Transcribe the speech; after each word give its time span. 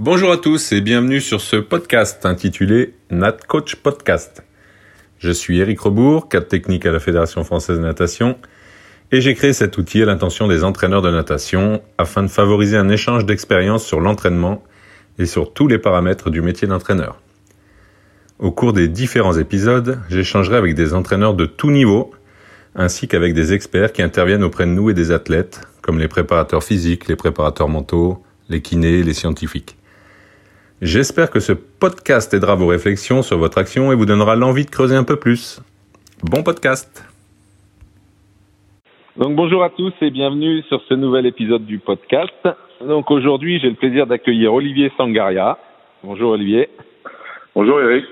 Bonjour 0.00 0.30
à 0.30 0.36
tous 0.36 0.70
et 0.70 0.80
bienvenue 0.80 1.20
sur 1.20 1.40
ce 1.40 1.56
podcast 1.56 2.24
intitulé 2.24 2.94
Nat 3.10 3.36
Coach 3.48 3.74
Podcast. 3.74 4.44
Je 5.18 5.32
suis 5.32 5.58
Eric 5.58 5.80
Rebourg, 5.80 6.28
cadre 6.28 6.46
technique 6.46 6.86
à 6.86 6.92
la 6.92 7.00
Fédération 7.00 7.42
française 7.42 7.78
de 7.78 7.82
natation, 7.82 8.38
et 9.10 9.20
j'ai 9.20 9.34
créé 9.34 9.52
cet 9.52 9.76
outil 9.76 10.00
à 10.00 10.06
l'intention 10.06 10.46
des 10.46 10.62
entraîneurs 10.62 11.02
de 11.02 11.10
natation 11.10 11.82
afin 11.98 12.22
de 12.22 12.28
favoriser 12.28 12.76
un 12.76 12.88
échange 12.88 13.26
d'expériences 13.26 13.84
sur 13.84 13.98
l'entraînement 13.98 14.62
et 15.18 15.26
sur 15.26 15.52
tous 15.52 15.66
les 15.66 15.78
paramètres 15.78 16.30
du 16.30 16.42
métier 16.42 16.68
d'entraîneur. 16.68 17.20
Au 18.38 18.52
cours 18.52 18.74
des 18.74 18.86
différents 18.86 19.36
épisodes, 19.36 19.98
j'échangerai 20.08 20.58
avec 20.58 20.76
des 20.76 20.94
entraîneurs 20.94 21.34
de 21.34 21.44
tout 21.44 21.72
niveau, 21.72 22.12
ainsi 22.76 23.08
qu'avec 23.08 23.34
des 23.34 23.52
experts 23.52 23.92
qui 23.92 24.02
interviennent 24.02 24.44
auprès 24.44 24.66
de 24.66 24.70
nous 24.70 24.90
et 24.90 24.94
des 24.94 25.10
athlètes, 25.10 25.62
comme 25.82 25.98
les 25.98 26.06
préparateurs 26.06 26.62
physiques, 26.62 27.08
les 27.08 27.16
préparateurs 27.16 27.68
mentaux, 27.68 28.22
les 28.48 28.62
kinés, 28.62 29.02
les 29.02 29.12
scientifiques. 29.12 29.77
J'espère 30.80 31.30
que 31.30 31.40
ce 31.40 31.52
podcast 31.52 32.32
aidera 32.34 32.54
vos 32.54 32.68
réflexions 32.68 33.22
sur 33.22 33.36
votre 33.36 33.58
action 33.58 33.90
et 33.90 33.96
vous 33.96 34.06
donnera 34.06 34.36
l'envie 34.36 34.64
de 34.64 34.70
creuser 34.70 34.94
un 34.94 35.02
peu 35.02 35.16
plus. 35.16 35.60
Bon 36.22 36.44
podcast 36.44 37.04
Donc 39.16 39.34
bonjour 39.34 39.64
à 39.64 39.70
tous 39.70 39.92
et 40.02 40.10
bienvenue 40.10 40.62
sur 40.68 40.80
ce 40.88 40.94
nouvel 40.94 41.26
épisode 41.26 41.66
du 41.66 41.80
podcast. 41.80 42.48
Donc 42.80 43.10
aujourd'hui, 43.10 43.58
j'ai 43.58 43.70
le 43.70 43.74
plaisir 43.74 44.06
d'accueillir 44.06 44.54
Olivier 44.54 44.92
Sangaria. 44.96 45.58
Bonjour 46.04 46.30
Olivier. 46.30 46.68
Bonjour 47.56 47.80
Eric. 47.80 48.06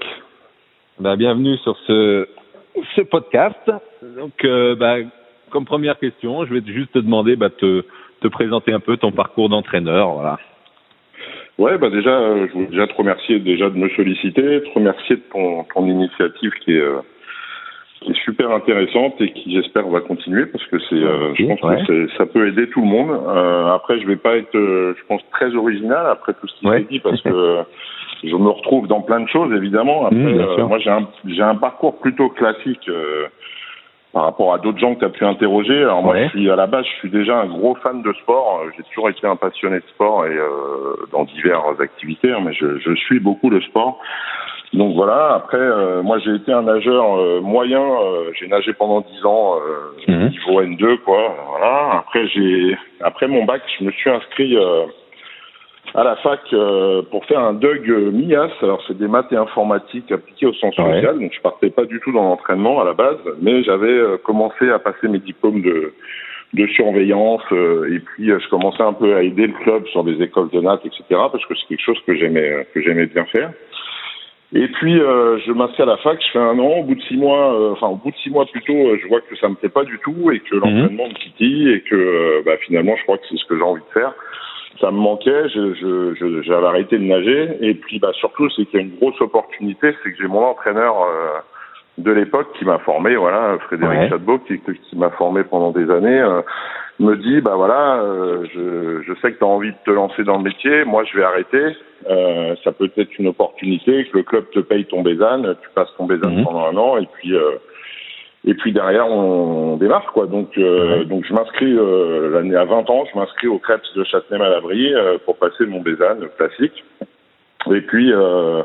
Bah, 0.98 1.14
bienvenue 1.14 1.59
sur 1.59 1.77
ce, 1.87 2.27
ce 2.97 3.03
podcast. 3.03 3.70
Donc 4.03 4.45
euh, 4.45 4.75
bah, 4.75 4.97
comme 5.51 5.67
première 5.67 6.01
question, 6.01 6.45
je 6.45 6.53
vais 6.53 6.62
juste 6.67 6.95
te 6.95 6.98
demander 6.98 7.37
bah, 7.37 7.51
te, 7.51 7.84
te 8.23 8.27
présenter 8.27 8.73
un 8.73 8.80
peu 8.80 8.97
ton 8.97 9.12
parcours 9.12 9.48
d'entraîneur. 9.48 10.14
Voilà. 10.14 10.41
Ouais, 11.59 11.78
bah 11.78 11.88
déjà, 11.88 12.10
euh, 12.10 12.46
je 12.48 12.52
voulais 12.52 12.66
déjà 12.66 12.87
te 12.87 12.95
remercier 12.95 13.38
déjà 13.38 13.70
de 13.70 13.77
me 13.78 13.88
solliciter, 13.91 14.62
te 14.62 14.69
remercier 14.75 15.17
de 15.17 15.22
ton, 15.33 15.64
ton 15.75 15.86
initiative 15.86 16.50
qui 16.62 16.72
est, 16.72 16.80
euh, 16.80 16.98
qui 18.03 18.11
est 18.12 18.25
super 18.25 18.50
intéressante 18.50 19.14
et 19.20 19.33
qui 19.33 19.55
j'espère 19.55 19.89
va 19.89 20.00
continuer 20.03 20.45
parce 20.47 20.64
que 20.67 20.78
c'est, 20.80 20.97
euh, 20.97 21.34
je 21.34 21.47
pense 21.47 21.62
Ouais. 21.62 21.77
que 21.86 22.08
c'est- 22.08 22.17
ça 22.19 22.27
peut 22.27 22.47
aider 22.47 22.69
tout 22.69 22.80
le 22.83 22.86
monde. 22.89 23.11
Euh, 23.11 23.69
après, 23.75 23.98
je 24.00 24.06
vais 24.06 24.17
pas 24.17 24.36
être, 24.36 24.55
euh, 24.55 24.95
je 24.98 25.06
pense, 25.06 25.22
très 25.33 25.55
original 25.55 26.06
après 26.11 26.34
tout 26.34 26.47
ce 26.47 26.55
qui 26.61 26.67
Ouais. 26.67 26.78
s'est 26.80 26.89
dit 26.91 27.00
parce 27.00 27.22
que 27.22 27.30
je 28.25 28.36
me 28.36 28.50
retrouve 28.50 28.86
dans 28.86 29.00
plein 29.00 29.20
de 29.20 29.28
choses 29.28 29.50
évidemment. 29.55 30.05
Après, 30.06 30.19
Mmh, 30.19 30.39
euh, 30.41 30.67
moi, 30.67 30.78
j'ai 30.78 30.91
un, 30.91 31.08
j'ai 31.27 31.42
un 31.42 31.55
parcours 31.56 31.98
plutôt 32.00 32.28
classique. 32.28 32.86
Euh, 34.17 34.20
par 34.20 34.25
rapport 34.25 34.55
à 34.55 34.59
d'autres 34.59 34.78
gens 34.78 34.95
que 34.95 35.00
tu 35.00 35.05
as 35.05 35.11
pu 35.11 35.25
interroger. 35.25 35.78
Alors 35.83 36.03
moi, 36.03 36.14
Ouais. 36.14 36.25
je 36.25 36.39
suis 36.39 36.50
à 36.50 36.56
la 36.56 36.67
base, 36.67 36.84
je 36.86 36.97
suis 37.00 37.11
déjà 37.11 37.39
un 37.41 37.47
gros 37.47 37.75
fan 37.77 38.03
de 38.03 38.12
sport. 38.14 38.62
Euh, 38.64 38.70
J'ai 38.77 38.83
toujours 38.84 39.11
été 39.11 39.27
un 39.27 39.36
passionné 39.36 39.77
de 39.77 39.86
sport 39.95 40.25
et 40.27 40.31
euh, 40.31 40.97
dans 41.12 41.25
diverses 41.25 41.81
activités, 41.81 42.33
hein, 42.33 42.41
mais 42.45 42.53
je, 42.55 42.78
je 42.78 42.95
suis 42.95 43.20
beaucoup 43.20 43.50
le 43.50 43.61
sport. 43.61 43.98
Donc 44.73 44.95
voilà. 44.97 45.34
Après, 45.34 45.58
euh, 45.58 46.03
moi, 46.03 46.19
j'ai 46.19 46.34
été 46.34 46.53
un 46.53 46.62
nageur 46.62 47.19
euh, 47.19 47.41
moyen. 47.41 47.81
euh, 47.81 48.31
j'ai 48.39 48.48
nagé 48.48 48.73
pendant 48.73 49.00
10 49.00 49.25
ans, 49.27 49.55
euh, 49.56 50.12
Mhm. 50.12 50.28
niveau 50.30 50.62
N2, 50.62 50.98
quoi. 51.05 51.34
Voilà. 51.51 51.98
Après, 51.98 52.27
j'ai 52.28 52.77
après 53.01 53.28
mon 53.28 53.45
bac, 53.45 53.62
je 53.78 53.84
me 53.84 53.91
suis 53.92 54.11
inscrit. 54.11 54.56
À 55.95 56.05
la 56.05 56.17
fac 56.17 56.41
euh, 56.53 57.03
pour 57.11 57.25
faire 57.27 57.41
un 57.41 57.55
DUG 57.55 57.89
euh, 57.91 58.11
MIAS. 58.11 58.51
Alors 58.62 58.83
c'est 58.87 58.97
des 58.98 59.09
maths 59.09 59.33
et 59.33 59.37
informatique 59.37 60.11
appliquées 60.12 60.47
au 60.47 60.53
sens 60.55 60.77
Ouais. 60.79 60.95
social. 60.95 61.19
Donc 61.19 61.33
je 61.34 61.41
partais 61.41 61.70
pas 61.70 61.84
du 61.84 62.01
tout 62.01 62.12
dans 62.12 62.23
l'entraînement 62.25 62.81
à 62.81 62.84
la 62.84 62.92
base, 62.92 63.19
mais 63.41 63.62
j'avais 63.62 63.89
euh, 63.89 64.17
commencé 64.19 64.69
à 64.70 64.79
passer 64.79 65.09
mes 65.09 65.19
diplômes 65.19 65.62
de 65.62 65.92
de 66.55 66.67
surveillance 66.69 67.42
euh, 67.53 67.92
et 67.92 67.98
puis 67.98 68.31
euh, 68.31 68.39
je 68.39 68.48
commençais 68.48 68.83
un 68.83 68.92
peu 68.92 69.17
à 69.17 69.23
aider 69.23 69.48
le 69.48 69.53
club 69.64 69.84
sur 69.89 70.05
des 70.05 70.23
écoles 70.23 70.48
de 70.51 70.61
natte, 70.61 70.87
etc. 70.87 71.03
Parce 71.11 71.45
que 71.45 71.55
c'est 71.55 71.67
quelque 71.69 71.83
chose 71.84 71.98
que 72.07 72.14
j'aimais 72.14 72.51
euh, 72.51 72.62
que 72.73 72.81
j'aimais 72.83 73.07
bien 73.07 73.25
faire. 73.27 73.51
Et 74.55 74.69
puis 74.69 75.01
euh, 75.01 75.39
je 75.45 75.53
m'inscris 75.53 75.83
à 75.83 75.87
la 75.87 75.97
fac, 75.98 76.19
je 76.25 76.31
fais 76.33 76.39
un 76.39 76.59
an. 76.59 76.79
Au 76.79 76.83
bout 76.84 76.95
de 76.95 77.03
six 77.03 77.17
mois, 77.17 77.53
euh, 77.55 77.73
enfin 77.73 77.89
au 77.89 77.97
bout 77.97 78.11
de 78.12 78.17
six 78.17 78.31
mois 78.31 78.46
plutôt, 78.46 78.75
euh, 78.77 78.96
je 79.02 79.08
vois 79.08 79.20
que 79.20 79.35
ça 79.36 79.48
me 79.48 79.55
plaît 79.57 79.69
pas 79.69 79.83
du 79.85 79.98
tout 79.98 80.30
et 80.30 80.39
que 80.41 80.55
l'entraînement 80.55 81.08
me 81.08 81.14
titille 81.14 81.70
et 81.73 81.80
que 81.80 82.42
bah, 82.45 82.57
finalement 82.64 82.95
je 82.96 83.02
crois 83.02 83.19
que 83.19 83.25
c'est 83.29 83.36
ce 83.36 83.45
que 83.46 83.57
j'ai 83.57 83.63
envie 83.64 83.83
de 83.83 84.01
faire 84.01 84.13
ça 84.81 84.91
me 84.91 84.97
manquait, 84.98 85.48
je, 85.48 85.75
je, 85.75 86.14
je- 86.14 86.42
j'avais 86.42 86.67
arrêté 86.67 86.98
de 86.98 87.05
nager, 87.05 87.57
et 87.61 87.75
puis 87.75 87.98
bah, 87.98 88.11
surtout 88.14 88.48
c'est 88.51 88.64
qu'il 88.67 88.81
y 88.81 88.83
a 88.83 88.87
une 88.87 88.97
grosse 88.97 89.20
opportunité, 89.20 89.95
c'est 90.03 90.11
que 90.13 90.17
j'ai 90.20 90.29
mon 90.29 90.45
entraîneur 90.45 90.95
euh, 91.03 91.39
de 91.98 92.11
l'époque 92.13 92.48
qui 92.59 92.64
m'a 92.64 92.79
formé, 92.79 93.17
voilà, 93.17 93.57
Frédéric 93.67 94.01
Ouais. 94.01 94.09
Chadbeau, 94.09 94.39
qui, 94.41 94.61
qui 94.61 94.97
m'a 94.97 95.11
formé 95.11 95.45
pendant 95.45 95.70
des 95.70 95.91
années, 95.91 96.20
euh, 96.20 96.42
me 96.98 97.14
dit 97.17 97.41
bah 97.41 97.55
voilà, 97.57 97.97
euh, 98.03 98.45
je, 98.55 99.03
je 99.03 99.13
sais 99.20 99.33
que 99.33 99.39
tu 99.39 99.45
as 99.45 99.48
envie 99.48 99.70
de 99.73 99.77
te 99.85 99.91
lancer 99.91 100.25
dans 100.25 100.39
le 100.39 100.45
métier, 100.45 100.85
moi 100.85 101.05
je 101.05 101.17
vais 101.17 101.25
arrêter, 101.25 101.77
euh, 102.11 102.55
ça 102.64 102.73
peut 102.73 102.91
être 102.97 103.19
une 103.19 103.29
opportunité, 103.29 104.05
que 104.07 104.19
le 104.19 104.23
club 104.25 104.45
te 104.51 104.61
paye 104.61 104.85
ton 104.87 105.03
bézane, 105.03 105.57
tu 105.63 105.69
passes 105.75 105.93
ton 105.97 106.05
bézane 106.07 106.37
Mhm. 106.39 106.45
pendant 106.45 106.67
un 106.67 106.77
an, 106.77 106.97
et 106.98 107.07
puis 107.14 107.35
euh, 107.35 107.53
et 108.46 108.55
puis 108.55 108.73
derrière 108.73 109.08
on 109.08 109.77
démarre 109.77 110.12
quoi. 110.12 110.27
Donc 110.27 110.57
euh, 110.58 111.05
donc 111.05 111.24
je 111.29 111.34
m'inscris 111.34 111.73
euh, 111.77 112.30
l'année 112.33 112.57
à 112.57 112.64
20 112.64 112.89
ans, 112.90 113.05
je 113.12 113.18
m'inscris 113.18 113.48
au 113.48 113.58
Crêpes 113.58 113.83
de 113.95 114.05
Châtenay-Malabry 114.05 114.95
euh, 114.95 115.18
pour 115.24 115.36
passer 115.36 115.67
mon 115.67 115.80
bézane 115.80 116.27
classique. 116.39 116.84
Et 117.73 117.80
puis 117.80 118.12
euh, 118.12 118.62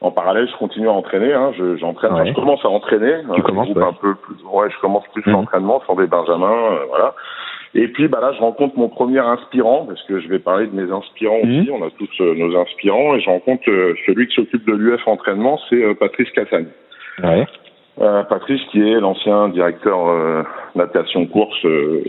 en 0.00 0.10
parallèle, 0.12 0.46
je 0.48 0.56
continue 0.56 0.88
à 0.88 0.92
entraîner. 0.92 1.32
Hein, 1.32 1.52
je, 1.58 1.76
j'entraîne. 1.76 2.12
enfin, 2.12 2.24
je 2.26 2.32
commence 2.34 2.64
à 2.64 2.68
entraîner. 2.68 3.14
hein, 3.14 3.32
Tu 3.34 3.42
commences, 3.42 3.68
ouais. 3.70 3.82
un 3.82 3.92
peu 3.94 4.14
plus. 4.14 4.36
Ouais, 4.52 4.68
je 4.70 4.78
commence 4.80 5.04
plus 5.12 5.22
Mhm. 5.26 5.32
l'entraînement 5.32 5.80
sur 5.84 5.96
des 5.96 6.06
benjamins, 6.06 6.72
euh, 6.74 6.84
voilà. 6.88 7.14
Et 7.74 7.88
puis 7.88 8.06
bah 8.08 8.20
là, 8.22 8.32
je 8.32 8.38
rencontre 8.40 8.78
mon 8.78 8.88
premier 8.88 9.18
inspirant 9.18 9.84
parce 9.86 10.02
que 10.04 10.20
je 10.20 10.28
vais 10.28 10.38
parler 10.38 10.66
de 10.66 10.74
mes 10.80 10.90
inspirants 10.92 11.40
Mhm. 11.42 11.60
aussi. 11.62 11.70
On 11.72 11.84
a 11.84 11.90
tous 11.98 12.08
euh, 12.22 12.34
nos 12.36 12.56
inspirants 12.56 13.14
et 13.16 13.20
je 13.20 13.28
rencontre 13.28 13.68
euh, 13.68 13.94
celui 14.06 14.28
qui 14.28 14.34
s'occupe 14.36 14.64
de 14.66 14.74
l'UF 14.74 15.06
entraînement, 15.08 15.58
c'est 15.68 15.82
euh, 15.82 15.94
Patrice 15.94 16.30
Cassagne. 16.30 16.68
Ouais. 17.24 17.44
Euh, 17.98 18.24
Patrice, 18.24 18.60
qui 18.70 18.80
est 18.80 19.00
l'ancien 19.00 19.48
directeur 19.48 20.08
euh, 20.08 20.42
natation 20.74 21.26
course 21.26 21.64
euh, 21.64 22.02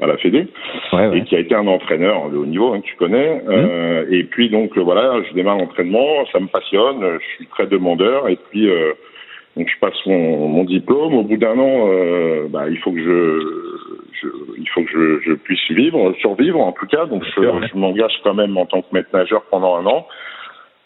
à 0.00 0.06
la 0.06 0.16
Fédé, 0.16 0.46
Ouais, 0.92 1.18
et 1.18 1.24
qui 1.24 1.36
a 1.36 1.40
été 1.40 1.54
un 1.54 1.66
entraîneur 1.66 2.30
de 2.30 2.38
haut 2.38 2.46
niveau, 2.46 2.72
hein, 2.72 2.80
que 2.80 2.86
tu 2.86 2.96
connais. 2.96 3.42
Euh, 3.46 4.06
et 4.10 4.24
puis 4.24 4.48
donc 4.48 4.76
euh, 4.78 4.80
voilà, 4.80 5.22
je 5.28 5.34
démarre 5.34 5.58
l'entraînement, 5.58 6.24
ça 6.32 6.40
me 6.40 6.46
passionne, 6.46 7.00
je 7.20 7.26
suis 7.36 7.46
très 7.48 7.66
demandeur, 7.66 8.28
et 8.28 8.38
puis 8.50 8.68
euh, 8.68 8.92
donc 9.56 9.68
je 9.68 9.78
passe 9.78 10.06
mon, 10.06 10.48
mon 10.48 10.64
diplôme. 10.64 11.14
Au 11.14 11.22
bout 11.22 11.36
d'un 11.36 11.58
an, 11.58 11.86
euh, 11.88 12.46
bah, 12.48 12.64
il 12.70 12.78
faut 12.78 12.90
que 12.90 12.98
je, 12.98 13.40
je 14.20 14.28
il 14.58 14.68
faut 14.70 14.82
que 14.82 14.90
je, 14.90 15.20
je 15.30 15.32
puisse 15.34 15.70
vivre, 15.70 16.14
survivre 16.20 16.60
en 16.60 16.72
tout 16.72 16.86
cas. 16.86 17.04
Donc 17.06 17.22
je, 17.24 17.42
je 17.70 17.76
m'engage 17.76 18.18
quand 18.24 18.34
même 18.34 18.56
en 18.56 18.66
tant 18.66 18.80
que 18.80 18.86
maître 18.92 19.10
nageur 19.12 19.42
pendant 19.50 19.76
un 19.76 19.86
an. 19.86 20.06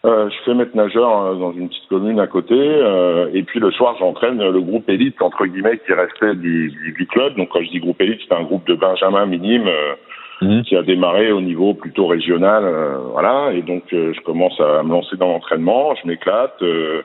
Euh, 0.05 0.31
je 0.31 0.37
fais 0.45 0.55
maître 0.55 0.77
nageur 0.77 1.23
euh, 1.23 1.35
dans 1.35 1.53
une 1.53 1.69
petite 1.69 1.89
commune 1.89 2.21
à 2.21 2.29
côté, 2.29 2.55
euh, 2.57 3.29
et 3.35 3.43
puis 3.43 3.59
le 3.59 3.73
soir 3.73 3.97
j'entraîne 3.99 4.39
le 4.39 4.61
groupe 4.61 4.89
élite 4.89 5.21
entre 5.21 5.45
guillemets 5.47 5.79
qui 5.85 5.93
restait 5.93 6.37
du, 6.37 6.71
du, 6.71 6.93
du 6.93 7.07
club. 7.09 7.35
Donc 7.37 7.49
quand 7.49 7.61
je 7.63 7.69
dis 7.71 7.81
groupe 7.81 8.01
élite, 8.01 8.21
c'est 8.29 8.35
un 8.35 8.45
groupe 8.45 8.67
de 8.69 8.75
Benjamin 8.75 9.27
minime 9.27 9.67
euh, 9.67 9.95
Mhm. 10.41 10.63
qui 10.63 10.77
a 10.77 10.83
démarré 10.85 11.33
au 11.33 11.41
niveau 11.41 11.75
plutôt 11.75 12.07
régional, 12.07 12.63
euh, 12.65 12.99
voilà. 13.11 13.51
Et 13.55 13.63
donc 13.63 13.83
euh, 13.93 14.13
je 14.15 14.21
commence 14.21 14.59
à 14.61 14.85
me 14.85 14.91
lancer 14.93 15.17
dans 15.17 15.27
l'entraînement, 15.33 15.97
je 15.97 16.07
m'éclate. 16.07 16.63
euh, 16.63 17.03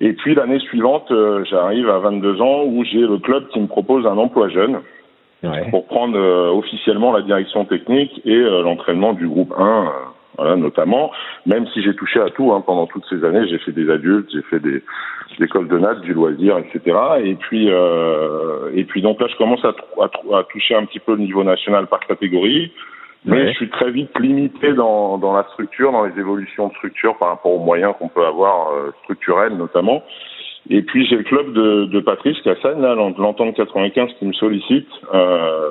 et 0.00 0.12
puis 0.12 0.36
l'année 0.36 0.60
suivante, 0.60 1.10
euh, 1.10 1.42
j'arrive 1.50 1.90
à 1.90 1.98
22 1.98 2.40
ans 2.40 2.62
où 2.66 2.84
j'ai 2.84 3.00
le 3.00 3.18
club 3.18 3.48
qui 3.48 3.58
me 3.58 3.66
propose 3.66 4.06
un 4.06 4.16
emploi 4.16 4.48
jeune 4.48 4.78
Ouais. 5.42 5.68
pour 5.70 5.86
prendre 5.88 6.16
euh, 6.16 6.50
officiellement 6.52 7.10
la 7.12 7.22
direction 7.22 7.64
technique 7.64 8.22
et 8.24 8.30
euh, 8.36 8.62
l'entraînement 8.62 9.12
du 9.12 9.26
groupe 9.26 9.52
1, 9.58 9.64
euh, 9.64 9.88
voilà, 10.36 10.56
notamment, 10.56 11.10
même 11.46 11.66
si 11.68 11.82
j'ai 11.82 11.94
touché 11.94 12.20
à 12.20 12.30
tout 12.30 12.52
hein, 12.52 12.62
pendant 12.64 12.86
toutes 12.86 13.04
ces 13.08 13.24
années, 13.24 13.46
j'ai 13.48 13.58
fait 13.58 13.72
des 13.72 13.90
adultes, 13.90 14.28
j'ai 14.32 14.42
fait 14.42 14.60
des, 14.60 14.82
des 15.38 15.44
écoles 15.44 15.68
de 15.68 15.78
natte, 15.78 16.00
du 16.00 16.14
loisir, 16.14 16.58
etc. 16.58 16.96
Et 17.22 17.34
puis, 17.34 17.68
euh, 17.70 18.70
et 18.74 18.84
puis 18.84 19.02
donc 19.02 19.20
là, 19.20 19.26
je 19.30 19.36
commence 19.36 19.64
à, 19.64 19.74
à, 20.00 20.38
à 20.38 20.44
toucher 20.44 20.74
un 20.74 20.84
petit 20.86 21.00
peu 21.00 21.12
le 21.12 21.18
niveau 21.22 21.44
national 21.44 21.86
par 21.86 22.00
catégorie, 22.00 22.72
mais 23.24 23.36
Ouais. 23.36 23.48
je 23.48 23.52
suis 23.52 23.70
très 23.70 23.90
vite 23.92 24.18
limité 24.18 24.72
dans, 24.72 25.16
dans 25.18 25.32
la 25.32 25.44
structure, 25.52 25.92
dans 25.92 26.04
les 26.04 26.18
évolutions 26.18 26.68
de 26.68 26.72
structure 26.74 27.16
par 27.18 27.28
rapport 27.28 27.52
aux 27.52 27.64
moyens 27.64 27.94
qu'on 27.98 28.08
peut 28.08 28.24
avoir 28.26 28.72
euh, 28.72 28.90
structurels 29.04 29.56
notamment. 29.56 30.02
Et 30.70 30.82
puis 30.82 31.06
j'ai 31.06 31.16
le 31.16 31.24
club 31.24 31.52
de, 31.52 31.86
de 31.86 32.00
Patrice 32.00 32.40
Cassagne, 32.42 32.80
là, 32.80 32.94
l'entente 32.94 33.54
95 33.56 34.10
qui 34.18 34.26
me 34.26 34.32
sollicite 34.32 34.88
euh, 35.12 35.70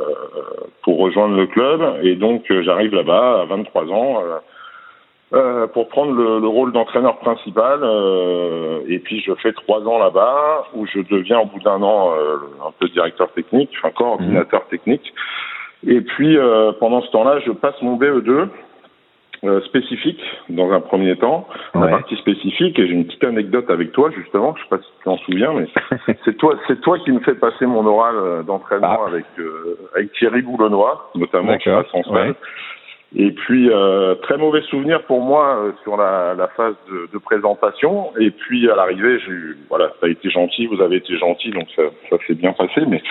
pour 0.84 1.00
rejoindre 1.00 1.36
le 1.36 1.48
club. 1.48 1.82
Et 2.04 2.16
donc 2.16 2.50
euh, 2.52 2.62
j'arrive 2.64 2.94
là-bas 2.94 3.42
à 3.42 3.46
23 3.46 3.86
ans 3.86 4.22
euh, 4.22 4.38
euh, 5.34 5.68
pour 5.68 5.88
prendre 5.88 6.12
le, 6.12 6.40
le 6.40 6.48
rôle 6.48 6.74
d'entraîneur 6.74 7.20
principal. 7.20 7.80
euh, 7.84 8.82
et 8.88 9.00
puis 9.00 9.22
je 9.22 9.34
fais 9.36 9.54
trois 9.54 9.82
ans 9.88 9.98
là-bas 9.98 10.66
où 10.74 10.86
je 10.86 11.00
deviens 11.10 11.40
au 11.40 11.46
bout 11.46 11.60
d'un 11.60 11.82
an 11.82 12.12
euh, 12.12 12.36
un 12.68 12.72
peu 12.78 12.90
directeur 12.90 13.32
technique, 13.32 13.70
enfin 13.78 13.92
coordinateur 13.92 14.68
technique. 14.68 15.14
Et 15.88 16.02
puis 16.02 16.38
euh, 16.38 16.74
pendant 16.80 17.02
ce 17.02 17.10
temps-là, 17.12 17.40
je 17.46 17.52
passe 17.52 17.82
mon 17.82 17.96
BE2 17.98 18.50
euh, 19.44 19.60
spécifique 19.62 20.20
dans 20.50 20.72
un 20.72 20.82
premier 20.82 21.16
temps, 21.16 21.48
la 21.74 21.82
Ouais. 21.82 21.90
partie 21.92 22.16
spécifique. 22.18 22.78
Et 22.78 22.88
j'ai 22.88 22.94
une 22.94 23.06
petite 23.06 23.24
anecdote 23.24 23.70
avec 23.70 23.92
toi 23.92 24.12
justement. 24.16 24.54
Je 24.56 24.62
sais 24.64 24.70
pas 24.70 24.78
si 24.78 24.84
tu 25.00 25.04
t'en 25.04 25.18
souviens, 25.18 25.54
mais 25.54 25.68
c'est 26.26 26.38
toi, 26.38 26.56
c'est 26.68 26.80
toi 26.82 27.00
qui 27.00 27.12
me 27.12 27.20
fais 27.22 27.36
passer 27.36 27.66
mon 27.66 27.86
oral 27.86 28.16
euh, 28.18 28.44
d'entraînement 28.44 29.00
Ah. 29.06 29.10
avec 29.10 29.26
euh, 29.40 29.78
avec 29.96 30.12
Thierry 30.14 30.42
Boulonnois, 30.44 31.12
notamment 31.16 31.58
qui 31.58 31.70
D'accord. 31.70 31.88
transmis. 31.88 32.14
Ouais. 32.14 32.34
Et 33.14 33.32
puis 33.32 33.70
euh, 33.70 34.16
très 34.22 34.38
mauvais 34.38 34.62
souvenir 34.62 35.02
pour 35.04 35.20
moi 35.20 35.58
euh, 35.58 35.72
sur 35.84 35.98
la, 35.98 36.34
la 36.34 36.48
phase 36.48 36.76
de, 36.90 37.10
de, 37.12 37.18
présentation. 37.18 38.12
Et 38.18 38.32
puis 38.32 38.70
à 38.70 38.76
l'arrivée, 38.76 39.20
j'ai 39.20 39.32
eu, 39.32 39.58
voilà, 39.68 39.90
ça 40.00 40.06
a 40.06 40.10
été 40.10 40.30
gentil, 40.30 40.68
vous 40.68 40.80
avez 40.82 40.96
été 40.96 41.18
gentil, 41.18 41.50
donc 41.52 41.68
ça, 41.76 41.82
ça 42.10 42.16
s'est 42.26 42.36
bien 42.36 42.54
passé. 42.54 42.82
Mais 42.88 43.02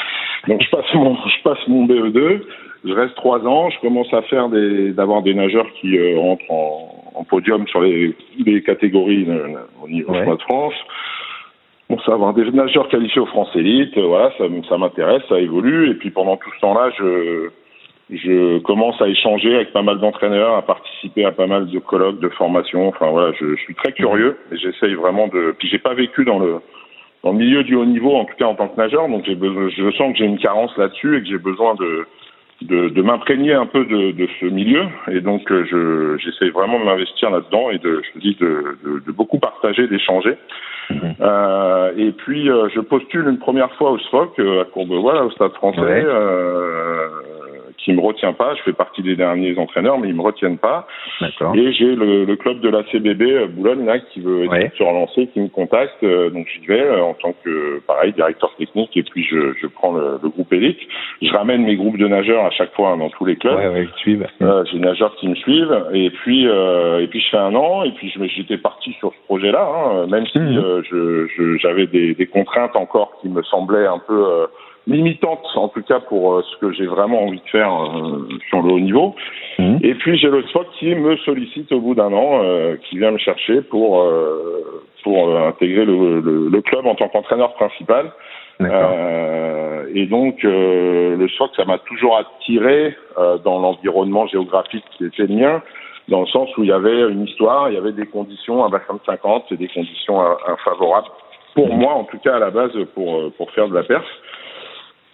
donc 0.49 0.63
je 0.63 0.71
passe 0.71 0.95
mon 0.95 1.17
je 1.17 1.43
passe 1.43 1.59
mon 1.69 1.85
BE2, 1.87 2.41
je 2.85 2.93
reste 2.93 3.15
trois 3.15 3.41
ans, 3.47 3.71
je 3.71 3.81
commence 3.81 4.13
à 4.13 4.23
faire 4.23 4.49
des 4.49 4.93
d'avoir 4.93 5.23
des 5.23 5.35
nageurs 5.35 5.71
qui 5.81 5.99
euh, 5.99 6.19
rentrent 6.19 6.51
en, 6.51 7.13
en, 7.15 7.25
podium 7.25 7.67
sur 7.69 7.83
les, 7.83 8.15
les 8.45 8.63
catégories 8.63 9.27
euh, 9.29 9.57
au 9.83 9.89
niveau 9.89 10.13
ouais. 10.13 10.27
de 10.27 10.43
France. 10.43 10.75
Bon, 11.89 11.99
ça 12.01 12.13
avoir 12.13 12.35
des 12.35 12.51
nageurs 12.51 12.89
qualifiés 12.89 13.21
au 13.21 13.27
France 13.27 13.51
Élite, 13.55 13.99
voilà, 13.99 14.33
ça, 14.39 14.45
ça 14.69 14.79
m'intéresse, 14.79 15.23
ça 15.29 15.41
évolue. 15.41 15.91
Et 15.91 15.95
puis 15.95 16.11
pendant 16.11 16.37
tout 16.37 16.51
ce 16.55 16.61
temps-là, 16.61 16.91
je 16.99 17.51
je 18.13 18.59
commence 18.61 19.01
à 19.01 19.09
échanger 19.09 19.55
avec 19.55 19.73
pas 19.73 19.83
mal 19.83 19.99
d'entraîneurs, 19.99 20.57
à 20.57 20.63
participer 20.63 21.25
à 21.25 21.33
pas 21.33 21.47
mal 21.47 21.69
de 21.69 21.79
colloques, 21.79 22.21
de 22.21 22.29
formations. 22.31 22.89
Enfin 22.89 23.11
voilà, 23.11 23.33
je, 23.39 23.55
je 23.57 23.63
suis 23.63 23.75
très 23.75 23.93
curieux 23.93 24.37
et 24.53 24.57
j'essaye 24.57 24.95
vraiment 24.95 25.29
de. 25.29 25.55
Puis 25.59 25.69
j'ai 25.69 25.79
pas 25.79 25.95
vécu 25.95 26.25
dans 26.25 26.39
le 26.39 26.61
dans 27.23 27.33
le 27.33 27.39
milieu 27.39 27.63
du 27.63 27.75
haut 27.75 27.85
niveau, 27.85 28.17
en 28.17 28.25
tout 28.25 28.35
cas 28.39 28.47
en 28.47 28.55
tant 28.55 28.69
que 28.69 28.77
nageur, 28.81 29.09
donc 29.09 29.25
j'ai 29.27 29.35
besoin, 29.35 29.69
je 29.69 29.91
sens 29.93 30.13
que 30.13 30.19
j'ai 30.19 30.25
une 30.25 30.39
carence 30.39 30.75
là-dessus 30.79 31.19
et 31.19 31.21
que 31.21 31.29
j'ai 31.29 31.39
besoin 31.39 31.75
de 31.75 32.07
de, 32.63 32.89
de 32.89 33.03
m'imprégner 33.03 33.53
un 33.53 33.67
peu 33.67 33.85
de, 33.85 34.13
de, 34.13 34.29
ce 34.39 34.47
milieu 34.47 34.85
et 35.11 35.21
donc 35.21 35.51
euh, 35.51 35.65
je 35.71 36.19
j'essaye 36.19 36.51
vraiment 36.51 36.79
de 36.79 36.85
m'investir 36.85 37.31
là-dedans 37.31 37.71
et 37.71 37.79
de 37.79 38.03
je 38.03 38.21
dis 38.21 38.37
de, 38.41 38.77
de, 38.85 39.03
de 39.07 39.13
beaucoup 39.13 39.39
partager, 39.39 39.87
d'échanger. 39.89 40.37
Mmh. 40.91 40.97
Euh, 41.21 41.93
et 41.97 42.13
puis 42.13 42.51
euh, 42.51 42.69
je 42.75 42.81
postule 42.81 43.29
une 43.29 43.39
première 43.39 43.73
fois 43.75 43.93
au 43.93 43.99
SFOC 43.99 44.39
euh, 44.39 44.63
à 44.63 44.65
Courbevoie, 44.65 45.25
au 45.25 45.31
Stade 45.31 45.53
Français. 45.53 45.81
Ouais. 45.81 46.05
Euh, 46.05 47.09
qui 47.85 47.93
me 47.93 48.01
retient 48.01 48.33
pas. 48.33 48.55
Je 48.55 48.63
fais 48.63 48.73
partie 48.73 49.03
des 49.03 49.17
derniers 49.17 49.59
entraîneurs, 49.59 49.99
mais 49.99 50.09
ils 50.09 50.15
me 50.15 50.23
retiennent 50.23 50.59
pas. 50.59 50.87
Et 51.55 51.73
j'ai 51.73 51.95
le, 51.95 52.25
le, 52.25 52.37
club 52.37 52.61
de 52.61 52.69
la 52.69 52.85
CBB 52.91 53.23
euh, 53.23 53.47
Boulogne 53.47 53.85
là 53.85 53.99
qui 53.99 54.21
veut 54.21 54.47
ouais. 54.47 54.71
se 54.77 54.83
relancer, 54.83 55.29
qui 55.29 55.41
me 55.41 55.49
contacte. 55.49 56.03
Euh, 56.03 56.31
donc 56.31 56.47
j'y 56.49 56.67
vais 56.67 56.81
euh, 56.81 57.03
en 57.03 57.15
tant 57.15 57.35
que 57.45 57.81
pareil 57.87 58.13
directeur 58.13 58.55
technique 58.57 58.97
et 58.97 59.03
puis 59.03 59.25
je, 59.25 59.55
je 59.61 59.67
prends 59.67 59.93
le, 59.93 60.19
le, 60.23 60.29
groupe 60.29 60.53
élite. 60.53 60.79
Je 61.23 61.33
ramène 61.33 61.65
mes 61.65 61.77
groupes 61.77 61.99
de 61.99 62.07
nageurs 62.07 62.45
à 62.45 62.51
chaque 62.51 62.75
fois 62.75 62.91
hein, 62.91 62.99
dans 62.99 63.11
tous 63.11 63.25
les 63.25 63.37
clubs. 63.37 63.57
Ouais, 63.57 63.69
ouais, 63.69 64.29
euh, 64.43 64.65
j'ai 64.67 64.79
des 64.79 64.85
nageurs 64.85 65.15
qui 65.17 65.29
me 65.29 65.35
suivent 65.35 65.85
et 65.93 66.11
puis 66.11 66.45
et 66.45 67.07
puis 67.09 67.21
je 67.21 67.31
fais 67.31 67.39
un 67.39 67.55
an 67.55 67.83
et 67.85 67.93
puis 67.93 68.13
j'étais 68.37 68.59
parti 68.59 68.93
sur 68.99 69.13
ce 69.13 69.27
projet-là, 69.27 69.67
hein, 69.67 70.07
même 70.07 70.27
si 70.27 70.39
mmh. 70.39 70.83
je 70.91 71.57
j'avais 71.61 71.87
des, 71.87 72.15
des, 72.15 72.27
contraintes 72.27 72.77
encore 72.77 73.19
qui 73.21 73.29
me 73.29 73.43
semblaient 73.43 73.87
un 73.87 74.01
peu 74.07 74.47
limitante 74.87 75.47
en 75.55 75.69
tout 75.69 75.83
cas 75.83 76.01
pour 76.01 76.35
euh, 76.35 76.43
ce 76.43 76.57
que 76.59 76.73
j'ai 76.73 76.87
vraiment 76.87 77.23
envie 77.25 77.41
de 77.41 77.49
faire 77.49 77.73
euh, 77.73 78.29
sur 78.49 78.63
le 78.63 78.73
haut 78.73 78.81
niveau. 78.81 79.15
Mmh. 79.59 79.77
Et 79.83 79.95
puis 79.95 80.19
j'ai 80.19 80.29
le 80.29 80.43
spot 80.45 80.67
qui 80.79 80.95
me 80.95 81.17
sollicite 81.19 81.71
au 81.73 81.81
bout 81.81 81.95
d'un 81.95 82.13
an, 82.13 82.41
euh, 82.43 82.77
qui 82.89 82.99
vient 82.99 83.11
me 83.11 83.19
chercher 83.19 83.63
pour 83.63 84.01
euh, 84.01 84.83
pour 85.03 85.35
intégrer 85.39 85.87
le, 85.87 86.21
le, 86.21 86.49
le, 86.49 86.63
club 86.63 86.87
en 86.87 86.95
tant 86.95 87.09
qu'entraîneur 87.09 87.55
principal. 87.55 88.13
et 88.61 90.07
donc 90.07 90.43
le 90.43 91.27
SWOC, 91.27 91.57
ça 91.57 91.65
m'a 91.65 91.79
toujours 91.79 92.19
attiré 92.19 92.95
dans 93.43 93.61
l'environnement 93.61 94.27
géographique 94.27 94.85
qui 94.99 95.07
était 95.07 95.23
le 95.23 95.35
mien, 95.35 95.63
dans 96.09 96.21
le 96.21 96.27
sens 96.27 96.55
où 96.59 96.65
il 96.65 96.69
y 96.69 96.73
avait 96.73 97.09
une 97.09 97.23
histoire, 97.23 97.71
il 97.71 97.77
y 97.77 97.79
avait 97.79 97.93
des 97.93 98.05
conditions, 98.05 98.63
un 98.63 98.69
bassin 98.69 98.93
de 98.93 99.01
50, 99.07 99.47
c'est 99.49 99.57
des 99.57 99.69
conditions 99.69 100.21
infavorables 100.47 101.09
pour 101.55 101.75
moi 101.75 101.95
en 101.95 102.05
tout 102.05 102.19
cas 102.19 102.37
à 102.37 102.39
la 102.39 102.51
base 102.51 102.73
pour 102.95 103.33
pour 103.33 103.51
faire 103.53 103.69
de 103.69 103.75
la 103.75 103.83
perf. 103.83 104.05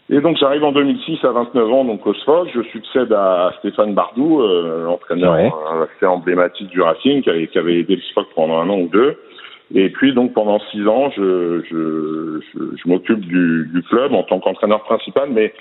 Et 0.08 0.20
donc 0.20 0.36
j'arrive 0.38 0.62
en 0.62 0.70
2006 0.70 1.24
à 1.24 1.32
29 1.32 1.72
ans 1.72 1.84
donc 1.84 2.06
au 2.06 2.14
SFOC, 2.14 2.48
je 2.54 2.62
succède 2.62 3.12
à 3.12 3.52
Stéphane 3.58 3.92
Bardou, 3.92 4.40
euh, 4.40 4.84
l'entraîneur 4.84 5.34
ouais. 5.34 5.50
assez 5.82 6.06
emblématique 6.06 6.68
du 6.68 6.80
Racing 6.80 7.22
qui 7.22 7.30
avait, 7.30 7.48
qui 7.48 7.58
avait 7.58 7.80
aidé 7.80 7.96
le 7.96 8.02
SFOC 8.02 8.26
pendant 8.34 8.60
un 8.60 8.68
an 8.70 8.78
ou 8.78 8.88
deux. 8.88 9.18
Et 9.74 9.90
puis 9.90 10.14
donc 10.14 10.32
pendant 10.32 10.60
six 10.70 10.86
ans, 10.86 11.10
je, 11.16 11.60
je, 11.68 12.40
je, 12.54 12.76
je 12.76 12.88
m'occupe 12.88 13.18
du, 13.18 13.68
du, 13.74 13.82
club 13.82 14.12
en 14.12 14.22
tant 14.22 14.38
qu'entraîneur 14.38 14.84
principal, 14.84 15.28
mais 15.32 15.52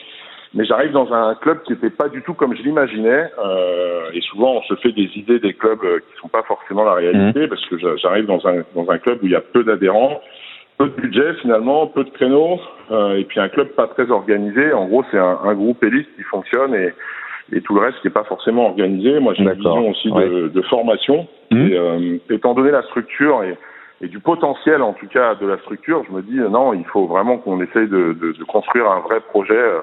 mais 0.54 0.64
j'arrive 0.64 0.92
dans 0.92 1.12
un 1.12 1.36
club 1.36 1.64
qui 1.64 1.74
n'était 1.74 1.90
pas 1.90 2.08
du 2.08 2.22
tout 2.22 2.34
comme 2.34 2.56
je 2.56 2.62
l'imaginais. 2.62 3.26
Euh, 3.44 4.10
et 4.14 4.22
souvent, 4.22 4.54
on 4.54 4.62
se 4.62 4.76
fait 4.76 4.94
des 4.94 5.10
idées 5.16 5.40
des 5.40 5.54
clubs 5.54 5.82
qui 5.82 6.22
sont 6.22 6.30
pas 6.30 6.44
forcément 6.44 6.86
la 6.86 6.94
réalité, 6.94 7.46
mmh. 7.46 7.50
parce 7.50 7.66
que 7.66 7.78
j'arrive 7.98 8.26
dans 8.26 8.46
un 8.48 8.64
dans 8.76 8.90
un 8.90 8.98
club 9.00 9.20
où 9.22 9.26
il 9.26 9.32
y 9.32 9.36
a 9.36 9.42
peu 9.42 9.64
d'adhérents, 9.64 10.22
peu 10.78 10.88
de 10.88 11.02
budget 11.02 11.34
finalement, 11.42 11.88
peu 11.88 12.04
de 12.04 12.10
créneaux, 12.10 12.60
euh, 12.92 13.18
et 13.18 13.24
puis 13.24 13.40
un 13.40 13.50
club 13.50 13.70
pas 13.70 13.88
très 13.88 14.10
organisé. 14.12 14.74
En 14.74 14.88
gros, 14.88 15.04
c'est 15.12 15.18
un, 15.18 15.40
un, 15.44 15.54
groupe 15.54 15.84
élite 15.84 16.08
qui 16.16 16.24
fonctionne 16.24 16.74
et, 16.76 16.94
et 17.54 17.62
tout 17.62 17.76
le 17.76 17.82
reste 17.82 18.00
qui 18.02 18.08
est 18.08 18.12
pas 18.12 18.24
forcément 18.24 18.68
organisé. 18.68 19.20
Moi, 19.20 19.34
j'ai 19.36 19.44
la 19.44 19.54
vision 19.54 19.90
aussi 19.90 20.10
ouais. 20.10 20.28
de, 20.28 20.48
de, 20.50 20.62
formation. 20.64 21.28
Mmh. 21.52 21.68
Et, 21.68 21.78
euh, 21.78 22.18
étant 22.30 22.54
donné 22.54 22.72
la 22.72 22.84
structure 22.84 23.44
et, 23.44 23.58
et, 24.02 24.08
du 24.08 24.20
potentiel, 24.20 24.82
en 24.82 24.94
tout 24.94 25.08
cas, 25.08 25.36
de 25.36 25.46
la 25.46 25.58
structure, 25.60 26.04
je 26.10 26.14
me 26.14 26.22
dis 26.22 26.38
non, 26.52 26.74
il 26.74 26.86
faut 26.86 27.06
vraiment 27.08 27.38
qu'on 27.38 27.62
essaye 27.62 27.88
de, 27.88 28.14
de, 28.14 28.34
de, 28.34 28.44
construire 28.44 28.90
un 28.92 29.00
vrai 29.00 29.22
projet 29.22 29.54
euh, 29.54 29.82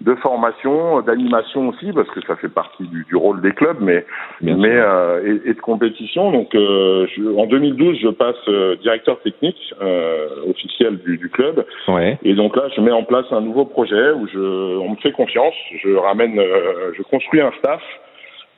de 0.00 0.14
formation, 0.16 1.00
d'animation 1.00 1.68
aussi, 1.68 1.92
parce 1.92 2.08
que 2.10 2.20
ça 2.26 2.36
fait 2.36 2.48
partie 2.48 2.86
du, 2.86 3.04
du 3.04 3.16
rôle 3.16 3.40
des 3.40 3.52
clubs, 3.52 3.78
mais 3.80 4.06
mais 4.40 4.68
euh, 4.70 5.40
et, 5.44 5.50
et, 5.50 5.54
de 5.54 5.60
compétition. 5.60 6.30
Donc, 6.30 6.54
euh, 6.54 7.06
je, 7.16 7.36
en 7.36 7.46
2012, 7.46 7.98
je 8.00 8.08
passe 8.08 8.36
euh, 8.48 8.76
directeur 8.76 9.20
technique 9.20 9.74
euh, 9.82 10.28
officiel 10.48 10.98
du, 10.98 11.18
du 11.18 11.28
club. 11.28 11.64
Ouais. 11.88 12.18
Et 12.22 12.34
donc 12.34 12.56
là, 12.56 12.64
je 12.76 12.80
mets 12.80 12.92
en 12.92 13.02
place 13.02 13.26
un 13.32 13.40
nouveau 13.40 13.64
projet 13.64 14.12
où 14.12 14.28
je, 14.28 14.38
on 14.78 14.90
me 14.90 14.96
fait 14.96 15.12
confiance. 15.12 15.54
Je 15.82 15.94
ramène, 15.94 16.38
euh, 16.38 16.92
je 16.96 17.02
construis 17.02 17.40
un 17.40 17.52
staff. 17.58 17.82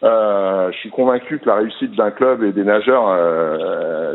Euh, 0.03 0.73
je 0.73 0.79
suis 0.79 0.91
convaincu 0.91 1.39
que 1.39 1.47
la 1.47 1.57
réussite 1.57 1.95
d'un 1.95 2.11
club 2.11 2.43
et 2.43 2.53
des 2.53 2.65
nageurs, 2.65 3.07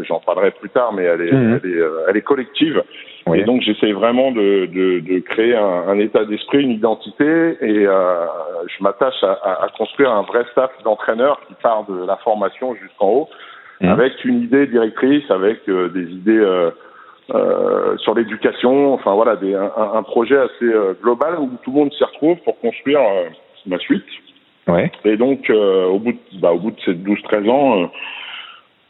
j'en 0.03 0.19
parlerai 0.19 0.51
plus 0.51 0.69
tard, 0.69 0.93
mais 0.93 1.03
elle 1.03 1.21
est, 1.21 1.31
mmh. 1.31 1.59
elle 1.63 1.71
est, 1.71 1.83
elle 2.09 2.17
est 2.17 2.21
collective. 2.21 2.83
Oui. 3.27 3.39
Et 3.39 3.43
donc 3.43 3.61
j'essaie 3.61 3.91
vraiment 3.91 4.31
de, 4.31 4.67
de, 4.67 4.99
de 4.99 5.19
créer 5.19 5.55
un, 5.55 5.87
un 5.87 5.97
état 5.97 6.25
d'esprit, 6.25 6.61
une 6.61 6.71
identité, 6.71 7.57
et 7.59 7.87
euh, 7.87 8.25
je 8.67 8.83
m'attache 8.83 9.23
à, 9.23 9.63
à, 9.63 9.67
construire 9.75 10.11
un 10.11 10.21
vrai 10.21 10.45
staff 10.51 10.69
d'entraîneurs 10.83 11.39
qui 11.47 11.55
part 11.55 11.85
de 11.85 12.05
la 12.05 12.17
formation 12.17 12.75
jusqu'en 12.75 13.07
haut, 13.07 13.29
mmh. 13.81 13.87
avec 13.87 14.25
une 14.25 14.43
idée 14.43 14.67
directrice, 14.67 15.29
avec 15.31 15.67
euh, 15.67 15.89
des 15.89 16.03
idées 16.03 16.37
euh, 16.37 16.69
euh 17.33 17.97
sur 17.97 18.13
l'éducation, 18.13 18.93
enfin 18.93 19.15
voilà, 19.15 19.35
des, 19.37 19.55
un, 19.55 19.71
un, 19.75 20.03
projet 20.03 20.37
assez 20.37 20.65
euh, 20.65 20.93
global 21.01 21.39
où 21.39 21.49
tout 21.63 21.71
le 21.71 21.77
monde 21.77 21.93
s'y 21.93 22.03
retrouve 22.03 22.37
pour 22.43 22.59
construire 22.59 22.99
ma 23.65 23.79
suite. 23.79 24.05
Ouais. 24.67 24.91
Et 25.03 25.17
donc 25.17 25.49
au 25.49 25.99
bout 25.99 26.13
de, 26.13 26.39
bah, 26.39 26.51
au 26.51 26.59
bout 26.59 26.71
de 26.71 26.79
ces 26.85 26.93
12-13 26.93 27.49
ans 27.49 27.89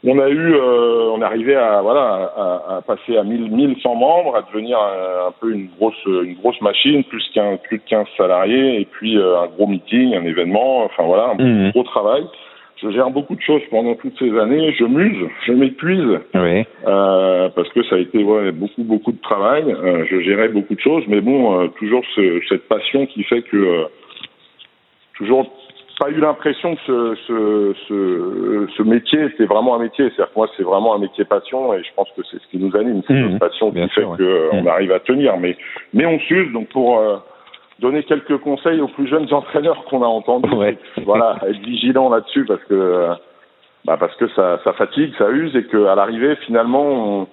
on 0.04 0.18
a 0.18 0.28
eu, 0.28 0.54
euh, 0.54 1.10
on 1.12 1.20
est 1.20 1.24
arrivé 1.24 1.56
à 1.56 1.80
voilà 1.82 2.30
à, 2.36 2.76
à, 2.76 2.82
passer 2.82 3.16
à 3.16 3.24
1000, 3.24 3.50
1100 3.50 3.94
membres, 3.94 4.36
à 4.36 4.42
devenir 4.42 4.78
un, 4.78 5.28
un, 5.28 5.32
peu 5.40 5.52
une 5.52 5.68
grosse 5.78 5.94
une 6.06 6.34
grosse 6.34 6.60
machine, 6.60 7.02
plus 7.04 7.24
qu'un 7.34 7.56
plus 7.56 7.78
de 7.78 7.82
15 7.88 8.06
salariés 8.16 8.80
et 8.80 8.84
puis 8.84 9.18
euh, 9.18 9.40
un 9.40 9.46
gros 9.46 9.66
meeting, 9.66 10.14
un 10.14 10.24
événement, 10.24 10.84
enfin 10.84 11.04
voilà, 11.04 11.34
un 11.38 11.42
mmh. 11.42 11.70
gros 11.70 11.82
travail. 11.82 12.24
Je 12.82 12.90
gère 12.90 13.08
beaucoup 13.08 13.34
de 13.34 13.40
choses 13.40 13.62
pendant 13.70 13.94
toutes 13.94 14.18
ces 14.18 14.38
années, 14.38 14.74
je 14.78 14.84
muse, 14.84 15.28
je 15.46 15.52
m'épuise, 15.52 16.20
oui. 16.34 16.64
euh, 16.86 17.48
parce 17.56 17.70
que 17.70 17.82
ça 17.84 17.96
a 17.96 17.98
été 17.98 18.22
ouais, 18.22 18.52
beaucoup 18.52 18.84
beaucoup 18.84 19.12
de 19.12 19.20
travail. 19.20 19.64
Euh, 19.66 20.04
je 20.10 20.20
gérais 20.20 20.48
beaucoup 20.48 20.74
de 20.74 20.80
choses, 20.80 21.04
mais 21.08 21.22
bon, 21.22 21.58
euh, 21.58 21.68
toujours 21.78 22.04
ce, 22.14 22.40
cette 22.50 22.68
passion 22.68 23.06
qui 23.06 23.24
fait 23.24 23.40
que 23.42 23.56
euh, 23.56 23.84
toujours 25.16 25.50
pas 25.98 26.10
eu 26.10 26.20
l'impression 26.20 26.76
que 26.76 26.80
ce, 26.86 27.14
ce, 27.26 27.74
ce, 27.88 28.68
ce 28.76 28.82
métier, 28.82 29.28
c'est 29.36 29.46
vraiment 29.46 29.76
un 29.76 29.78
métier. 29.78 30.06
C'est-à-dire 30.10 30.32
que 30.32 30.38
moi, 30.38 30.48
c'est 30.56 30.62
vraiment 30.62 30.94
un 30.94 30.98
métier 30.98 31.24
passion 31.24 31.72
et 31.74 31.82
je 31.82 31.88
pense 31.94 32.08
que 32.16 32.22
c'est 32.30 32.40
ce 32.40 32.46
qui 32.48 32.58
nous 32.58 32.76
anime. 32.76 33.02
C'est 33.06 33.14
mmh, 33.14 33.28
notre 33.28 33.38
passion 33.38 33.70
qui 33.72 33.88
fait 33.88 34.04
ouais. 34.04 34.16
qu'on 34.50 34.62
mmh. 34.62 34.68
arrive 34.68 34.92
à 34.92 35.00
tenir. 35.00 35.36
Mais, 35.38 35.56
mais 35.94 36.06
on 36.06 36.18
s'use. 36.20 36.52
Donc, 36.52 36.68
pour 36.68 36.98
euh, 36.98 37.16
donner 37.78 38.02
quelques 38.02 38.38
conseils 38.38 38.80
aux 38.80 38.88
plus 38.88 39.08
jeunes 39.08 39.32
entraîneurs 39.32 39.84
qu'on 39.84 40.02
a 40.02 40.06
entendus, 40.06 40.52
ouais. 40.54 40.78
voilà, 41.04 41.38
être 41.48 41.60
vigilant 41.60 42.10
là-dessus 42.10 42.44
parce 42.44 42.62
que, 42.64 43.08
bah, 43.84 43.96
parce 43.98 44.14
que 44.16 44.28
ça, 44.28 44.60
ça 44.64 44.72
fatigue, 44.74 45.12
ça 45.18 45.30
use 45.30 45.54
et 45.56 45.64
qu'à 45.64 45.94
l'arrivée, 45.94 46.36
finalement, 46.46 46.84
on, 46.84 47.26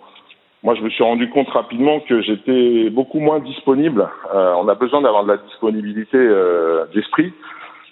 moi, 0.63 0.75
je 0.75 0.81
me 0.81 0.89
suis 0.89 1.03
rendu 1.03 1.29
compte 1.29 1.49
rapidement 1.49 1.99
que 1.99 2.21
j'étais 2.21 2.89
beaucoup 2.89 3.19
moins 3.19 3.39
disponible. 3.39 4.07
Euh, 4.33 4.53
on 4.57 4.69
a 4.69 4.75
besoin 4.75 5.01
d'avoir 5.01 5.23
de 5.23 5.33
la 5.33 5.37
disponibilité 5.37 6.17
euh, 6.17 6.85
d'esprit. 6.93 7.33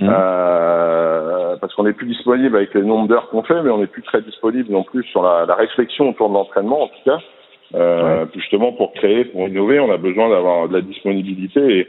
Mmh. 0.02 0.10
Euh, 0.10 1.56
parce 1.62 1.74
qu'on 1.76 1.84
n'est 1.84 1.94
plus 1.94 2.08
disponible 2.08 2.56
avec 2.56 2.74
le 2.74 2.84
nombre 2.84 3.08
d'heures 3.08 3.30
qu'on 3.30 3.44
fait, 3.44 3.62
mais 3.62 3.70
on 3.70 3.78
n'est 3.78 3.88
plus 3.88 4.02
très 4.02 4.22
disponible 4.22 4.72
non 4.72 4.84
plus 4.84 5.04
sur 5.06 5.22
la, 5.22 5.46
la 5.46 5.56
réflexion 5.56 6.10
autour 6.10 6.30
de 6.30 6.34
l'entraînement, 6.34 6.84
en 6.84 6.88
tout 6.88 7.04
cas. 7.06 7.20
Euh, 7.76 8.24
ouais. 8.24 8.30
Justement, 8.36 8.74
pour 8.74 8.94
créer, 8.94 9.26
pour 9.26 9.48
innover, 9.48 9.80
on 9.80 9.92
a 9.92 9.98
besoin 9.98 10.30
d'avoir 10.30 10.68
de 10.68 10.74
la 10.74 10.82
disponibilité. 10.82 11.88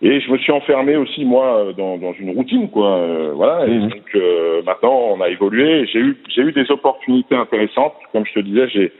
Et, 0.00 0.08
et 0.08 0.20
je 0.20 0.30
me 0.30 0.38
suis 0.38 0.52
enfermé 0.52 0.96
aussi, 0.96 1.24
moi, 1.24 1.72
dans, 1.76 1.98
dans 1.98 2.12
une 2.14 2.34
routine, 2.36 2.70
quoi. 2.70 2.96
Euh, 2.96 3.32
voilà. 3.34 3.66
Mmh. 3.66 3.70
Et 3.70 3.78
donc, 3.80 4.14
euh, 4.14 4.62
maintenant, 4.64 4.98
on 5.10 5.20
a 5.20 5.28
évolué. 5.28 5.86
J'ai 5.86 5.98
eu, 5.98 6.16
j'ai 6.28 6.42
eu 6.42 6.52
des 6.52 6.70
opportunités 6.70 7.34
intéressantes. 7.34 7.94
Comme 8.12 8.24
je 8.26 8.34
te 8.34 8.40
disais, 8.40 8.68
j'ai 8.68 8.92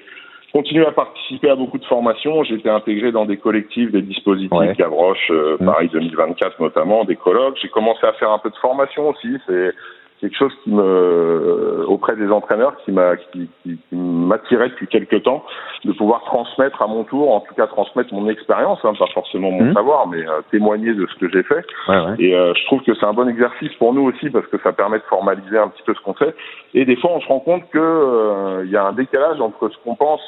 continué 0.52 0.86
à 0.86 0.92
participer 0.92 1.50
à 1.50 1.56
beaucoup 1.56 1.78
de 1.78 1.84
formations. 1.84 2.42
J'ai 2.44 2.54
été 2.54 2.68
intégré 2.68 3.12
dans 3.12 3.24
des 3.24 3.36
collectifs, 3.36 3.90
des 3.92 4.02
dispositifs, 4.02 4.52
ouais. 4.52 4.74
Gavroche, 4.74 5.30
euh, 5.30 5.56
mmh. 5.60 5.64
Paris 5.64 5.88
2024 5.92 6.60
notamment, 6.60 7.04
des 7.04 7.16
colloques. 7.16 7.58
J'ai 7.60 7.68
commencé 7.68 8.06
à 8.06 8.12
faire 8.14 8.30
un 8.30 8.38
peu 8.38 8.50
de 8.50 8.56
formation 8.56 9.08
aussi. 9.08 9.36
C'est 9.46 9.72
quelque 10.20 10.36
chose 10.36 10.52
qui 10.64 10.70
me, 10.70 11.84
auprès 11.88 12.14
des 12.16 12.30
entraîneurs, 12.30 12.76
qui 12.84 12.92
m'a, 12.92 13.16
qui, 13.16 13.48
qui, 13.62 13.78
m'attirait 13.92 14.68
depuis 14.68 14.86
quelques 14.86 15.22
temps, 15.22 15.44
de 15.84 15.92
pouvoir 15.92 16.22
transmettre 16.24 16.82
à 16.82 16.86
mon 16.86 17.04
tour, 17.04 17.32
en 17.34 17.40
tout 17.40 17.54
cas 17.54 17.66
transmettre 17.66 18.12
mon 18.12 18.28
expérience, 18.28 18.78
hein, 18.84 18.92
pas 18.98 19.06
forcément 19.14 19.50
mon 19.50 19.64
mmh. 19.64 19.74
savoir, 19.74 20.06
mais 20.08 20.26
euh, 20.26 20.42
témoigner 20.50 20.92
de 20.92 21.06
ce 21.06 21.18
que 21.18 21.30
j'ai 21.30 21.42
fait. 21.42 21.64
Ouais, 21.88 22.00
ouais. 22.00 22.14
Et 22.18 22.34
euh, 22.34 22.52
je 22.54 22.64
trouve 22.66 22.82
que 22.82 22.94
c'est 22.94 23.06
un 23.06 23.14
bon 23.14 23.28
exercice 23.28 23.72
pour 23.74 23.94
nous 23.94 24.02
aussi 24.02 24.28
parce 24.30 24.46
que 24.46 24.58
ça 24.62 24.72
permet 24.72 24.98
de 24.98 25.04
formaliser 25.04 25.58
un 25.58 25.68
petit 25.68 25.82
peu 25.84 25.94
ce 25.94 26.00
qu'on 26.00 26.14
fait. 26.14 26.34
Et 26.74 26.84
des 26.84 26.96
fois, 26.96 27.12
on 27.14 27.20
se 27.20 27.26
rend 27.26 27.40
compte 27.40 27.68
que 27.70 27.78
euh, 27.78 28.62
il 28.64 28.70
y 28.70 28.76
a 28.76 28.84
un 28.84 28.92
décalage 28.92 29.40
entre 29.40 29.70
ce 29.70 29.76
qu'on 29.84 29.94
pense 29.94 30.20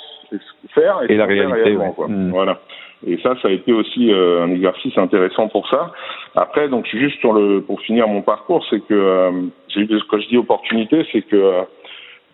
faire 0.74 1.00
et, 1.08 1.16
la 1.16 1.26
réalité. 1.26 1.76
Quoi. 1.94 2.08
Mmh. 2.08 2.30
Voilà. 2.30 2.58
Et 3.06 3.18
ça, 3.22 3.34
ça 3.42 3.48
a 3.48 3.50
été 3.50 3.72
aussi 3.72 4.12
un 4.12 4.50
exercice 4.50 4.96
intéressant 4.96 5.48
pour 5.48 5.68
ça. 5.68 5.92
Après, 6.34 6.68
donc 6.68 6.86
juste 6.86 7.18
sur 7.20 7.32
le, 7.32 7.60
pour 7.60 7.80
finir 7.80 8.06
mon 8.08 8.22
parcours, 8.22 8.64
c'est 8.70 8.80
que 8.86 9.50
j'ai 9.68 9.80
eu, 9.80 10.00
quand 10.08 10.20
je 10.20 10.28
dis 10.28 10.36
opportunité, 10.36 11.04
c'est 11.12 11.22
que 11.22 11.64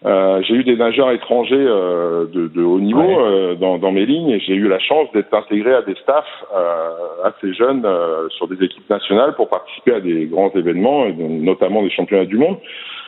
euh, 0.06 0.40
j'ai 0.42 0.54
eu 0.54 0.64
des 0.64 0.76
nageurs 0.76 1.10
étrangers 1.10 1.56
euh, 1.56 2.26
de, 2.26 2.46
de, 2.46 2.62
haut 2.62 2.78
niveau 2.78 3.00
euh, 3.00 3.56
dans, 3.56 3.78
dans, 3.78 3.90
mes 3.90 4.06
lignes 4.06 4.30
et 4.30 4.38
j'ai 4.38 4.54
eu 4.54 4.68
la 4.68 4.78
chance 4.78 5.10
d'être 5.12 5.34
intégré 5.34 5.74
à 5.74 5.82
des 5.82 5.96
staffs 5.96 6.24
euh, 6.56 7.24
assez 7.24 7.52
jeunes 7.52 7.84
euh, 7.84 8.28
sur 8.30 8.46
des 8.46 8.64
équipes 8.64 8.88
nationales 8.88 9.34
pour 9.34 9.48
participer 9.48 9.94
à 9.94 10.00
des 10.00 10.26
grands 10.26 10.52
événements, 10.54 11.06
notamment 11.08 11.82
des 11.82 11.90
championnats 11.90 12.26
du 12.26 12.36
monde. 12.36 12.58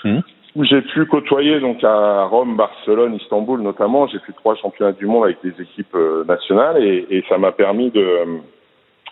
Mmh. 0.02 0.18
Où 0.56 0.64
j'ai 0.64 0.82
pu 0.82 1.06
côtoyer 1.06 1.60
donc 1.60 1.84
à 1.84 2.24
Rome, 2.24 2.56
Barcelone, 2.56 3.14
Istanbul 3.14 3.60
notamment. 3.60 4.06
J'ai 4.08 4.18
fait 4.20 4.32
trois 4.32 4.56
championnats 4.56 4.92
du 4.92 5.06
monde 5.06 5.24
avec 5.24 5.38
des 5.44 5.62
équipes 5.62 5.96
nationales 6.26 6.82
et, 6.82 7.06
et 7.10 7.24
ça 7.28 7.38
m'a 7.38 7.52
permis 7.52 7.90
de 7.90 8.40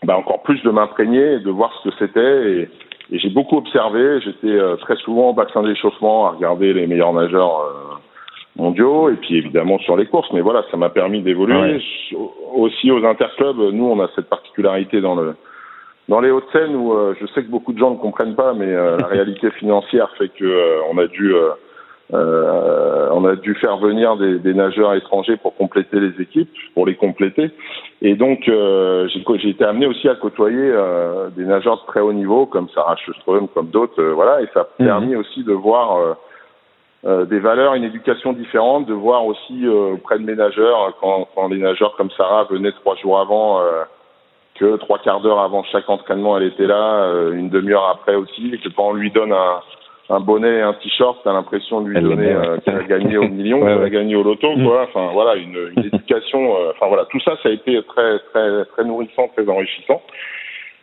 bah, 0.05 0.17
encore 0.17 0.43
plus 0.43 0.63
de 0.63 0.71
m'imprégner, 0.71 1.39
de 1.41 1.51
voir 1.51 1.73
ce 1.79 1.89
que 1.89 1.95
c'était 1.99 2.51
et, 2.53 2.69
et 3.11 3.19
j'ai 3.19 3.31
beaucoup 3.31 3.57
observé. 3.57 4.21
J'étais 4.21 4.49
euh, 4.49 4.77
très 4.77 4.97
souvent 4.97 5.31
au 5.31 5.33
bassin 5.33 5.63
d'échauffement 5.63 6.27
à 6.27 6.31
regarder 6.31 6.73
les 6.73 6.87
meilleurs 6.87 7.13
nageurs 7.13 7.61
euh, 7.61 7.95
mondiaux 8.57 9.09
et 9.09 9.15
puis 9.15 9.37
évidemment 9.37 9.79
sur 9.79 9.97
les 9.97 10.07
courses. 10.07 10.31
Mais 10.33 10.41
voilà, 10.41 10.65
ça 10.71 10.77
m'a 10.77 10.91
permis 10.91 11.23
d'évoluer. 11.23 11.81
Aussi 12.55 12.91
aux 12.91 13.05
interclubs, 13.05 13.73
nous 13.73 13.85
on 13.85 14.01
a 14.01 14.09
cette 14.15 14.29
particularité 14.29 15.01
dans 15.01 15.15
le 15.15 15.37
dans 16.09 16.21
les 16.21 16.31
Hauts-de-Seine 16.31 16.75
où 16.75 16.93
euh, 16.93 17.15
je 17.21 17.27
sais 17.27 17.43
que 17.43 17.51
beaucoup 17.51 17.73
de 17.73 17.79
gens 17.79 17.91
ne 17.91 17.97
comprennent 17.97 18.37
pas, 18.37 18.55
mais 18.55 18.73
la 18.73 19.07
réalité 19.07 19.51
financière 19.53 20.11
fait 20.19 20.29
que 20.29 20.81
on 20.91 20.99
a 20.99 21.07
dû 21.07 21.35
euh, 22.15 23.09
on 23.13 23.25
a 23.27 23.37
dû 23.37 23.55
faire 23.57 23.77
venir 23.79 24.17
des, 24.17 24.39
des, 24.39 24.55
nageurs 24.55 24.95
étrangers 24.95 25.37
pour 25.37 25.55
compléter 25.57 26.01
les 26.01 26.23
équipes, 26.23 26.51
pour 26.75 26.87
les 26.87 26.95
compléter. 26.95 27.51
Et 28.01 28.15
donc, 28.15 28.49
euh, 28.49 29.09
j'ai 29.09 29.49
été 29.51 29.65
amené 29.65 29.87
aussi 29.87 30.09
à 30.09 30.15
côtoyer 30.15 30.57
euh, 30.59 31.29
des 31.31 31.45
nageurs 31.45 31.83
de 31.83 31.87
très 31.87 32.01
haut 32.01 32.13
niveau, 32.13 32.47
comme 32.47 32.69
Sarah 32.71 32.97
Sjöström, 32.97 33.49
comme 33.49 33.69
d'autres. 33.69 34.01
Euh, 34.01 34.15
voilà, 34.15 34.41
et 34.41 34.49
ça 34.55 34.61
a 34.61 34.83
mhm. 34.83 34.87
permis 34.87 35.17
aussi 35.17 35.45
de 35.45 35.53
voir 35.53 36.17
euh, 37.05 37.27
des 37.27 37.41
valeurs, 37.41 37.75
une 37.75 37.85
éducation 37.85 38.33
différente, 38.33 38.87
de 38.87 38.95
voir 38.95 39.27
aussi 39.27 39.69
auprès 39.69 40.19
de 40.19 40.25
mes 40.25 40.35
nageurs, 40.35 40.97
quand, 41.01 41.29
quand, 41.35 41.49
les 41.49 41.59
nageurs 41.59 41.95
comme 41.97 42.11
Sarah 42.13 42.45
venaient 42.51 42.73
trois 42.73 42.97
jours 42.97 43.21
avant, 43.21 43.61
que 44.59 44.77
trois 44.77 44.99
quarts 44.99 45.21
d'heure 45.21 45.41
avant 45.41 45.63
chaque 45.65 45.89
entraînement, 45.89 46.37
elle 46.37 46.49
était 46.49 46.67
là, 46.67 47.11
une 47.33 47.49
demi-heure 47.49 47.89
après 47.89 48.15
aussi, 48.15 48.51
et 48.53 48.59
que 48.59 48.69
quand 48.69 48.89
on 48.89 48.95
lui 48.95 49.11
donne 49.11 49.33
un 49.33 49.61
un 50.11 50.21
bonnet 50.21 50.59
et 50.59 50.63
un 50.63 50.73
t-shirt, 50.75 51.19
t'as 51.23 51.33
l'impression 51.33 51.83
de 51.83 51.89
lui 51.91 52.01
donner 52.01 52.33
euh, 52.33 52.57
qu'elle 52.65 52.77
a 52.77 52.85
gagné 52.85 53.19
au 53.19 53.29
million, 53.29 53.61
qu'elle 53.61 53.83
a 53.83 53.91
gagné 53.91 54.17
au 54.17 54.23
loto, 54.23 54.57
mm. 54.57 54.65
quoi. 54.65 54.83
Enfin 54.85 55.11
voilà, 55.13 55.37
une, 55.37 55.73
une 55.77 55.85
éducation. 55.93 56.57
Euh, 56.57 56.73
enfin 56.75 56.87
voilà, 56.89 57.05
tout 57.11 57.21
ça, 57.21 57.33
ça 57.43 57.51
a 57.51 57.53
été 57.53 57.83
très 57.83 58.19
très 58.33 58.65
très 58.65 58.85
nourrissant, 58.85 59.29
très 59.37 59.49
enrichissant. 59.49 60.03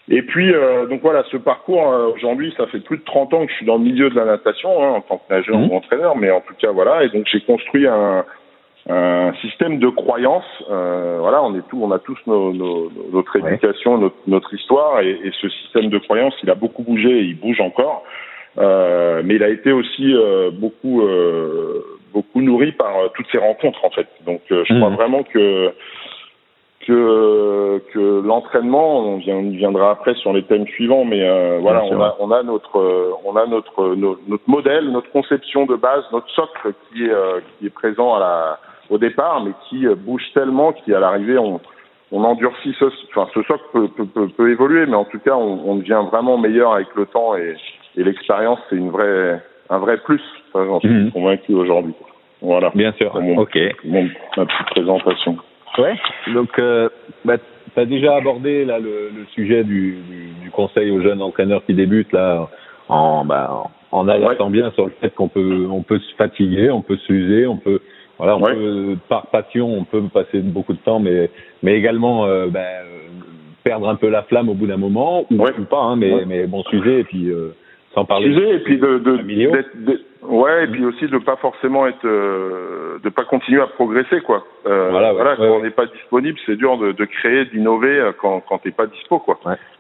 Et 0.10 0.22
puis 0.22 0.54
euh, 0.54 0.86
donc 0.86 1.02
voilà, 1.02 1.24
ce 1.32 1.38
parcours 1.38 1.82
aujourd'hui, 2.16 2.54
ça 2.56 2.68
fait 2.68 2.80
plus 2.80 2.98
de 2.98 3.04
30 3.04 3.34
ans 3.34 3.46
que 3.46 3.52
je 3.52 3.58
suis 3.58 3.66
dans 3.66 3.78
le 3.78 3.84
milieu 3.84 4.12
de 4.12 4.16
la 4.16 4.26
natation 4.26 4.70
hein, 4.84 4.90
en 4.98 5.02
tant 5.02 5.18
que 5.18 5.34
nageur 5.34 5.58
mm. 5.58 5.72
ou 5.72 5.76
entraîneur, 5.76 6.16
mais 6.16 6.30
en 6.30 6.42
tout 6.42 6.54
cas 6.60 6.72
voilà. 6.72 7.04
Et 7.04 7.10
donc 7.10 7.26
j'ai 7.32 7.42
construit 7.42 7.88
un, 7.88 8.24
un 8.88 9.34
système 9.42 9.80
de 9.80 9.90
croyances. 9.90 10.64
voilà, 10.68 11.44
on 11.44 11.56
est 11.56 11.68
tout, 11.70 11.80
on 11.82 11.92
a 11.92 12.00
tous 12.00 12.18
nos, 12.28 12.54
nos, 12.54 12.92
notre 13.12 13.36
éducation, 13.38 13.98
notre, 13.98 14.16
notre 14.28 14.54
histoire, 14.54 15.00
et, 15.02 15.20
et, 15.24 15.32
ce 15.42 15.50
système 15.50 15.90
de 15.90 15.98
croyances, 15.98 16.36
il 16.44 16.50
a 16.50 16.56
beaucoup 16.56 16.84
bougé, 16.84 17.10
et 17.10 17.24
il 17.24 17.40
bouge 17.40 17.60
encore. 17.62 18.04
Euh, 18.58 19.22
mais 19.24 19.36
il 19.36 19.44
a 19.44 19.50
été 19.50 19.72
aussi 19.72 20.14
euh, 20.16 20.50
beaucoup 20.52 21.02
euh, 21.02 21.84
beaucoup 22.14 22.42
nourri 22.42 22.72
par 22.72 22.98
euh, 22.98 23.08
toutes 23.14 23.28
ces 23.32 23.38
rencontres 23.38 23.84
en 23.84 23.90
fait. 23.90 24.08
Donc 24.26 24.42
je 24.50 24.74
crois 24.78 24.90
mmh. 24.90 24.96
vraiment 24.96 25.24
que 25.24 25.74
que 26.88 27.82
que 27.94 28.22
l'entraînement, 28.26 29.00
on, 29.00 29.18
vient, 29.18 29.36
on 29.36 29.50
viendra 29.50 29.92
après 29.92 30.14
sur 30.16 30.32
les 30.32 30.44
thèmes 30.44 30.68
suivants, 30.68 31.04
mais 31.04 31.20
voilà, 31.60 31.84
on 31.84 32.02
a 32.02 32.16
on 32.20 32.32
a 32.32 32.44
notre 32.44 33.18
on 33.26 33.36
a 33.36 33.46
notre, 33.46 33.96
notre 33.96 34.48
modèle, 34.48 34.90
notre 34.92 35.12
conception 35.12 35.66
de 35.66 35.76
base, 35.76 36.04
notre 36.14 36.30
socle 36.30 36.74
qui 36.90 37.06
est 37.06 37.14
qui 37.60 37.66
est 37.66 37.72
présent 37.74 38.14
à 38.14 38.20
la 38.20 38.60
au 38.90 38.98
départ, 38.98 39.44
mais 39.44 39.52
qui 39.70 39.86
bouge 39.88 40.24
tellement 40.34 40.74
qu'à 40.74 41.00
l'arrivée 41.00 41.38
on 41.38 41.60
on 42.12 42.24
endurcit 42.24 42.74
ce, 42.80 42.86
enfin, 43.10 43.28
ce 43.34 43.42
socle 43.44 43.64
peut, 43.74 43.88
peut, 43.90 44.06
peut, 44.06 44.28
peut, 44.30 44.52
évoluer, 44.52 44.86
mais 44.86 44.96
en 44.96 45.06
tout 45.06 45.20
cas, 45.20 45.36
on, 45.36 45.70
on 45.70 45.76
devient 45.76 46.04
vraiment 46.12 46.38
meilleur 46.38 46.74
avec 46.74 46.88
le 46.96 47.06
temps 47.08 47.36
et, 47.36 47.56
et 47.98 48.04
l'expérience, 48.04 48.60
c'est 48.70 48.76
une 48.76 48.92
vraie, 48.92 49.42
un 49.70 49.80
vrai 49.80 49.98
plus. 49.98 50.22
J'en 50.54 50.80
suis 50.80 50.90
mhm. 50.90 51.12
convaincu 51.12 51.54
aujourd'hui. 51.54 51.94
Voilà. 52.42 52.72
Bien 52.76 52.94
sûr. 52.94 53.14
ok. 53.16 53.58
ma 53.84 54.46
petite 54.46 54.68
présentation. 54.72 55.38
Ouais. 55.78 55.96
Donc, 56.34 56.58
euh, 56.60 56.90
bah, 57.26 57.38
tu 57.38 57.80
as 57.80 57.86
déjà 57.86 58.16
abordé 58.16 58.66
là 58.66 58.80
le, 58.80 59.10
le 59.10 59.26
sujet 59.34 59.64
du, 59.64 59.98
du, 60.10 60.28
du, 60.44 60.52
conseil 60.52 60.92
aux 60.92 61.02
jeunes 61.02 61.22
entraîneurs 61.22 61.66
qui 61.66 61.74
débutent 61.74 62.14
là 62.14 62.48
en, 62.88 63.26
bah, 63.26 63.64
en 63.92 64.08
alertant 64.08 64.50
bien 64.50 64.72
sur 64.72 64.86
le 64.86 64.94
fait 65.02 65.14
qu'on 65.14 65.28
peut, 65.28 65.68
on 65.70 65.82
peut 65.82 66.00
se 66.00 66.16
fatiguer, 66.16 66.72
on 66.72 66.82
peut 66.82 66.98
s'user, 66.98 67.48
on 67.48 67.58
peut, 67.58 67.82
voilà, 68.18 68.38
on 68.38 68.42
peut 68.42 68.98
par 69.10 69.28
passion, 69.28 69.68
on 69.68 69.84
peut 69.84 70.04
passer 70.14 70.40
beaucoup 70.40 70.74
de 70.74 70.80
temps, 70.80 71.00
mais 71.00 71.30
mais 71.64 71.78
également 71.78 72.26
euh, 72.26 72.48
bah, 72.48 72.62
perdre 73.64 73.90
un 73.90 73.96
peu 73.96 74.10
la 74.10 74.24
flamme 74.24 74.48
au 74.48 74.54
bout 74.54 74.68
d'un 74.68 74.78
moment 74.78 75.26
ou, 75.30 75.38
pas, 75.70 75.82
hein, 75.82 75.96
mais 75.96 76.24
mais 76.26 76.48
bon 76.48 76.64
s'user 76.64 77.00
et 77.00 77.04
puis 77.04 77.30
euh, 77.30 77.56
sans 77.94 78.06
parler 78.06 78.28
et 78.30 78.60
puis 78.60 78.78
de, 78.78 79.00
de, 79.00 79.18
de, 79.18 80.02
ouais 80.24 80.66
et 80.66 80.68
puis 80.68 80.86
aussi 80.86 81.08
de 81.08 81.18
pas 81.18 81.36
forcément 81.38 81.88
être 81.88 82.06
euh, 82.06 83.00
de 83.04 83.10
pas 83.10 83.24
continuer 83.24 83.62
à 83.62 83.68
progresser 83.68 84.22
quoi. 84.22 84.44
Euh, 84.68 84.90
voilà, 84.92 85.14
voilà 85.14 85.36
quand 85.36 85.58
on 85.58 85.64
n'est 85.64 85.72
pas 85.72 85.88
disponible 85.88 86.38
c'est 86.46 86.56
dur 86.58 86.78
de, 86.78 86.92
de 86.92 87.06
créer 87.06 87.46
d'innover 87.46 87.98
euh, 88.00 88.12
quand 88.22 88.42
quand 88.48 88.60
t'es 88.60 88.72
pas 88.72 88.86
dispo 88.86 89.20
quoi. 89.20 89.40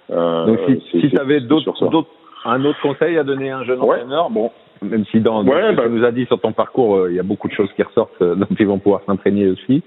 Euh, 0.09 0.45
donc 0.45 0.59
si, 0.67 1.01
si 1.01 1.09
tu 1.09 1.19
avais 1.19 1.41
d'autres 1.41 1.71
un 2.45 2.63
autre 2.65 2.81
conseil 2.81 3.17
à 3.17 3.23
donner 3.23 3.51
à 3.51 3.59
un 3.59 3.63
jeune 3.65 3.81
entraîneur 3.81 4.29
bon 4.29 4.51
même 4.81 5.05
si 5.05 5.19
dans, 5.19 5.43
ce 5.43 5.49
que 5.49 5.75
bah 5.75 5.83
tu 5.83 5.89
nous 5.89 6.03
as 6.03 6.11
dit 6.11 6.25
sur 6.25 6.39
ton 6.39 6.51
parcours 6.51 6.95
euh, 6.95 7.11
il 7.11 7.15
y 7.15 7.19
a 7.19 7.23
beaucoup 7.23 7.47
de 7.47 7.53
choses 7.53 7.71
qui 7.75 7.83
ressortent 7.83 8.21
dont 8.21 8.47
ils 8.59 8.67
vont 8.67 8.79
pouvoir 8.79 9.01
s'entraîner 9.05 9.47
aussi 9.47 9.83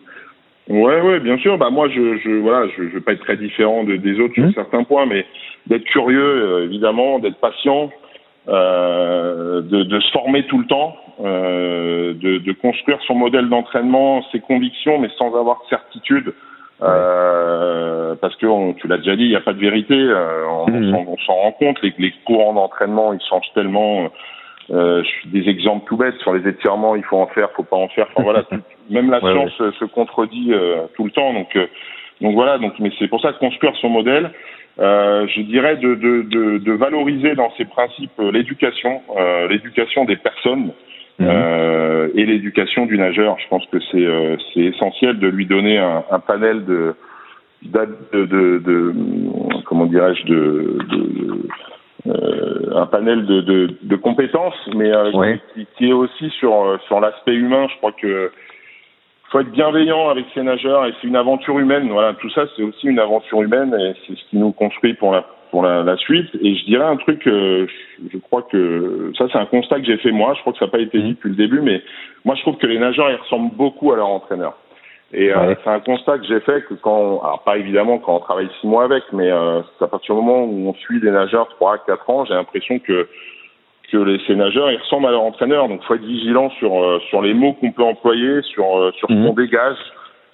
Ouais, 0.68 1.00
ouais, 1.00 1.20
bien 1.20 1.38
sûr. 1.38 1.56
Bah 1.56 1.70
moi, 1.70 1.88
je, 1.88 2.18
je 2.18 2.30
voilà, 2.40 2.68
je, 2.76 2.88
je 2.88 2.94
vais 2.94 3.00
pas 3.00 3.12
être 3.12 3.24
très 3.24 3.38
différent 3.38 3.84
de, 3.84 3.96
des 3.96 4.20
autres 4.20 4.34
sur 4.34 4.44
mmh. 4.44 4.52
certains 4.52 4.84
points, 4.84 5.06
mais 5.06 5.24
d'être 5.66 5.84
curieux, 5.84 6.64
évidemment, 6.64 7.18
d'être 7.20 7.38
patient, 7.38 7.90
euh, 8.48 9.62
de, 9.62 9.82
de, 9.82 10.00
se 10.00 10.10
former 10.10 10.44
tout 10.44 10.58
le 10.58 10.66
temps, 10.66 10.94
euh, 11.24 12.12
de, 12.14 12.38
de, 12.38 12.52
construire 12.52 12.98
son 13.06 13.14
modèle 13.14 13.48
d'entraînement, 13.48 14.22
ses 14.30 14.40
convictions, 14.40 14.98
mais 14.98 15.08
sans 15.16 15.34
avoir 15.38 15.62
de 15.62 15.68
certitude. 15.68 16.34
Euh, 16.80 18.14
parce 18.20 18.36
que 18.36 18.46
on, 18.46 18.72
tu 18.74 18.86
l'as 18.88 18.98
déjà 18.98 19.16
dit, 19.16 19.24
il 19.24 19.30
n'y 19.30 19.36
a 19.36 19.40
pas 19.40 19.52
de 19.52 19.58
vérité. 19.58 19.94
Euh, 19.94 20.46
on, 20.48 20.70
mmh. 20.70 20.94
on 20.94 21.16
s'en 21.26 21.34
rend 21.34 21.52
compte. 21.52 21.82
Les, 21.82 21.94
les 21.98 22.12
courants 22.24 22.54
d'entraînement, 22.54 23.12
ils 23.12 23.20
changent 23.28 23.52
tellement. 23.54 24.10
Euh, 24.70 25.02
des 25.24 25.48
exemples 25.48 25.86
tout 25.86 25.96
bêtes 25.96 26.18
sur 26.18 26.34
les 26.34 26.46
étirements, 26.46 26.94
il 26.94 27.02
faut 27.02 27.16
en 27.16 27.26
faire, 27.28 27.50
faut 27.52 27.62
pas 27.62 27.76
en 27.76 27.88
faire. 27.88 28.06
Enfin 28.12 28.22
voilà, 28.22 28.44
même 28.90 29.10
la 29.10 29.20
science 29.20 29.56
se 29.56 29.84
contredit 29.86 30.52
euh, 30.52 30.82
tout 30.94 31.04
le 31.04 31.10
temps. 31.10 31.32
Donc 31.32 31.56
donc 32.20 32.34
voilà. 32.34 32.58
Donc 32.58 32.74
mais 32.78 32.90
c'est 32.98 33.08
pour 33.08 33.20
ça 33.20 33.32
que 33.32 33.38
construire 33.38 33.74
son 33.76 33.88
modèle. 33.88 34.30
Euh, 34.80 35.26
je 35.34 35.40
dirais 35.42 35.76
de, 35.76 35.94
de, 35.96 36.22
de, 36.22 36.58
de, 36.58 36.72
valoriser 36.72 37.34
dans 37.34 37.52
ces 37.56 37.64
principes 37.64 38.12
euh, 38.20 38.30
l'éducation, 38.30 39.02
euh, 39.16 39.48
l'éducation 39.48 40.04
des 40.04 40.14
personnes 40.14 40.70
euh, 41.20 42.08
et 42.14 42.24
l'éducation 42.24 42.86
du 42.86 42.96
nageur. 42.96 43.36
Je 43.42 43.48
pense 43.48 43.66
que 43.72 43.78
c'est 43.90 44.06
euh, 44.06 44.36
c'est 44.54 44.60
essentiel 44.60 45.18
de 45.18 45.26
lui 45.26 45.46
donner 45.46 45.78
un, 45.78 46.04
un 46.12 46.20
panel 46.20 46.64
de 46.64 46.94
de, 47.62 47.88
de, 48.12 48.58
de 48.58 48.94
comment 49.64 49.86
dirais-je 49.86 50.24
de, 50.26 50.78
de 50.90 51.48
un 52.06 52.86
panel 52.86 53.26
de, 53.26 53.40
de, 53.40 53.76
de 53.82 53.96
compétences, 53.96 54.54
mais 54.74 54.90
qui, 55.54 55.66
qui, 55.76 55.88
est 55.90 55.92
aussi 55.92 56.30
sur 56.38 56.78
sur 56.86 57.00
l'aspect 57.00 57.34
humain. 57.34 57.66
Je 57.70 57.76
crois 57.78 57.92
que 57.92 58.30
faut 59.30 59.40
être 59.40 59.50
bienveillant 59.50 60.08
avec 60.08 60.26
ces 60.34 60.42
nageurs 60.42 60.86
et 60.86 60.94
c'est 61.00 61.06
une 61.06 61.16
aventure 61.16 61.58
humaine. 61.58 61.88
Voilà, 61.90 62.14
tout 62.14 62.30
ça 62.30 62.44
c'est 62.56 62.62
aussi 62.62 62.86
une 62.86 62.98
aventure 62.98 63.42
humaine 63.42 63.74
et 63.78 63.94
c'est 64.06 64.16
ce 64.16 64.24
qui 64.30 64.38
nous 64.38 64.52
construit 64.52 64.94
pour 64.94 65.12
la 65.12 65.24
pour 65.50 65.62
la, 65.62 65.82
la 65.82 65.96
suite. 65.96 66.28
Et 66.42 66.56
je 66.56 66.64
dirais 66.66 66.84
un 66.84 66.96
truc, 66.96 67.26
euh, 67.26 67.66
je, 68.12 68.18
crois 68.18 68.42
que 68.42 69.12
ça 69.16 69.26
c'est 69.32 69.38
un 69.38 69.46
constat 69.46 69.80
que 69.80 69.86
j'ai 69.86 69.96
fait 69.98 70.12
moi. 70.12 70.34
Je 70.34 70.40
crois 70.40 70.52
que 70.52 70.58
ça 70.58 70.66
n'a 70.66 70.70
pas 70.70 70.80
été 70.80 70.98
dit 70.98 71.10
depuis 71.10 71.30
le 71.30 71.36
début, 71.36 71.60
mais 71.60 71.82
moi 72.24 72.34
je 72.36 72.42
trouve 72.42 72.56
que 72.56 72.66
les 72.66 72.78
nageurs 72.78 73.10
ils 73.10 73.16
ressemblent 73.16 73.54
beaucoup 73.54 73.92
à 73.92 73.96
leur 73.96 74.08
entraîneur. 74.08 74.56
Et 75.12 75.32
euh, 75.32 75.54
c'est 75.64 75.70
un 75.70 75.80
constat 75.80 76.18
que 76.18 76.26
j'ai 76.26 76.40
fait 76.40 76.62
que 76.66 76.74
quand, 76.74 77.20
alors 77.22 77.42
pas 77.42 77.56
évidemment 77.56 77.98
quand 77.98 78.16
on 78.16 78.20
travaille 78.20 78.48
six 78.60 78.66
mois 78.66 78.84
avec, 78.84 79.04
mais 79.12 79.30
euh, 79.30 79.62
à 79.80 79.86
partir 79.86 80.14
du 80.14 80.20
moment 80.20 80.44
où 80.44 80.68
on 80.68 80.74
suit 80.74 81.00
des 81.00 81.10
nageurs 81.10 81.48
trois 81.48 81.74
à 81.74 81.78
quatre 81.78 82.08
ans, 82.10 82.26
j'ai 82.26 82.34
l'impression 82.34 82.78
que 82.78 83.08
que 83.90 83.96
les 83.96 84.20
ces 84.26 84.34
nageurs 84.36 84.70
ils 84.70 84.76
ressemblent 84.76 85.06
à 85.06 85.12
leur 85.12 85.22
entraîneur. 85.22 85.66
Donc 85.68 85.82
faut 85.84 85.94
être 85.94 86.04
vigilant 86.04 86.50
sur 86.58 86.78
euh, 86.78 87.00
sur 87.08 87.22
les 87.22 87.32
mots 87.32 87.54
qu'on 87.54 87.72
peut 87.72 87.84
employer, 87.84 88.42
sur 88.42 88.66
euh, 88.76 88.92
sur 88.98 89.08
ce 89.08 89.14
Mhm. 89.14 89.28
qu'on 89.28 89.32
dégage, 89.32 89.78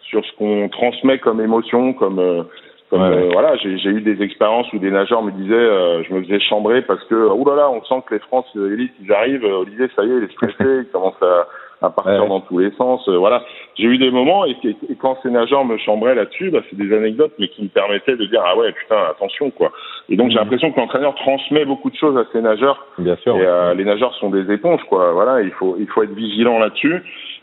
sur 0.02 0.24
ce 0.24 0.32
qu'on 0.38 0.68
transmet 0.68 1.18
comme 1.18 1.40
émotion, 1.40 1.92
comme 1.92 2.18
euh, 2.18 2.42
comme 2.90 3.00
Ouais, 3.00 3.16
euh, 3.16 3.30
voilà, 3.32 3.56
j'ai 3.56 3.70
eu 3.70 4.00
des 4.00 4.22
expériences 4.22 4.70
où 4.72 4.78
des 4.78 4.90
nageurs 4.90 5.22
me 5.22 5.30
disaient, 5.30 5.54
euh, 5.54 6.02
je 6.02 6.12
me 6.12 6.22
faisais 6.22 6.38
chambrer 6.40 6.82
parce 6.82 7.02
que 7.04 7.14
oh 7.14 7.42
là 7.48 7.54
là, 7.56 7.70
on 7.70 7.82
sent 7.84 8.02
que 8.06 8.14
les 8.14 8.20
France 8.20 8.46
élites 8.56 8.92
ils 9.02 9.12
arrivent, 9.12 9.44
euh, 9.44 9.58
Olivier 9.60 9.86
ça 9.94 10.04
y 10.04 10.10
est, 10.10 10.16
il 10.16 10.24
est 10.24 10.32
stressé, 10.32 10.54
il 10.82 10.86
commence 10.92 11.20
à 11.22 11.46
à 11.86 11.90
partir 11.90 12.22
Ouais. 12.22 12.28
dans 12.28 12.40
tous 12.40 12.58
les 12.58 12.70
sens. 12.72 13.06
euh, 13.08 13.16
voilà, 13.16 13.42
j'ai 13.76 13.84
eu 13.86 13.98
des 13.98 14.10
moments 14.10 14.44
et, 14.46 14.56
quand 15.00 15.16
ces 15.22 15.30
nageurs 15.30 15.64
me 15.64 15.76
chambraient 15.78 16.14
là-dessus, 16.14 16.50
bah, 16.50 16.60
c'est 16.68 16.76
des 16.76 16.94
anecdotes, 16.96 17.32
mais 17.38 17.48
qui 17.48 17.62
me 17.62 17.68
permettaient 17.68 18.16
de 18.16 18.24
dire 18.26 18.42
ah 18.44 18.56
ouais 18.56 18.72
putain 18.72 18.96
attention 19.10 19.50
quoi. 19.50 19.70
Et 20.08 20.16
donc 20.16 20.30
j'ai 20.30 20.36
Mhm. 20.36 20.42
l'impression 20.42 20.72
que 20.72 20.80
l'entraîneur 20.80 21.14
transmet 21.14 21.64
beaucoup 21.64 21.90
de 21.90 21.96
choses 21.96 22.16
à 22.16 22.24
ces 22.32 22.40
nageurs. 22.40 22.86
Bien 22.98 23.16
sûr. 23.16 23.36
Et 23.36 23.44
euh, 23.46 23.74
les 23.74 23.84
nageurs 23.84 24.14
sont 24.14 24.30
des 24.30 24.50
éponges 24.52 24.82
quoi. 24.88 25.12
Voilà, 25.12 25.42
il 25.42 25.50
faut 25.52 25.76
il 25.78 25.86
faut 25.88 26.02
être 26.02 26.14
vigilant 26.14 26.58
là-dessus. 26.58 27.02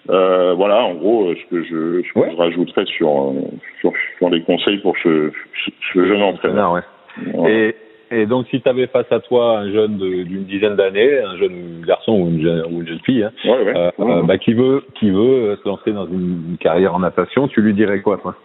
Euh, 0.10 0.54
voilà, 0.56 0.84
en 0.84 0.96
gros, 0.96 1.30
euh, 1.30 1.36
ce 1.36 1.50
que 1.56 1.64
je, 1.64 2.02
ce 2.08 2.14
que 2.14 2.20
Ouais. 2.20 2.32
je 2.32 2.38
rajouterais 2.38 2.86
sur, 2.86 3.34
sur 3.82 3.92
sur 4.18 4.30
les 4.30 4.42
conseils 4.42 4.80
pour 4.80 4.96
ce, 5.04 5.32
ce, 5.64 5.72
ce 5.94 6.06
jeune 6.08 6.24
entraîneur. 6.24 6.72
ouais. 6.74 6.82
Voilà. 7.36 7.50
Et, 7.54 7.76
et 8.12 8.26
donc, 8.26 8.48
si 8.50 8.62
tu 8.62 8.68
avais 8.70 8.88
face 8.88 9.10
à 9.12 9.20
toi 9.20 9.60
un 9.60 9.72
jeune 9.72 9.98
d'une 9.98 10.44
dizaine 10.44 10.76
d'années, 10.76 11.20
un 11.20 11.38
jeune 11.38 11.82
garçon 11.88 12.14
ou 12.14 12.28
une 12.30 12.42
jeune, 12.42 12.66
ou 12.70 12.82
une 12.82 12.88
jeune 12.88 13.00
fille, 13.06 13.24
hein, 13.24 13.32
Ouais, 13.46 13.64
ouais. 13.64 13.74
euh, 13.76 13.92
euh, 14.00 14.22
bah, 14.24 14.38
qui 14.38 14.54
veut, 14.54 14.84
qui 14.96 15.10
veut 15.10 15.52
euh, 15.52 15.56
se 15.58 15.68
lancer 15.68 15.92
dans 15.92 16.06
une, 16.08 16.58
carrière 16.60 16.94
en 16.94 17.00
natation, 17.00 17.48
tu 17.48 17.62
lui 17.62 17.74
dirais 17.74 18.02
quoi, 18.02 18.18
toi? 18.18 18.36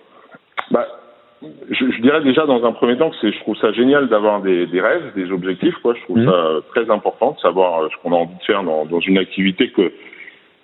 Bah, 0.70 0.87
je, 1.42 1.90
je 1.90 2.00
dirais 2.00 2.23
déjà 2.23 2.46
dans 2.46 2.64
un 2.64 2.73
premier 2.73 2.96
temps 2.96 3.11
que 3.11 3.16
c'est, 3.20 3.32
je 3.32 3.38
trouve 3.40 3.56
ça 3.56 3.73
génial 3.73 4.08
d'avoir 4.08 4.40
des, 4.40 4.66
des 4.66 4.80
rêves, 4.80 5.12
des 5.16 5.30
objectifs. 5.30 5.75
Quoi. 5.82 5.94
Je 5.94 6.02
trouve 6.04 6.18
Mhm. 6.18 6.30
ça 6.30 6.49
très 6.75 6.90
important 6.90 7.32
de 7.32 7.38
savoir 7.40 7.88
ce 7.90 7.96
qu'on 8.02 8.12
a 8.12 8.16
envie 8.16 8.38
de 8.38 8.42
faire 8.44 8.62
dans, 8.62 8.87
dans 8.87 9.00
une 9.00 9.18
activité 9.18 9.70
que 9.70 9.92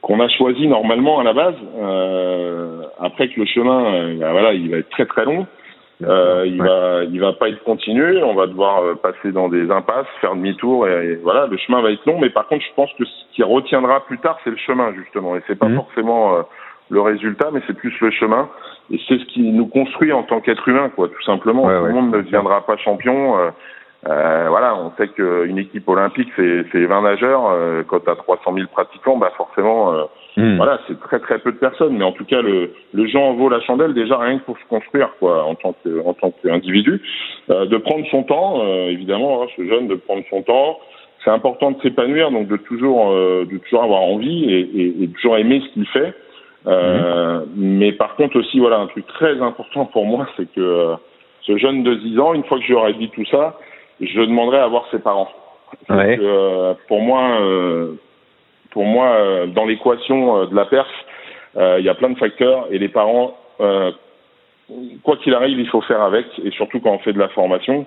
qu'on 0.01 0.19
a 0.19 0.29
choisie 0.29 0.67
normalement 0.67 1.21
à 1.21 1.23
la 1.25 1.33
base. 1.33 1.55
Euh, 1.79 2.83
après 2.99 3.29
que 3.29 3.39
le 3.39 3.47
chemin, 3.47 4.15
bah, 4.17 4.33
voilà, 4.33 4.53
il 4.53 4.69
va 4.71 4.79
être 4.79 4.91
très 4.91 5.07
très 5.07 5.25
long. 5.25 5.47
Euh, 6.05 6.45
il 6.47 6.61
Ouais. 6.61 6.69
va, 6.69 7.05
il 7.05 7.21
va 7.21 7.33
pas 7.35 7.49
être 7.49 7.63
continu. 7.65 8.23
On 8.23 8.35
va 8.35 8.47
devoir 8.47 8.83
euh, 8.83 8.95
passer 8.95 9.33
dans 9.33 9.49
des 9.49 9.71
impasses, 9.71 10.07
faire 10.21 10.35
demi-tour 10.35 10.89
et, 10.89 11.13
et 11.13 11.15
voilà, 11.17 11.47
le 11.47 11.57
chemin 11.57 11.81
va 11.83 11.91
être 11.91 12.05
long. 12.07 12.19
Mais 12.21 12.31
par 12.31 12.47
contre, 12.49 12.65
je 12.65 12.75
pense 12.75 12.91
que 12.99 13.05
ce 13.05 13.35
qui 13.35 13.43
retiendra 13.43 14.01
plus 14.07 14.19
tard, 14.19 14.39
c'est 14.45 14.51
le 14.51 14.57
chemin 14.57 14.93
justement, 14.95 15.37
et 15.37 15.43
c'est 15.47 15.59
pas 15.59 15.69
Mhm. 15.69 15.77
forcément 15.77 16.37
euh, 16.37 16.43
le 16.91 17.01
résultat, 17.01 17.51
mais 17.53 17.61
c'est 17.67 17.77
plus 17.77 17.95
le 18.01 18.11
chemin. 18.11 18.49
Et 18.91 18.99
c'est 19.09 19.19
ce 19.19 19.25
qui 19.27 19.43
nous 19.53 19.67
construit 19.67 20.13
en 20.13 20.23
tant 20.25 20.41
qu'être 20.41 20.67
humain, 20.69 20.91
quoi, 20.95 21.09
tout 21.09 21.23
simplement. 21.23 21.65
Ouais, 21.65 21.77
tout 21.79 21.83
ouais, 21.85 21.89
le 21.89 21.95
monde 21.95 22.11
ne 22.13 22.19
deviendra 22.23 22.61
pas 22.67 22.77
champion. 22.77 23.39
euh, 23.39 23.51
euh, 24.09 24.47
voilà, 24.49 24.75
on 24.75 24.91
sait 24.97 25.07
qu'une 25.09 25.59
équipe 25.59 25.89
olympique, 25.89 26.29
c'est 26.37 26.65
c'est 26.73 26.85
20 26.85 27.03
nageurs. 27.03 27.47
euh, 27.51 27.83
quand 27.87 28.01
tu 28.01 28.11
as 28.11 28.17
300 28.17 28.53
000 28.55 28.67
pratiquants, 28.73 29.17
bah 29.17 29.31
forcément, 29.37 29.93
euh, 29.93 30.03
Mhm. 30.37 30.57
voilà, 30.57 30.81
c'est 30.87 30.99
très 31.01 31.21
très 31.21 31.39
peu 31.39 31.53
de 31.53 31.59
personnes, 31.59 31.97
mais 31.99 32.05
en 32.05 32.13
tout 32.13 32.25
cas 32.25 32.41
le 32.41 32.73
le 32.95 33.17
en 33.19 33.35
vaut 33.35 33.49
la 33.51 33.61
chandelle 33.61 33.93
déjà 33.93 34.17
rien 34.19 34.39
que 34.39 34.45
pour 34.45 34.59
se 34.59 34.65
construire 34.69 35.11
quoi 35.19 35.45
en 35.45 35.55
tant 35.55 35.75
que 35.85 36.05
en 36.07 36.15
tant 36.15 36.33
qu'individu, 36.43 37.03
Euh, 37.51 37.67
de 37.67 37.77
prendre 37.77 38.07
son 38.11 38.23
temps 38.23 38.63
euh, 38.63 38.89
évidemment 38.89 39.43
hein, 39.43 39.47
ce 39.57 39.67
jeune 39.67 39.89
de 39.89 39.95
prendre 39.95 40.23
son 40.31 40.43
temps. 40.43 40.79
C'est 41.25 41.31
important 41.31 41.71
de 41.73 41.81
s'épanouir 41.83 42.31
donc 42.31 42.49
de 42.49 42.57
toujours 42.57 43.11
euh, 43.11 43.45
de 43.51 43.59
toujours 43.59 43.83
avoir 43.85 44.01
envie 44.01 44.45
et, 44.45 44.61
et, 44.61 45.03
et 45.03 45.07
de 45.07 45.13
toujours 45.13 45.37
aimer 45.37 45.61
ce 45.67 45.73
qu'il 45.75 45.87
fait. 45.89 46.15
Euh, 46.67 47.43
Mais 47.57 47.93
par 47.93 48.17
contre 48.17 48.39
aussi 48.39 48.59
voilà 48.59 48.79
un 48.79 48.87
truc 48.87 49.07
très 49.09 49.41
important 49.41 49.85
pour 49.87 50.07
moi 50.07 50.27
c'est 50.37 50.51
que 50.55 50.61
euh, 50.61 50.95
ce 51.43 51.57
jeune 51.59 51.83
de 51.83 51.95
10 51.95 52.19
ans 52.21 52.33
une 52.35 52.45
fois 52.45 52.59
que 52.59 52.65
j'aurai 52.65 52.95
dit 52.95 53.11
tout 53.11 53.27
ça 53.27 53.59
je 54.01 54.21
demanderai 54.21 54.59
à 54.59 54.67
voir 54.69 54.87
ses 54.91 54.99
parents. 54.99 55.29
Ouais. 55.89 56.19
euh, 56.21 56.75
pour 56.89 57.01
moi, 57.01 57.41
euh, 57.41 57.95
pour 58.73 58.85
moi, 58.85 59.07
euh, 59.07 59.47
dans 59.47 59.65
l'équation 59.65 60.37
euh, 60.43 60.47
de 60.47 60.55
la 60.57 60.65
perf, 60.65 60.89
euh, 61.57 61.77
il 61.79 61.85
y 61.85 61.89
a 61.89 61.95
plein 61.95 62.11
de 62.11 62.19
facteurs 62.19 62.67
et 62.71 62.79
les 62.79 62.89
parents, 62.89 63.37
euh, 63.61 63.91
quoi 65.05 65.17
qu'il 65.19 65.35
arrive, 65.35 65.61
il 65.61 65.69
faut 65.69 65.83
faire 65.83 66.03
avec 66.03 66.27
et 66.43 66.51
surtout 66.53 66.81
quand 66.81 66.91
on 66.93 66.99
fait 66.99 67.13
de 67.13 67.19
la 67.19 67.29
formation. 67.29 67.87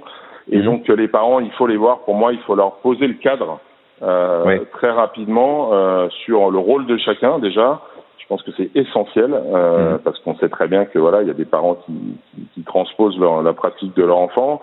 Et 0.51 0.57
Mhm. 0.57 0.65
donc 0.65 0.87
les 0.87 1.07
parents, 1.07 1.39
il 1.39 1.51
faut 1.53 1.65
les 1.67 1.77
voir. 1.77 1.99
Pour 2.05 2.13
moi, 2.15 2.31
il 2.31 2.39
faut 2.39 2.55
leur 2.55 2.73
poser 2.77 3.07
le 3.07 3.15
cadre 3.15 3.59
euh, 4.03 4.59
très 4.73 4.91
rapidement 4.91 5.71
euh, 5.73 6.07
sur 6.23 6.51
le 6.51 6.59
rôle 6.59 6.85
de 6.85 6.97
chacun 6.97 7.39
déjà. 7.39 7.81
Je 8.19 8.27
pense 8.27 8.41
que 8.43 8.51
c'est 8.57 8.75
essentiel 8.75 9.33
euh, 9.33 9.93
Mhm. 9.93 9.99
parce 9.99 10.19
qu'on 10.19 10.35
sait 10.37 10.49
très 10.49 10.67
bien 10.67 10.85
que 10.85 10.99
voilà, 10.99 11.21
il 11.21 11.27
y 11.27 11.31
a 11.31 11.35
des 11.35 11.45
parents 11.45 11.75
qui, 11.85 11.93
qui, 12.31 12.41
qui 12.53 12.63
transposent 12.63 13.19
leur, 13.19 13.41
la 13.41 13.53
pratique 13.53 13.95
de 13.95 14.03
leur 14.03 14.17
enfant. 14.17 14.61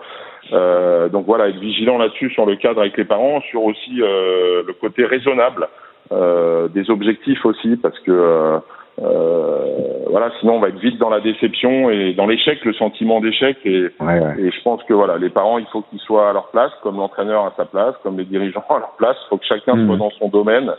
Euh, 0.53 1.09
donc 1.09 1.25
voilà, 1.25 1.47
être 1.49 1.59
vigilant 1.59 1.97
là-dessus 1.97 2.29
sur 2.31 2.45
le 2.45 2.55
cadre 2.57 2.81
avec 2.81 2.97
les 2.97 3.05
parents, 3.05 3.41
sur 3.49 3.63
aussi 3.63 4.01
euh, 4.01 4.63
le 4.65 4.73
côté 4.73 5.05
raisonnable 5.05 5.67
des 6.11 6.89
objectifs 6.89 7.45
aussi, 7.45 7.75
parce 7.77 7.97
que 7.99 8.11
euh, 8.11 8.59
euh, 9.01 10.05
voilà, 10.09 10.29
sinon 10.39 10.55
on 10.55 10.59
va 10.59 10.69
être 10.69 10.77
vite 10.79 10.99
dans 10.99 11.09
la 11.09 11.19
déception 11.19 11.89
et 11.89 12.13
dans 12.13 12.27
l'échec, 12.27 12.63
le 12.65 12.73
sentiment 12.73 13.19
d'échec. 13.21 13.57
Et, 13.65 13.83
Ouais, 13.99 14.19
ouais. 14.19 14.35
et 14.39 14.51
je 14.51 14.61
pense 14.63 14.83
que 14.83 14.93
voilà, 14.93 15.17
les 15.17 15.29
parents, 15.29 15.57
il 15.57 15.65
faut 15.67 15.81
qu'ils 15.89 15.99
soient 15.99 16.29
à 16.29 16.33
leur 16.33 16.47
place, 16.49 16.71
comme 16.83 16.97
l'entraîneur 16.97 17.45
à 17.45 17.53
sa 17.57 17.65
place, 17.65 17.95
comme 18.03 18.17
les 18.17 18.25
dirigeants 18.25 18.63
à 18.69 18.79
leur 18.79 18.91
place. 18.97 19.17
Il 19.25 19.29
faut 19.29 19.37
que 19.37 19.45
chacun 19.45 19.75
Mhm. 19.75 19.87
soit 19.87 19.97
dans 19.97 20.11
son 20.11 20.27
domaine. 20.29 20.71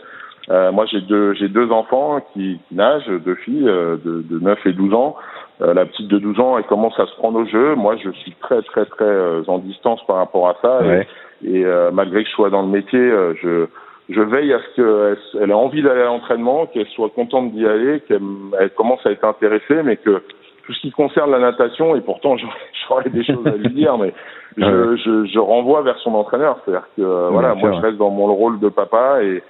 Euh, 0.49 0.71
moi, 0.71 0.85
j'ai 0.85 1.01
deux, 1.01 1.33
j'ai 1.33 1.49
deux 1.49 1.71
enfants 1.71 2.21
qui, 2.33 2.59
qui 2.69 2.75
nagent, 2.75 3.07
deux 3.25 3.35
filles 3.35 3.67
euh, 3.67 3.97
de, 4.05 4.21
de 4.21 4.39
9 4.39 4.59
et 4.67 4.73
12 4.73 4.93
ans. 4.93 5.15
Euh, 5.61 5.73
la 5.73 5.85
petite 5.85 6.07
de 6.07 6.19
12 6.19 6.39
ans, 6.39 6.57
elle 6.57 6.65
commence 6.65 6.97
à 6.99 7.07
se 7.07 7.15
prendre 7.15 7.39
au 7.39 7.45
jeu. 7.45 7.73
Moi, 7.75 7.95
je 8.03 8.11
suis 8.11 8.31
très, 8.41 8.61
très, 8.61 8.85
très 8.85 9.05
euh, 9.05 9.41
en 9.47 9.57
distance 9.57 9.99
par 10.05 10.17
rapport 10.17 10.47
à 10.47 10.55
ça. 10.61 10.79
Et- 10.83 10.87
Ouais. 10.87 11.07
Et, 11.43 11.65
euh, 11.65 11.89
malgré 11.91 12.23
que 12.23 12.29
je 12.29 12.33
sois 12.35 12.49
dans 12.49 12.61
le 12.61 12.67
métier, 12.69 12.99
euh, 12.99 13.33
je, 13.41 13.65
je 14.09 14.21
veille 14.21 14.53
à 14.53 14.59
ce 14.59 14.75
qu'elle 14.75 15.43
elle 15.43 15.49
ait 15.49 15.53
envie 15.53 15.81
d'aller 15.81 16.01
à 16.01 16.05
l'entraînement, 16.05 16.67
qu'elle 16.67 16.87
soit 16.87 17.09
contente 17.09 17.51
d'y 17.51 17.65
aller, 17.65 18.01
qu'elle 18.01 18.21
elle 18.59 18.69
commence 18.71 19.05
à 19.05 19.11
être 19.11 19.25
intéressée, 19.25 19.81
mais 19.83 19.97
que 19.97 20.21
tout 20.65 20.73
ce 20.73 20.81
qui 20.81 20.91
concerne 20.91 21.31
la 21.31 21.39
natation, 21.39 21.95
et 21.95 22.01
pourtant 22.01 22.35
j'aurais 22.87 23.09
des 23.09 23.23
choses 23.23 23.45
à 23.47 23.51
lui 23.51 23.69
dire, 23.69 23.97
mais 23.97 24.13
je, 24.57 24.95
je, 24.97 25.25
je 25.25 25.39
renvoie 25.39 25.81
vers 25.81 25.97
son 25.99 26.13
entraîneur. 26.13 26.59
C'est-à-dire 26.63 26.87
que 26.95 27.29
voilà, 27.31 27.55
moi 27.55 27.73
je 27.73 27.79
reste 27.79 27.97
dans 27.97 28.11
mon 28.11 28.33
rôle 28.33 28.59
de 28.59 28.69
papa 28.69 29.23
et 29.23 29.41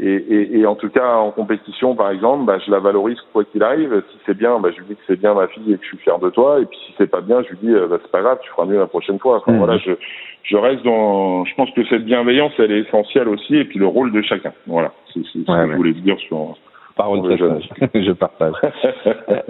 et, 0.00 0.14
et, 0.16 0.58
et 0.60 0.66
en 0.66 0.74
tout 0.76 0.88
cas 0.88 1.16
en 1.16 1.30
compétition 1.30 1.94
par 1.94 2.10
exemple, 2.10 2.44
bah, 2.44 2.58
je 2.64 2.70
la 2.70 2.78
valorise 2.80 3.18
quoi 3.32 3.44
qu'il 3.44 3.62
arrive. 3.62 4.02
Si 4.10 4.16
c'est 4.26 4.36
bien, 4.36 4.58
bah, 4.58 4.70
je 4.72 4.78
lui 4.78 4.86
dis 4.88 4.94
que 4.96 5.02
c'est 5.06 5.20
bien 5.20 5.34
ma 5.34 5.46
fille 5.48 5.72
et 5.72 5.76
que 5.76 5.82
je 5.82 5.88
suis 5.88 5.98
fier 5.98 6.18
de 6.18 6.30
toi. 6.30 6.60
Et 6.60 6.64
puis 6.66 6.78
si 6.86 6.94
c'est 6.98 7.10
pas 7.10 7.20
bien, 7.20 7.42
je 7.42 7.50
lui 7.50 7.58
dis 7.62 7.70
euh, 7.74 7.86
bah, 7.86 7.98
c'est 8.02 8.10
pas 8.10 8.22
grave, 8.22 8.38
tu 8.42 8.50
feras 8.50 8.64
mieux 8.66 8.78
la 8.78 8.86
prochaine 8.86 9.18
fois. 9.18 9.36
Enfin, 9.38 9.52
Mhm. 9.52 9.58
voilà, 9.58 9.78
je 9.78 9.92
je 10.42 10.56
reste 10.56 10.82
dans. 10.84 11.44
Je 11.44 11.54
pense 11.54 11.70
que 11.72 11.84
cette 11.86 12.04
bienveillance, 12.04 12.52
elle 12.58 12.72
est 12.72 12.80
essentielle 12.80 13.28
aussi, 13.28 13.56
et 13.56 13.64
puis 13.64 13.78
le 13.78 13.86
rôle 13.86 14.10
de 14.12 14.22
chacun. 14.22 14.52
Voilà, 14.66 14.92
c'est 15.12 15.22
ce 15.24 15.38
que 15.38 15.44
je 15.46 15.76
voulais 15.76 15.92
dire 15.92 16.18
sur. 16.18 16.56
Parole 16.96 17.22
de 17.22 17.36
sage. 17.36 17.68
Je 17.94 18.12
partage. 18.12 18.52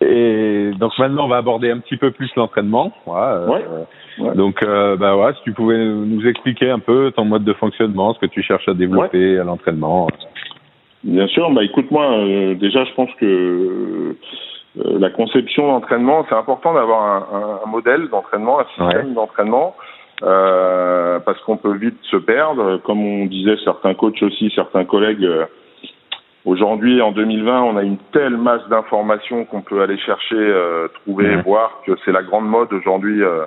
Et 0.00 0.72
donc 0.78 0.92
maintenant, 0.98 1.24
on 1.24 1.28
va 1.28 1.36
aborder 1.38 1.70
un 1.70 1.78
petit 1.78 1.96
peu 1.96 2.10
plus 2.10 2.30
l'entraînement. 2.36 2.92
Voilà, 3.06 3.32
euh, 3.36 3.46
Ouais. 3.48 3.64
Ouais. 4.18 4.34
Donc, 4.36 4.62
euh, 4.62 4.96
bah 4.96 5.16
ouais, 5.16 5.32
si 5.34 5.42
tu 5.42 5.52
pouvais 5.52 5.76
nous 5.78 6.24
expliquer 6.26 6.70
un 6.70 6.78
peu 6.78 7.10
ton 7.16 7.24
mode 7.24 7.42
de 7.44 7.52
fonctionnement, 7.52 8.14
ce 8.14 8.20
que 8.20 8.26
tu 8.26 8.42
cherches 8.42 8.68
à 8.68 8.74
développer 8.74 9.38
à 9.38 9.44
l'entraînement. 9.44 10.06
Bien 11.02 11.26
sûr, 11.26 11.50
bah 11.50 11.64
écoute 11.64 11.90
moi, 11.90 12.12
euh, 12.12 12.54
déjà 12.54 12.84
je 12.84 12.92
pense 12.94 13.10
que 13.20 13.26
euh, 13.26 14.98
la 14.98 15.10
conception 15.10 15.66
d'entraînement, 15.68 16.24
c'est 16.28 16.34
important 16.36 16.74
d'avoir 16.74 17.02
un, 17.02 17.36
un- 17.38 17.60
un 17.66 17.70
modèle 17.70 18.08
d'entraînement, 18.08 18.60
un 18.60 18.66
système 18.76 19.14
d'entraînement, 19.14 19.74
euh, 20.22 21.18
parce 21.20 21.40
qu'on 21.42 21.56
peut 21.56 21.76
vite 21.76 21.98
se 22.02 22.16
perdre. 22.16 22.78
Comme 22.84 23.04
on 23.04 23.26
disait 23.26 23.56
certains 23.64 23.94
coachs 23.94 24.22
aussi, 24.22 24.50
certains 24.54 24.84
collègues, 24.84 25.28
aujourd'hui 26.44 27.00
en 27.00 27.12
2020, 27.12 27.62
on 27.62 27.76
a 27.76 27.82
une 27.82 27.98
telle 28.12 28.36
masse 28.36 28.66
d'informations 28.68 29.44
qu'on 29.44 29.62
peut 29.62 29.80
aller 29.82 29.98
chercher, 29.98 30.36
euh, 30.36 30.88
trouver, 31.02 31.36
Mhm. 31.36 31.42
voir 31.42 31.80
que 31.86 31.92
c'est 32.04 32.12
la 32.12 32.22
grande 32.22 32.46
mode 32.48 32.72
aujourd'hui. 32.72 33.22
euh, 33.22 33.44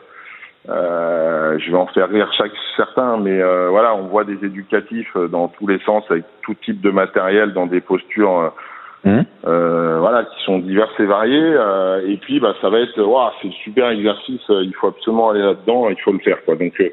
euh, 0.70 1.58
je 1.60 1.72
vais 1.72 1.78
en 1.78 1.88
faire 1.88 2.10
rire 2.10 2.30
chaque 2.38 2.52
certains, 2.76 3.16
mais 3.18 3.42
euh, 3.42 3.70
voilà, 3.70 3.96
on 3.96 4.08
voit 4.08 4.26
des 4.26 4.44
éducatifs 4.46 5.16
euh, 5.16 5.28
dans 5.30 5.48
tous 5.48 5.66
les 5.66 5.80
sens 5.80 6.04
avec 6.10 6.26
tout 6.42 6.56
type 6.56 6.82
de 6.82 6.90
matériel 6.92 7.54
dans 7.54 7.68
des 7.68 7.80
postures, 7.80 8.38
euh, 8.40 8.50
Mhm. 9.06 9.26
euh, 9.48 9.98
voilà, 10.00 10.26
qui 10.26 10.44
sont 10.44 10.60
diverses 10.60 11.00
et 11.00 11.06
variées. 11.06 11.40
euh, 11.56 12.02
et 12.06 12.18
puis, 12.18 12.42
bah, 12.42 12.54
ça 12.62 12.70
va 12.70 12.80
être, 12.80 13.00
waouh, 13.02 13.32
c'est 13.42 13.52
super 13.64 13.90
exercice, 13.92 14.42
euh, 14.50 14.64
il 14.64 14.74
faut 14.76 14.88
absolument 14.88 15.30
aller 15.30 15.42
là-dedans, 15.42 15.88
il 15.90 16.02
faut 16.02 16.12
le 16.12 16.20
faire, 16.20 16.44
quoi. 16.44 16.56
Donc, 16.56 16.74
euh, 16.82 16.90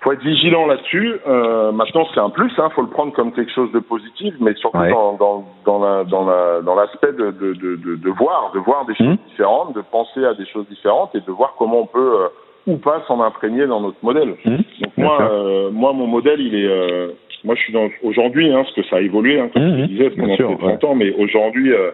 faut 0.00 0.12
être 0.12 0.22
vigilant 0.22 0.66
là-dessus. 0.66 1.14
Euh, 1.26 1.72
maintenant, 1.72 2.06
c'est 2.14 2.20
un 2.20 2.30
plus, 2.30 2.52
hein, 2.58 2.70
faut 2.74 2.82
le 2.82 2.88
prendre 2.88 3.12
comme 3.12 3.32
quelque 3.32 3.50
chose 3.52 3.72
de 3.72 3.80
positif, 3.80 4.32
mais 4.40 4.54
surtout 4.54 4.78
Ouais. 4.78 4.90
dans, 4.90 5.14
dans, 5.14 5.44
dans 5.66 5.78
la 5.80 6.04
dans 6.04 6.24
la 6.24 6.60
dans 6.62 6.74
l'aspect 6.76 7.12
de, 7.12 7.30
de, 7.32 7.54
de, 7.54 7.76
de, 7.76 7.96
de 7.96 8.10
voir, 8.10 8.52
de 8.54 8.60
voir 8.60 8.86
des 8.86 8.94
choses 8.94 9.06
Mhm. 9.08 9.18
différentes, 9.28 9.74
de 9.74 9.82
penser 9.90 10.24
à 10.24 10.34
des 10.34 10.46
choses 10.46 10.66
différentes 10.68 11.14
et 11.14 11.20
de 11.20 11.30
voir 11.32 11.54
comment 11.58 11.80
on 11.80 11.86
peut 11.86 12.12
euh, 12.22 12.28
ou 12.66 12.76
pas 12.76 13.02
s'en 13.08 13.20
imprégner 13.22 13.66
dans 13.66 13.80
notre 13.80 13.96
modèle. 14.02 14.36
Mhm. 14.44 14.56
Donc 14.82 14.92
moi, 14.98 15.18
euh, 15.22 15.70
moi, 15.72 15.92
mon 15.92 16.06
modèle, 16.06 16.40
il 16.40 16.54
est, 16.54 16.68
euh, 16.68 17.08
moi, 17.44 17.54
je 17.56 17.62
suis 17.62 17.72
dans 17.72 17.88
aujourd'hui, 18.04 18.52
hein, 18.52 18.62
parce 18.62 18.74
que 18.74 18.82
ça 18.84 18.96
a 18.96 19.00
évolué, 19.00 19.40
hein, 19.40 19.48
comme 19.52 19.62
Mhm. 19.62 19.78
je 19.80 19.84
disais, 19.86 20.10
pendant 20.10 20.36
sûr, 20.36 20.48
ces 20.50 20.58
30 20.58 20.84
ans, 20.84 20.94
mais 20.94 21.12
aujourd'hui, 21.18 21.72
euh, 21.72 21.90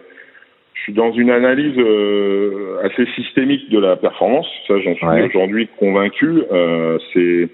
je 0.73 0.81
suis 0.81 0.93
dans 0.93 1.11
une 1.13 1.31
analyse 1.31 1.77
euh, 1.79 2.77
assez 2.83 3.05
systémique 3.15 3.69
de 3.71 3.79
la 3.79 3.95
performance. 3.95 4.47
Ça, 4.67 4.77
j'en 4.79 4.93
suis 4.95 5.07
Ouais. 5.07 5.23
aujourd'hui 5.25 5.67
convaincu. 5.79 6.43
Euh, 6.51 6.99
c'est 7.13 7.49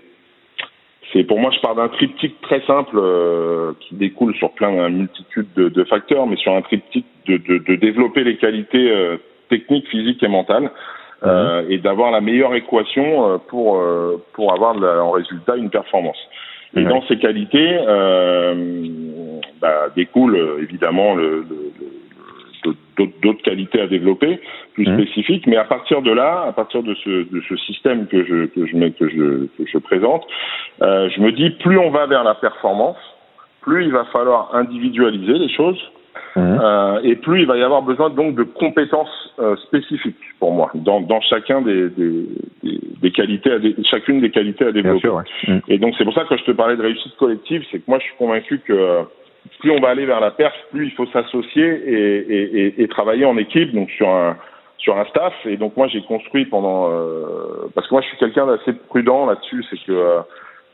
c'est 1.13 1.23
pour 1.23 1.39
moi, 1.39 1.51
je 1.53 1.59
pars 1.59 1.75
d'un 1.75 1.89
triptyque 1.89 2.39
très 2.41 2.61
simple 2.61 2.97
euh, 2.97 3.73
qui 3.79 3.95
découle 3.95 4.33
sur 4.35 4.51
plein 4.51 4.87
une 4.87 4.97
multitude 4.99 5.47
de, 5.55 5.69
de, 5.69 5.83
facteurs, 5.83 6.25
mais 6.27 6.37
sur 6.37 6.53
un 6.53 6.61
triptyque 6.61 7.05
de, 7.27 7.37
de, 7.37 7.57
de 7.57 7.75
développer 7.75 8.23
les 8.23 8.37
qualités 8.37 8.91
euh, 8.91 9.17
techniques, 9.49 9.87
physiques 9.87 10.23
et 10.23 10.27
mentales. 10.27 10.71
Euh, 11.23 11.63
et 11.69 11.77
d'avoir 11.77 12.09
la 12.09 12.19
meilleure 12.19 12.55
équation 12.55 13.39
pour 13.47 13.79
pour 14.33 14.53
avoir 14.53 14.75
en 14.75 15.11
résultat 15.11 15.55
une 15.55 15.69
performance. 15.69 16.17
Et 16.75 16.83
dans 16.83 17.03
ces 17.03 17.19
qualités 17.19 17.77
bah, 19.61 19.89
découle 19.95 20.57
évidemment 20.63 21.13
le, 21.13 21.45
le, 21.47 21.60
d'autres 22.63 23.41
qualités 23.43 23.81
à 23.81 23.87
développer, 23.87 24.39
plus 24.73 24.87
mmh. 24.87 25.01
spécifiques. 25.01 25.47
Mais 25.47 25.57
à 25.57 25.63
partir 25.63 26.01
de 26.01 26.11
là, 26.11 26.45
à 26.47 26.51
partir 26.51 26.83
de 26.83 26.93
ce, 26.95 27.09
de 27.09 27.41
ce 27.47 27.55
système 27.57 28.07
que 28.07 28.23
je, 28.23 28.45
que 28.45 28.65
je, 28.65 28.75
mets, 28.75 28.91
que 28.91 29.09
je, 29.09 29.45
que 29.57 29.65
je 29.65 29.77
présente, 29.77 30.25
euh, 30.81 31.09
je 31.09 31.21
me 31.21 31.31
dis, 31.31 31.49
plus 31.51 31.77
on 31.77 31.89
va 31.89 32.05
vers 32.05 32.23
la 32.23 32.35
performance, 32.35 32.97
plus 33.61 33.85
il 33.85 33.91
va 33.91 34.05
falloir 34.05 34.53
individualiser 34.55 35.33
les 35.33 35.49
choses, 35.49 35.79
mmh. 36.35 36.39
euh, 36.39 36.99
et 37.03 37.15
plus 37.15 37.41
il 37.41 37.47
va 37.47 37.57
y 37.57 37.63
avoir 37.63 37.81
besoin 37.81 38.09
donc 38.09 38.35
de 38.35 38.43
compétences 38.43 39.33
euh, 39.39 39.55
spécifiques 39.57 40.17
pour 40.39 40.51
moi 40.51 40.71
dans, 40.73 41.01
dans 41.01 41.21
chacun 41.21 41.61
des, 41.61 41.89
des, 41.89 42.25
des, 42.63 43.11
qualités, 43.11 43.51
à 43.51 43.59
chacune 43.89 44.21
des 44.21 44.31
qualités 44.31 44.65
à 44.65 44.71
développer. 44.71 45.09
Mmh. 45.47 45.59
Et 45.67 45.77
donc 45.77 45.95
c'est 45.97 46.03
pour 46.03 46.13
ça 46.13 46.25
que 46.25 46.37
je 46.37 46.43
te 46.43 46.51
parlais 46.51 46.75
de 46.75 46.81
réussite 46.81 47.15
collective, 47.17 47.63
c'est 47.71 47.79
que 47.79 47.85
moi 47.87 47.99
je 47.99 48.05
suis 48.05 48.15
convaincu 48.17 48.59
que 48.65 49.05
plus 49.59 49.71
on 49.71 49.79
va 49.79 49.89
aller 49.89 50.05
vers 50.05 50.19
la 50.19 50.31
perf, 50.31 50.53
plus 50.71 50.85
il 50.85 50.91
faut 50.91 51.05
s'associer 51.07 51.63
et, 51.63 52.17
et, 52.17 52.81
et, 52.81 52.87
travailler 52.87 53.25
en 53.25 53.37
équipe, 53.37 53.73
donc 53.73 53.89
sur 53.91 54.09
un 54.09 54.37
sur 54.77 54.97
un 54.97 55.05
staff. 55.05 55.33
Et 55.45 55.57
donc 55.57 55.77
moi 55.77 55.87
j'ai 55.87 56.01
construit 56.01 56.45
pendant 56.45 56.89
euh, 56.89 57.69
parce 57.73 57.87
que 57.87 57.93
moi 57.93 58.01
je 58.01 58.07
suis 58.07 58.17
quelqu'un 58.17 58.47
d'assez 58.47 58.73
prudent 58.73 59.25
là-dessus, 59.25 59.63
c'est 59.69 59.77
que 59.85 59.91
euh, 59.91 60.19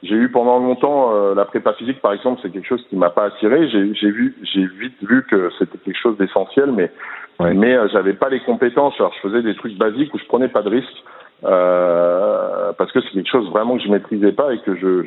j'ai 0.04 0.16
eu 0.16 0.30
pendant 0.30 0.60
longtemps 0.60 1.14
euh, 1.14 1.36
la 1.36 1.46
prépa 1.46 1.74
physique 1.74 2.02
par 2.02 2.14
exemple, 2.14 2.40
c'est 2.42 2.52
quelque 2.52 2.68
chose 2.68 2.86
qui 2.90 2.96
m'a 2.96 3.10
pas 3.10 3.26
attiré. 3.26 3.68
J'ai 3.70 4.12
vu 4.12 4.36
j'ai 4.54 4.66
vite 4.66 4.96
vu 5.02 5.24
que 5.30 5.50
c'était 5.60 5.78
quelque 5.78 6.00
chose 6.02 6.18
d'essentiel, 6.18 6.72
mais 6.72 6.92
mais 7.40 7.76
j'avais 7.90 8.14
pas 8.14 8.30
les 8.30 8.40
compétences. 8.42 8.96
Alors 9.00 9.14
je 9.16 9.30
faisais 9.30 9.42
des 9.42 9.56
trucs 9.56 9.78
basiques 9.78 10.14
où 10.14 10.18
je 10.18 10.26
prenais 10.26 10.48
pas 10.48 10.62
de 10.62 10.70
risques. 10.70 11.04
Euh, 11.44 12.74
parce 12.78 12.92
que 12.92 13.00
c'est 13.02 13.12
quelque 13.12 13.30
chose 13.30 13.50
vraiment 13.52 13.78
que 13.78 13.84
je 13.84 13.90
maîtrisais 13.90 14.32
pas 14.32 14.54
et 14.54 14.60
que 14.60 14.76
je 14.76 15.04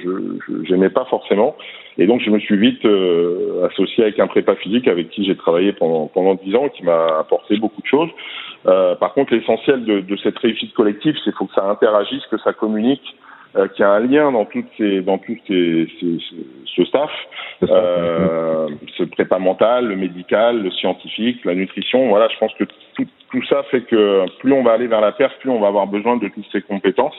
j'aimais 0.63 0.91
pas 0.91 1.05
forcément. 1.07 1.57
Et 1.99 2.07
donc 2.07 2.21
je 2.21 2.31
me 2.31 2.39
suis 2.39 2.57
vite 2.57 2.85
euh, 2.85 3.67
associé 3.67 4.05
avec 4.05 4.21
un 4.21 4.29
prépa 4.29 4.55
physique 4.55 4.87
avec 4.87 5.11
qui 5.11 5.25
j'ai 5.25 5.37
travaillé 5.37 5.73
pendant 5.73 6.07
pendant 6.07 6.35
dix 6.37 6.55
ans, 6.55 6.69
qui 6.69 6.85
m'a 6.85 7.19
apporté 7.19 7.57
beaucoup 7.59 7.83
de 7.83 7.87
choses. 7.87 8.11
Euh, 8.67 8.95
par 8.95 9.15
contre, 9.15 9.35
l'essentiel 9.35 9.85
de, 9.85 10.01
de, 10.01 10.17
cette 10.19 10.39
réussite 10.39 10.73
collective, 10.75 11.17
c'est 11.25 11.35
faut 11.35 11.47
que 11.47 11.55
ça 11.55 11.69
interagisse, 11.69 12.25
que 12.31 12.39
ça 12.39 12.53
communique, 12.53 13.17
euh, 13.57 13.69
qu'il 13.69 13.83
y 13.85 13.85
a 13.85 13.91
un 13.91 14.01
lien 14.01 14.33
dans 14.33 14.45
toutes 14.45 14.69
ces 14.79 15.01
dans 15.01 15.19
tous 15.19 15.37
ces, 15.47 15.89
ces, 16.01 16.19
ce 16.67 16.85
staff, 16.85 17.11
euh, 17.65 18.69
ce 18.97 19.05
prépa 19.05 19.39
mental, 19.39 19.89
le 19.89 19.97
médical, 19.97 20.63
le 20.63 20.71
scientifique, 20.71 21.45
la 21.45 21.55
nutrition. 21.55 22.09
Voilà, 22.09 22.29
je 22.29 22.39
pense 22.39 22.55
que 22.55 22.65
tout, 22.95 23.07
tout 23.31 23.43
ça 23.45 23.63
fait 23.65 23.83
que 23.83 24.25
plus 24.39 24.53
on 24.53 24.63
va 24.63 24.73
aller 24.73 24.87
vers 24.87 25.01
la 25.01 25.13
perte, 25.13 25.39
plus 25.41 25.51
on 25.51 25.61
va 25.61 25.69
avoir 25.69 25.87
besoin 25.87 26.17
de 26.17 26.29
toutes 26.29 26.47
ces 26.53 26.63
compétences. 26.63 27.17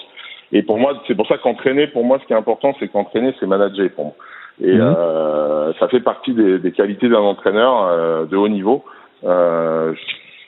Et 0.53 0.63
pour 0.63 0.77
moi, 0.77 1.01
c'est 1.07 1.15
pour 1.15 1.27
ça 1.27 1.37
qu'entraîner, 1.37 1.87
pour 1.87 2.03
moi, 2.03 2.19
ce 2.21 2.27
qui 2.27 2.33
est 2.33 2.37
important, 2.37 2.75
c'est 2.79 2.89
qu'entraîner, 2.89 3.33
c'est 3.39 3.47
manager 3.47 3.89
pour 3.95 4.05
moi. 4.05 4.15
Et 4.61 4.73
mhm. 4.73 4.81
euh, 4.81 5.73
ça 5.79 5.87
fait 5.87 6.01
partie 6.01 6.33
des, 6.33 6.59
des 6.59 6.71
qualités 6.71 7.09
d'un 7.09 7.19
entraîneur 7.19 7.87
euh, 7.87 8.25
de 8.25 8.35
haut 8.35 8.49
niveau. 8.49 8.83
Euh, 9.23 9.93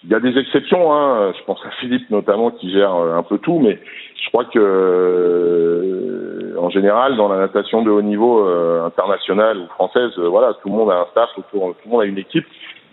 il 0.04 0.10
y 0.12 0.16
a 0.16 0.20
des 0.20 0.38
exceptions, 0.38 0.92
hein. 0.92 1.32
je 1.38 1.44
pense 1.46 1.60
à 1.66 1.70
Philippe 1.80 2.10
notamment 2.10 2.52
qui 2.52 2.72
gère 2.74 2.94
euh, 2.94 3.16
un 3.16 3.24
peu 3.24 3.38
tout, 3.38 3.60
mais 3.60 3.80
je 4.24 4.30
crois 4.30 4.46
que 4.46 4.60
euh, 4.60 6.56
en 6.60 6.70
général 6.70 7.18
dans 7.18 7.28
la 7.28 7.38
natation 7.38 7.82
de 7.84 7.92
haut 7.92 8.02
niveau 8.02 8.48
euh, 8.48 8.86
internationale 8.86 9.58
ou 9.58 9.68
française, 9.68 10.12
voilà, 10.18 10.54
tout 10.62 10.70
le 10.70 10.76
monde 10.76 10.92
a 10.92 11.02
un 11.02 11.06
staff, 11.12 11.30
tout, 11.36 11.44
tout 11.52 11.74
le 11.86 11.92
monde 11.92 12.02
a 12.02 12.06
une 12.06 12.18
équipe, 12.18 12.46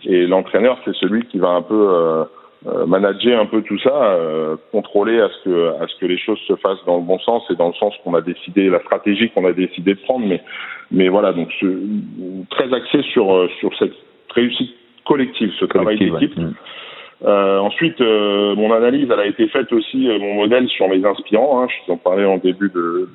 et 0.03 0.27
l'entraîneur 0.27 0.77
c'est 0.83 0.95
celui 0.95 1.25
qui 1.25 1.39
va 1.39 1.49
un 1.49 1.61
peu 1.61 2.25
manager 2.85 3.39
un 3.39 3.47
peu 3.47 3.61
tout 3.63 3.79
ça, 3.79 4.17
contrôler 4.71 5.19
à 5.19 5.29
ce 5.29 5.43
que 5.45 5.69
à 5.81 5.87
ce 5.87 5.95
que 5.99 6.05
les 6.05 6.17
choses 6.17 6.39
se 6.47 6.55
fassent 6.57 6.83
dans 6.85 6.97
le 6.97 7.03
bon 7.03 7.17
sens 7.19 7.43
et 7.49 7.55
dans 7.55 7.69
le 7.69 7.73
sens 7.73 7.93
qu'on 8.03 8.13
a 8.13 8.21
décidé, 8.21 8.69
la 8.69 8.79
stratégie 8.81 9.29
qu'on 9.31 9.45
a 9.45 9.53
décidé 9.53 9.95
de 9.95 9.99
prendre, 9.99 10.25
mais 10.27 10.43
mais 10.91 11.09
voilà 11.09 11.33
donc 11.33 11.49
très 12.49 12.73
axé 12.73 13.01
sur 13.13 13.49
sur 13.59 13.75
cette 13.79 13.95
réussite 14.35 14.75
collective, 15.05 15.51
ce 15.59 15.65
travail 15.65 15.97
d'équipe. 15.97 16.37
Mm. 16.37 16.53
Euh, 17.23 17.59
ensuite, 17.59 18.01
euh, 18.01 18.55
mon 18.55 18.71
analyse, 18.71 19.07
elle 19.11 19.19
a 19.19 19.27
été 19.27 19.47
faite 19.47 19.71
aussi, 19.71 20.09
euh, 20.09 20.17
mon 20.19 20.35
modèle 20.35 20.67
sur 20.69 20.87
mes 20.87 21.05
inspirants. 21.05 21.61
Hein, 21.61 21.67
je 21.69 21.87
t'en 21.91 21.97
parlais 21.97 22.25
en 22.25 22.37
début 22.37 22.69
de, 22.69 23.09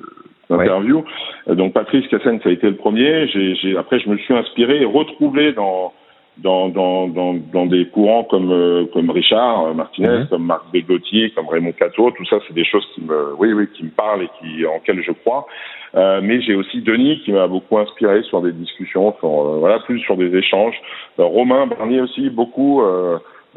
de 0.49 0.55
l'interview. 0.55 1.03
Euh, 1.49 1.55
donc 1.55 1.73
Patrice 1.73 2.07
Cassen, 2.07 2.39
ça 2.41 2.49
a 2.49 2.51
été 2.51 2.67
le 2.67 2.75
premier. 2.75 3.27
J'ai, 3.27 3.77
après, 3.77 3.99
je 3.99 4.09
me 4.09 4.17
suis 4.17 4.33
inspiré 4.33 4.81
et 4.81 4.85
retrouvé 4.85 5.53
dans 5.53 5.93
dans, 6.37 6.69
dans, 6.69 7.07
dans, 7.07 7.33
dans 7.33 7.65
des 7.65 7.87
courants 7.87 8.23
comme 8.23 8.87
comme 8.93 9.09
Richard 9.09 9.73
Martinez, 9.73 10.19
mhm. 10.19 10.27
comme 10.27 10.45
Marc 10.45 10.71
Bégotier, 10.71 11.31
comme 11.31 11.47
Raymond 11.47 11.71
Cato. 11.71 12.11
Tout 12.11 12.25
ça, 12.25 12.37
c'est 12.47 12.53
des 12.53 12.63
choses 12.63 12.87
qui 12.93 13.01
me, 13.01 13.33
oui, 13.39 13.53
oui, 13.53 13.67
qui 13.75 13.83
me 13.83 13.89
parlent 13.89 14.21
et 14.21 14.29
qui 14.39 14.63
en 14.67 14.75
lesquelles 14.75 15.01
je 15.01 15.13
crois. 15.13 15.47
Euh, 15.95 16.21
mais 16.23 16.39
j'ai 16.41 16.53
aussi 16.53 16.81
Denis 16.81 17.21
qui 17.25 17.31
m'a 17.31 17.47
beaucoup 17.47 17.79
inspiré 17.79 18.21
sur 18.21 18.41
des 18.43 18.51
discussions, 18.51 19.15
sur 19.17 19.29
voilà, 19.29 19.79
plus 19.79 19.99
sur 20.01 20.15
des 20.15 20.33
échanges. 20.37 20.75
Romain 21.17 21.65
Bernier 21.65 22.01
aussi 22.01 22.29
beaucoup. 22.29 22.83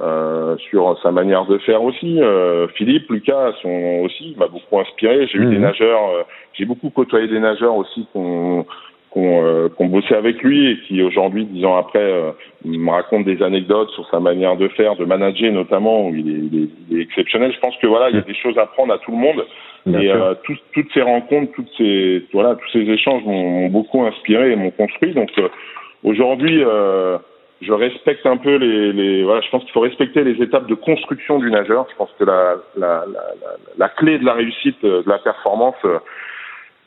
Euh, 0.00 0.40
euh, 0.50 0.56
sur 0.70 0.98
sa 1.02 1.10
manière 1.10 1.46
de 1.46 1.58
faire 1.58 1.82
aussi. 1.82 2.20
Euh, 2.20 2.66
Philippe, 2.74 3.10
Lucas 3.10 3.52
sont 3.62 4.00
aussi 4.04 4.34
m'a 4.36 4.46
beaucoup 4.46 4.78
inspiré. 4.78 5.26
J'ai 5.26 5.38
eu 5.38 5.46
des 5.46 5.56
mhm. 5.56 5.62
nageurs, 5.62 6.08
euh, 6.10 6.22
j'ai 6.54 6.64
beaucoup 6.64 6.90
côtoyé 6.90 7.28
des 7.28 7.40
nageurs 7.40 7.74
aussi 7.74 8.06
qu'on 8.12 8.64
qu'on 9.10 9.68
qu 9.76 9.88
bossé 9.88 10.14
avec 10.14 10.40
lui 10.42 10.70
et 10.70 10.78
qui 10.86 11.02
aujourd'hui, 11.02 11.44
dix 11.44 11.64
ans 11.64 11.76
après, 11.76 12.32
me 12.64 12.90
racontent 12.90 13.24
des 13.24 13.42
anecdotes 13.42 13.90
sur 13.90 14.08
sa 14.08 14.20
manière 14.20 14.56
de 14.56 14.68
faire, 14.68 14.94
de 14.94 15.04
manager 15.04 15.52
notamment, 15.52 16.06
où 16.06 16.14
il 16.14 16.28
est, 16.28 16.32
il 16.32 16.62
est, 16.62 16.68
il 16.88 16.98
est 16.98 17.02
exceptionnel. 17.02 17.52
Je 17.52 17.58
pense 17.58 17.76
que 17.78 17.88
voilà, 17.88 18.10
il 18.10 18.14
y 18.14 18.18
a 18.20 18.22
des 18.22 18.36
choses 18.36 18.56
à 18.56 18.66
prendre 18.66 18.94
à 18.94 18.98
tout 18.98 19.10
le 19.10 19.16
monde. 19.16 19.44
et 19.88 20.12
tout, 20.44 20.54
toutes 20.72 20.92
ces 20.94 21.02
rencontres, 21.02 21.50
toutes 21.56 21.70
ces 21.76 22.22
voilà, 22.32 22.54
tous 22.54 22.70
ces 22.72 22.88
échanges 22.88 23.24
m'ont 23.24 23.66
beaucoup 23.66 24.04
inspiré 24.04 24.52
et 24.52 24.56
m'ont 24.56 24.70
construit. 24.70 25.12
Donc 25.12 25.30
aujourd'hui, 26.04 26.62
je 27.60 27.72
respecte 27.72 28.24
un 28.24 28.38
peu 28.38 28.56
les, 28.56 28.92
les 28.92 29.24
voilà, 29.24 29.42
je 29.42 29.50
pense 29.50 29.62
qu'il 29.62 29.72
faut 29.72 29.80
respecter 29.80 30.24
les 30.24 30.42
étapes 30.42 30.66
de 30.66 30.74
construction 30.74 31.38
du 31.38 31.50
nageur. 31.50 31.86
Je 31.90 31.96
pense 31.96 32.10
que 32.18 32.24
la, 32.24 32.56
la, 32.76 33.04
la, 33.12 33.22
la 33.76 33.88
clé 33.90 34.18
de 34.18 34.24
la 34.24 34.32
réussite, 34.32 34.82
euh, 34.84 35.02
de 35.02 35.08
la 35.08 35.18
performance, 35.18 35.76
euh, 35.84 35.98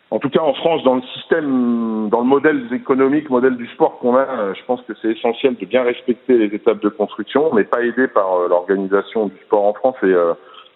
en 0.09 0.19
tout 0.19 0.29
cas 0.29 0.41
en 0.41 0.53
France, 0.53 0.83
dans 0.83 0.95
le 0.95 1.03
système, 1.15 2.09
dans 2.09 2.21
le 2.21 2.25
modèle 2.25 2.67
économique, 2.71 3.29
modèle 3.29 3.55
du 3.55 3.67
sport 3.67 3.99
qu'on 3.99 4.15
a, 4.15 4.21
euh, 4.21 4.53
je 4.55 4.65
pense 4.65 4.81
que 4.83 4.93
c'est 5.01 5.09
essentiel 5.09 5.55
de 5.55 5.65
bien 5.65 5.83
respecter 5.83 6.38
les 6.38 6.55
étapes 6.55 6.81
de 6.81 6.89
construction. 6.89 7.49
On 7.51 7.55
n'est 7.55 7.63
pas 7.65 7.83
aidé 7.83 8.07
par 8.07 8.47
l'organisation 8.49 9.27
du 9.27 9.38
sport 9.45 9.65
en 9.65 9.73
France 9.73 9.95
et 10.03 10.13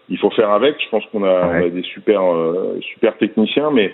il 0.10 0.18
faut 0.20 0.30
faire 0.32 0.52
avec. 0.52 0.76
Je 0.80 0.90
pense 0.90 1.04
qu'on 1.12 1.24
a, 1.24 1.70
des 1.70 1.84
super 1.84 2.22
super 2.82 3.18
techniciens, 3.18 3.72
mais 3.72 3.94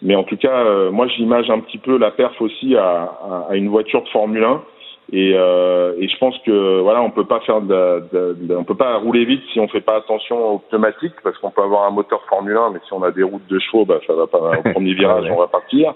mais 0.00 0.16
en 0.16 0.24
tout 0.24 0.36
cas, 0.36 0.90
moi 0.90 1.06
j'image 1.06 1.48
un 1.48 1.60
petit 1.60 1.78
peu 1.78 1.96
la 1.96 2.10
perf 2.10 2.40
aussi 2.40 2.74
à, 2.76 2.82
à, 2.82 3.46
à 3.50 3.54
une 3.54 3.68
voiture 3.68 4.02
de 4.02 4.08
Formule 4.08 4.44
1 4.44 4.62
et, 5.10 5.34
euh, 5.34 5.94
et 5.98 6.08
je 6.08 6.16
pense 6.18 6.38
que 6.46 6.80
voilà, 6.80 7.02
on 7.02 7.10
peut 7.10 7.24
pas 7.24 7.40
faire 7.40 7.60
de, 7.60 8.04
de, 8.12 8.36
de, 8.40 8.56
on 8.56 8.64
peut 8.64 8.76
pas 8.76 8.96
rouler 8.96 9.24
vite 9.24 9.42
si 9.52 9.60
on 9.60 9.68
fait 9.68 9.80
pas 9.80 9.96
attention 9.96 10.54
aux 10.54 10.58
pneumatiques 10.58 11.14
parce 11.22 11.36
qu'on 11.38 11.50
peut 11.50 11.62
avoir 11.62 11.86
un 11.86 11.90
moteur 11.90 12.22
Formule 12.28 12.56
1, 12.56 12.70
mais 12.70 12.78
si 12.86 12.92
on 12.92 13.02
a 13.02 13.10
des 13.10 13.22
routes 13.22 13.46
de 13.48 13.58
chevaux, 13.58 13.84
bah 13.84 13.98
ça 14.06 14.14
va 14.14 14.26
pas 14.26 14.38
au 14.38 14.62
premier 14.72 14.94
virage, 14.94 15.26
on 15.30 15.36
va 15.36 15.48
partir. 15.48 15.92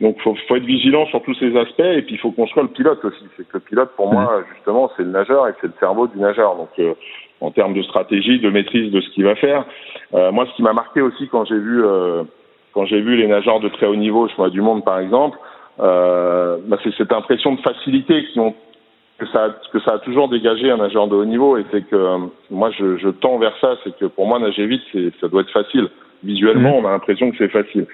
Donc 0.00 0.20
faut, 0.20 0.36
faut 0.46 0.56
être 0.56 0.64
vigilant 0.64 1.06
sur 1.06 1.22
tous 1.22 1.34
ces 1.34 1.56
aspects 1.56 1.80
et 1.80 2.02
puis 2.02 2.14
il 2.14 2.18
faut 2.18 2.30
construire 2.30 2.64
le 2.64 2.72
pilote 2.72 3.04
aussi. 3.04 3.24
C'est 3.36 3.48
que 3.48 3.54
le 3.54 3.60
pilote 3.60 3.90
pour 3.96 4.12
moi 4.12 4.40
mm. 4.40 4.44
justement 4.54 4.90
c'est 4.96 5.02
le 5.02 5.10
nageur 5.10 5.48
et 5.48 5.52
c'est 5.60 5.68
le 5.68 5.74
cerveau 5.80 6.06
du 6.06 6.18
nageur. 6.18 6.56
Donc 6.56 6.70
euh, 6.78 6.94
en 7.40 7.50
termes 7.50 7.74
de 7.74 7.82
stratégie, 7.82 8.38
de 8.38 8.50
maîtrise 8.50 8.92
de 8.92 9.00
ce 9.00 9.10
qu'il 9.10 9.24
va 9.24 9.34
faire. 9.34 9.64
Euh, 10.14 10.30
moi, 10.30 10.46
ce 10.46 10.54
qui 10.54 10.62
m'a 10.62 10.72
marqué 10.72 11.00
aussi 11.00 11.28
quand 11.28 11.44
j'ai 11.44 11.58
vu 11.58 11.84
euh, 11.84 12.22
quand 12.72 12.86
j'ai 12.86 13.00
vu 13.00 13.16
les 13.16 13.26
nageurs 13.26 13.60
de 13.60 13.68
très 13.68 13.86
haut 13.86 13.96
niveau, 13.96 14.28
je 14.28 14.36
vois 14.36 14.50
du 14.50 14.60
monde 14.60 14.84
par 14.84 15.00
exemple 15.00 15.36
euh, 15.80 16.58
bah 16.66 16.78
c'est 16.84 16.94
cette 16.96 17.12
impression 17.12 17.54
de 17.54 17.60
facilité 17.60 18.24
qui 18.32 18.40
ont 18.40 18.54
que 19.18 19.26
ça, 19.26 19.56
que 19.72 19.80
ça 19.80 19.92
a 19.94 19.98
toujours 20.00 20.28
dégagé 20.28 20.70
un 20.70 20.78
nageur 20.78 21.06
de 21.06 21.14
haut 21.14 21.24
niveau 21.24 21.56
et 21.56 21.64
c'est 21.70 21.86
que 21.86 21.96
euh, 21.96 22.18
moi 22.50 22.70
je, 22.70 22.98
je, 22.98 23.08
tends 23.08 23.38
vers 23.38 23.56
ça, 23.60 23.76
c'est 23.84 23.96
que 23.96 24.06
pour 24.06 24.26
moi 24.26 24.38
nager 24.38 24.66
vite 24.66 24.82
c'est 24.92 25.12
ça 25.20 25.28
doit 25.28 25.42
être 25.42 25.52
facile. 25.52 25.88
Visuellement 26.24 26.80
mhm. 26.80 26.84
on 26.84 26.88
a 26.88 26.92
l'impression 26.92 27.30
que 27.30 27.36
c'est 27.38 27.48
facile. 27.48 27.86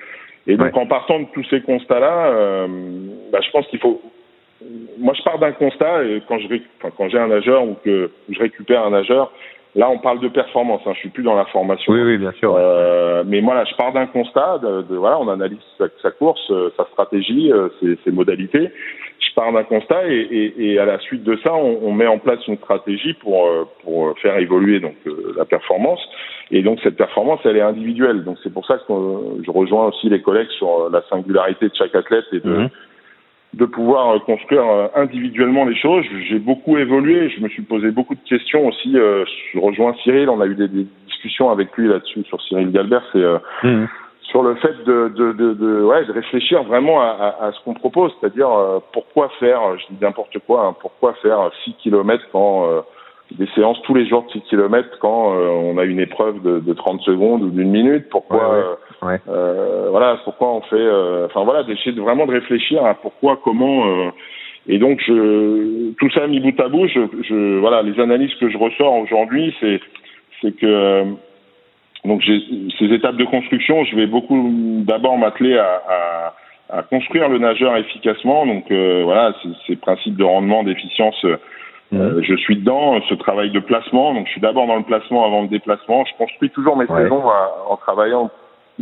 Et 0.46 0.56
donc 0.56 0.76
en 0.76 0.86
partant 0.86 1.20
de 1.20 1.26
tous 1.34 1.44
ces 1.50 1.60
constats-là, 1.60 2.26
euh, 2.28 2.66
bah, 3.30 3.40
je 3.44 3.50
pense 3.50 3.66
qu'il 3.66 3.78
faut. 3.78 4.00
Moi 4.98 5.14
je 5.14 5.22
pars 5.22 5.38
d'un 5.38 5.52
constat 5.52 6.04
et 6.04 6.22
quand 6.26 6.38
je 6.38 6.46
enfin, 6.78 6.92
quand 6.96 7.08
j'ai 7.08 7.18
un 7.18 7.28
nageur 7.28 7.62
ou 7.64 7.76
que 7.84 8.10
je 8.28 8.38
récupère 8.38 8.84
un 8.84 8.90
nageur, 8.90 9.30
Là, 9.74 9.90
on 9.90 9.98
parle 9.98 10.20
de 10.20 10.28
performance. 10.28 10.80
Hein. 10.86 10.92
Je 10.94 11.00
suis 11.00 11.08
plus 11.10 11.22
dans 11.22 11.36
la 11.36 11.44
formation. 11.46 11.92
Oui, 11.92 12.02
oui, 12.02 12.18
bien 12.18 12.32
sûr. 12.32 12.56
Euh, 12.56 13.22
mais 13.26 13.40
moi, 13.40 13.54
là, 13.54 13.64
je 13.64 13.74
pars 13.76 13.92
d'un 13.92 14.06
constat. 14.06 14.58
De, 14.58 14.82
de, 14.82 14.96
voilà, 14.96 15.18
on 15.20 15.28
analyse 15.28 15.58
sa, 15.76 15.86
sa 16.02 16.10
course, 16.10 16.50
euh, 16.50 16.70
sa 16.76 16.84
stratégie, 16.86 17.52
euh, 17.52 17.68
ses, 17.80 17.98
ses, 18.04 18.10
modalités. 18.10 18.70
Je 19.20 19.34
part 19.34 19.52
d'un 19.52 19.64
constat 19.64 20.08
et, 20.08 20.14
et, 20.14 20.72
et, 20.72 20.78
à 20.78 20.86
la 20.86 20.98
suite 21.00 21.22
de 21.22 21.38
ça, 21.44 21.54
on, 21.54 21.80
on, 21.82 21.92
met 21.92 22.06
en 22.06 22.18
place 22.18 22.40
une 22.48 22.56
stratégie 22.56 23.12
pour 23.14 23.46
euh, 23.46 23.64
pour 23.84 24.18
faire 24.20 24.38
évoluer 24.38 24.80
donc 24.80 24.96
euh, 25.06 25.34
la 25.36 25.44
performance. 25.44 26.00
Et 26.50 26.62
donc 26.62 26.80
cette 26.82 26.96
performance, 26.96 27.40
elle 27.44 27.58
est 27.58 27.62
individuelle. 27.62 28.24
Donc 28.24 28.38
c'est 28.42 28.52
pour 28.52 28.66
ça 28.66 28.78
que 28.78 28.92
je 29.44 29.50
rejoins 29.50 29.88
aussi 29.88 30.08
les 30.08 30.22
collègues 30.22 30.50
sur 30.56 30.88
la 30.90 31.02
singularité 31.10 31.68
de 31.68 31.74
chaque 31.74 31.94
athlète 31.94 32.24
et 32.32 32.40
de 32.40 32.50
mhm. 32.50 32.68
De 33.54 33.64
pouvoir 33.64 34.22
construire 34.24 34.64
individuellement 34.94 35.64
les 35.64 35.76
choses. 35.76 36.04
J'ai 36.28 36.38
beaucoup 36.38 36.76
évolué. 36.76 37.30
Je 37.30 37.40
me 37.40 37.48
suis 37.48 37.62
posé 37.62 37.90
beaucoup 37.90 38.14
de 38.14 38.28
questions 38.28 38.66
aussi. 38.66 38.92
Je 38.92 39.58
rejoins 39.58 39.94
Cyril. 40.04 40.28
On 40.28 40.40
a 40.40 40.46
eu 40.46 40.54
des, 40.54 40.68
des 40.68 40.86
discussions 41.06 41.50
avec 41.50 41.74
lui 41.76 41.88
là-dessus 41.88 42.24
sur 42.24 42.40
Cyril 42.42 42.70
Galbert. 42.70 43.02
C'est 43.12 43.66
mhm 43.66 43.88
sur 44.30 44.42
le 44.42 44.54
fait 44.56 44.84
de, 44.84 45.08
de, 45.08 45.32
de, 45.32 45.54
de, 45.54 45.82
ouais, 45.82 46.04
de 46.04 46.12
réfléchir 46.12 46.62
vraiment 46.64 47.00
à, 47.00 47.06
à, 47.40 47.46
à 47.46 47.52
ce 47.52 47.64
qu'on 47.64 47.74
propose, 47.74 48.12
c'est-à-dire 48.20 48.50
euh, 48.50 48.78
pourquoi 48.92 49.30
faire, 49.40 49.60
je 49.78 49.86
dis 49.90 50.02
n'importe 50.02 50.38
quoi, 50.46 50.66
hein, 50.66 50.76
pourquoi 50.80 51.14
faire 51.14 51.50
6 51.64 51.74
km 51.82 52.22
quand 52.30 52.68
euh, 52.68 52.80
des 53.32 53.48
séances 53.54 53.80
tous 53.82 53.94
les 53.94 54.06
jours 54.06 54.24
de 54.26 54.32
6 54.32 54.42
km 54.42 54.88
quand 55.00 55.34
euh, 55.34 55.48
on 55.48 55.78
a 55.78 55.84
une 55.84 56.00
épreuve 56.00 56.42
de, 56.42 56.60
de 56.60 56.72
30 56.74 57.00
secondes 57.02 57.42
ou 57.42 57.50
d'une 57.50 57.70
minute, 57.70 58.08
pourquoi 58.10 58.52
ouais, 58.52 58.64
voilà, 59.00 60.18
pourquoi 60.24 60.54
on 60.54 60.60
fait, 60.62 60.90
enfin 61.26 61.44
voilà, 61.44 61.62
d'essayer 61.62 61.92
de 61.92 62.00
vraiment 62.00 62.26
de 62.26 62.32
réfléchir 62.32 62.84
à 62.84 62.94
pourquoi, 62.94 63.38
comment. 63.42 63.84
et 64.66 64.78
donc 64.78 65.00
je, 65.06 65.92
tout 65.94 66.10
ça 66.10 66.26
mis 66.26 66.40
bout 66.40 66.58
à 66.60 66.68
bout, 66.68 66.86
je, 66.88 67.00
je, 67.22 67.58
voilà, 67.58 67.82
les 67.82 68.00
analyses 68.00 68.34
que 68.40 68.50
je 68.50 68.58
ressors 68.58 68.94
aujourd'hui, 68.94 69.54
c'est 69.60 69.80
c'est 70.40 70.56
que 70.56 71.04
donc 72.04 72.22
ces 72.24 72.86
étapes 72.86 73.16
de 73.16 73.24
construction, 73.24 73.84
je 73.84 73.96
vais 73.96 74.06
beaucoup 74.06 74.82
d'abord 74.86 75.18
m'atteler 75.18 75.58
à, 75.58 75.82
à, 75.88 76.78
à, 76.78 76.82
construire 76.82 77.28
le 77.28 77.38
nageur 77.38 77.76
efficacement. 77.76 78.46
Donc 78.46 78.70
euh, 78.70 79.02
voilà, 79.04 79.34
ces 79.66 79.76
principes 79.76 80.16
de 80.16 80.24
rendement, 80.24 80.62
d'efficience, 80.62 81.22
euh, 81.24 81.36
mmh. 81.92 82.22
je 82.22 82.34
suis 82.36 82.56
dedans. 82.56 83.00
Ce 83.08 83.14
travail 83.14 83.50
de 83.50 83.60
placement, 83.60 84.14
donc 84.14 84.26
je 84.26 84.32
suis 84.32 84.40
d'abord 84.40 84.66
dans 84.66 84.76
le 84.76 84.84
placement 84.84 85.26
avant 85.26 85.42
le 85.42 85.48
déplacement. 85.48 86.04
Je 86.04 86.16
construis 86.16 86.50
toujours 86.50 86.76
mes 86.76 86.86
saisons 86.86 87.22
en 87.68 87.76
travaillant 87.76 88.30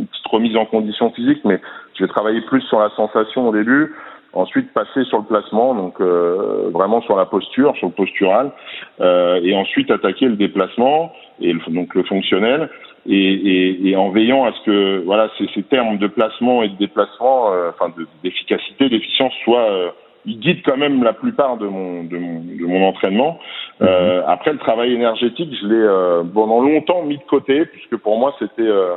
petite 0.05 0.27
remise 0.27 0.55
en 0.55 0.65
condition 0.65 1.11
physique, 1.11 1.41
mais 1.45 1.59
je 1.95 2.03
vais 2.03 2.09
travailler 2.09 2.41
plus 2.41 2.61
sur 2.61 2.79
la 2.79 2.89
sensation 2.91 3.47
au 3.49 3.51
début. 3.51 3.95
Ensuite, 4.33 4.71
passer 4.73 5.03
sur 5.05 5.19
le 5.19 5.23
placement, 5.23 5.73
donc 5.73 5.99
euh, 5.99 6.69
vraiment 6.71 7.01
sur 7.01 7.15
la 7.15 7.25
posture, 7.25 7.75
sur 7.77 7.87
le 7.87 7.93
postural, 7.93 8.51
euh, 8.99 9.39
et 9.41 9.55
ensuite 9.55 9.89
attaquer 9.89 10.25
le 10.25 10.35
déplacement 10.35 11.11
et 11.39 11.53
le, 11.53 11.59
donc 11.73 11.95
le 11.95 12.03
fonctionnel 12.03 12.69
et, 13.07 13.15
et, 13.15 13.89
et, 13.89 13.95
en 13.95 14.09
veillant 14.09 14.45
à 14.45 14.51
ce 14.51 14.65
que 14.65 15.03
voilà 15.05 15.29
ces, 15.37 15.47
ces 15.55 15.63
termes 15.63 15.97
de 15.97 16.07
placement 16.07 16.61
et 16.61 16.69
de 16.69 16.75
déplacement, 16.75 17.53
euh, 17.53 17.69
enfin 17.69 17.93
d'efficacité, 18.23 18.89
d'efficience 18.89 19.33
soient 19.43 19.71
euh, 19.71 19.89
ils 20.25 20.39
guident 20.39 20.61
quand 20.65 20.77
même 20.77 21.03
la 21.03 21.13
plupart 21.13 21.57
de 21.57 21.67
mon 21.67 22.03
de 22.03 22.17
mon, 22.17 22.41
de 22.41 22.65
mon 22.65 22.85
entraînement. 22.85 23.39
Mhm. 23.79 23.87
Euh, 23.87 24.23
après 24.27 24.51
le 24.51 24.59
travail 24.59 24.93
énergétique, 24.93 25.55
je 25.61 25.67
l'ai 25.67 25.75
euh, 25.75 26.23
pendant 26.33 26.61
longtemps 26.61 27.03
mis 27.03 27.17
de 27.17 27.23
côté 27.23 27.65
puisque 27.65 27.95
pour 27.97 28.19
moi 28.19 28.35
c'était 28.39 28.61
euh, 28.61 28.95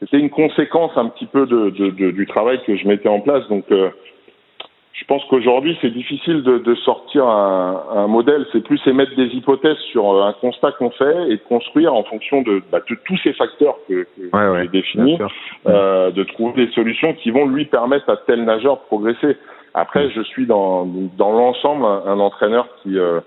c'était 0.00 0.18
une 0.18 0.30
conséquence 0.30 0.92
un 0.96 1.08
petit 1.08 1.26
peu 1.26 1.46
de, 1.46 1.70
de, 1.70 1.90
de, 1.90 2.10
du 2.10 2.26
travail 2.26 2.60
que 2.66 2.76
je 2.76 2.86
mettais 2.86 3.08
en 3.08 3.20
place. 3.20 3.46
Donc 3.48 3.64
je 4.94 5.04
pense 5.06 5.24
qu'aujourd'hui, 5.24 5.76
c'est 5.82 5.90
difficile 5.90 6.42
de, 6.42 6.58
de 6.58 6.74
sortir 6.76 7.26
un, 7.26 7.84
un 7.90 8.06
modèle. 8.06 8.46
C'est 8.52 8.62
plus 8.62 8.80
émettre 8.86 9.14
des 9.16 9.26
hypothèses 9.26 9.78
sur 9.90 10.12
euh, 10.12 10.22
un 10.22 10.32
constat 10.34 10.72
qu'on 10.72 10.90
fait 10.90 11.30
et 11.30 11.36
de 11.36 11.42
construire 11.48 11.92
en 11.94 12.04
fonction 12.04 12.42
de, 12.42 12.62
bah, 12.70 12.78
de 12.88 12.96
tous 13.04 13.16
ces 13.18 13.32
facteurs 13.32 13.76
que, 13.88 14.06
que 14.16 14.30
ouais, 14.32 14.62
j'ai 14.62 14.68
définis, 14.68 15.18
euh, 15.66 16.12
de 16.12 16.22
trouver 16.22 16.66
des 16.66 16.72
solutions 16.72 17.12
qui 17.14 17.32
vont 17.32 17.46
lui 17.46 17.64
permettre 17.64 18.08
à 18.08 18.16
tel 18.18 18.44
nageur 18.44 18.76
de 18.76 18.82
progresser. 18.86 19.36
Après, 19.74 20.10
je 20.10 20.22
suis 20.22 20.46
dans, 20.46 20.86
dans 20.86 21.32
l'ensemble 21.32 21.84
un, 21.84 22.20
entraîneur 22.20 22.68
qui 22.82 22.96
euh, 22.96 23.20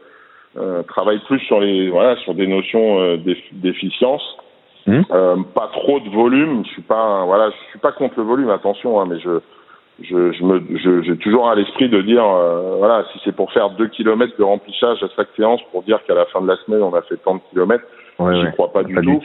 euh, 0.58 0.84
travaille 0.84 1.20
plus 1.26 1.40
sur 1.42 1.60
les 1.60 1.90
voilà 1.90 2.16
sur 2.18 2.34
des 2.34 2.48
notions 2.48 3.02
euh, 3.02 3.18
d'efficience. 3.52 4.24
Mmh. 4.88 5.02
Euh, 5.12 5.36
pas 5.54 5.70
trop 5.74 6.00
de 6.00 6.10
volume. 6.10 6.64
Je 6.66 6.72
suis 6.72 6.82
pas 6.82 7.26
voilà, 7.26 7.50
je 7.50 7.70
suis 7.72 7.80
pas 7.80 7.92
contre 7.92 8.16
le 8.18 8.24
volume. 8.24 8.50
Attention, 8.50 9.00
hein, 9.00 9.06
mais 9.10 9.20
je 9.20 9.42
je, 10.02 10.32
je 10.32 10.44
me, 10.44 10.62
je, 10.78 11.02
j'ai 11.02 11.18
toujours 11.18 11.50
à 11.50 11.56
l'esprit 11.56 11.90
de 11.90 12.02
dire, 12.02 12.24
euh, 12.24 12.76
voilà, 12.78 13.04
si 13.12 13.20
c'est 13.24 13.36
pour 13.36 13.52
faire 13.52 13.72
deux 13.72 13.88
kilomètres 13.88 14.38
de 14.38 14.44
remplissage 14.44 15.02
à 15.02 15.08
chaque 15.16 15.30
séance 15.36 15.60
pour 15.72 15.84
dire 15.84 16.00
qu'à 16.06 16.14
la 16.14 16.26
fin 16.26 16.42
de 16.42 16.48
la 16.48 16.56
semaine 16.58 16.84
on 16.84 16.94
a 16.94 17.02
fait 17.02 17.18
tant 17.18 17.36
de 17.36 17.42
kilomètres, 17.50 17.84
ouais, 18.20 18.36
j'y 18.40 18.52
crois 18.52 18.72
pas 18.72 18.84
du 18.84 18.94
pas 18.94 19.02
tout. 19.02 19.20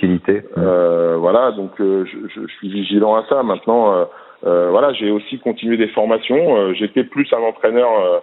Euh, 0.59 1.17
voilà, 1.19 1.53
donc 1.53 1.79
euh, 1.81 2.07
je, 2.07 2.29
je, 2.29 2.47
suis 2.55 2.69
vigilant 2.69 3.17
à 3.17 3.25
ça. 3.29 3.43
Maintenant, 3.43 3.93
euh, 3.93 4.05
euh, 4.47 4.69
voilà, 4.71 4.93
j'ai 4.95 5.11
aussi 5.11 5.39
continué 5.39 5.77
des 5.77 5.89
formations. 5.89 6.73
J'étais 6.75 7.05
plus 7.05 7.31
un 7.33 7.43
entraîneur 7.43 8.23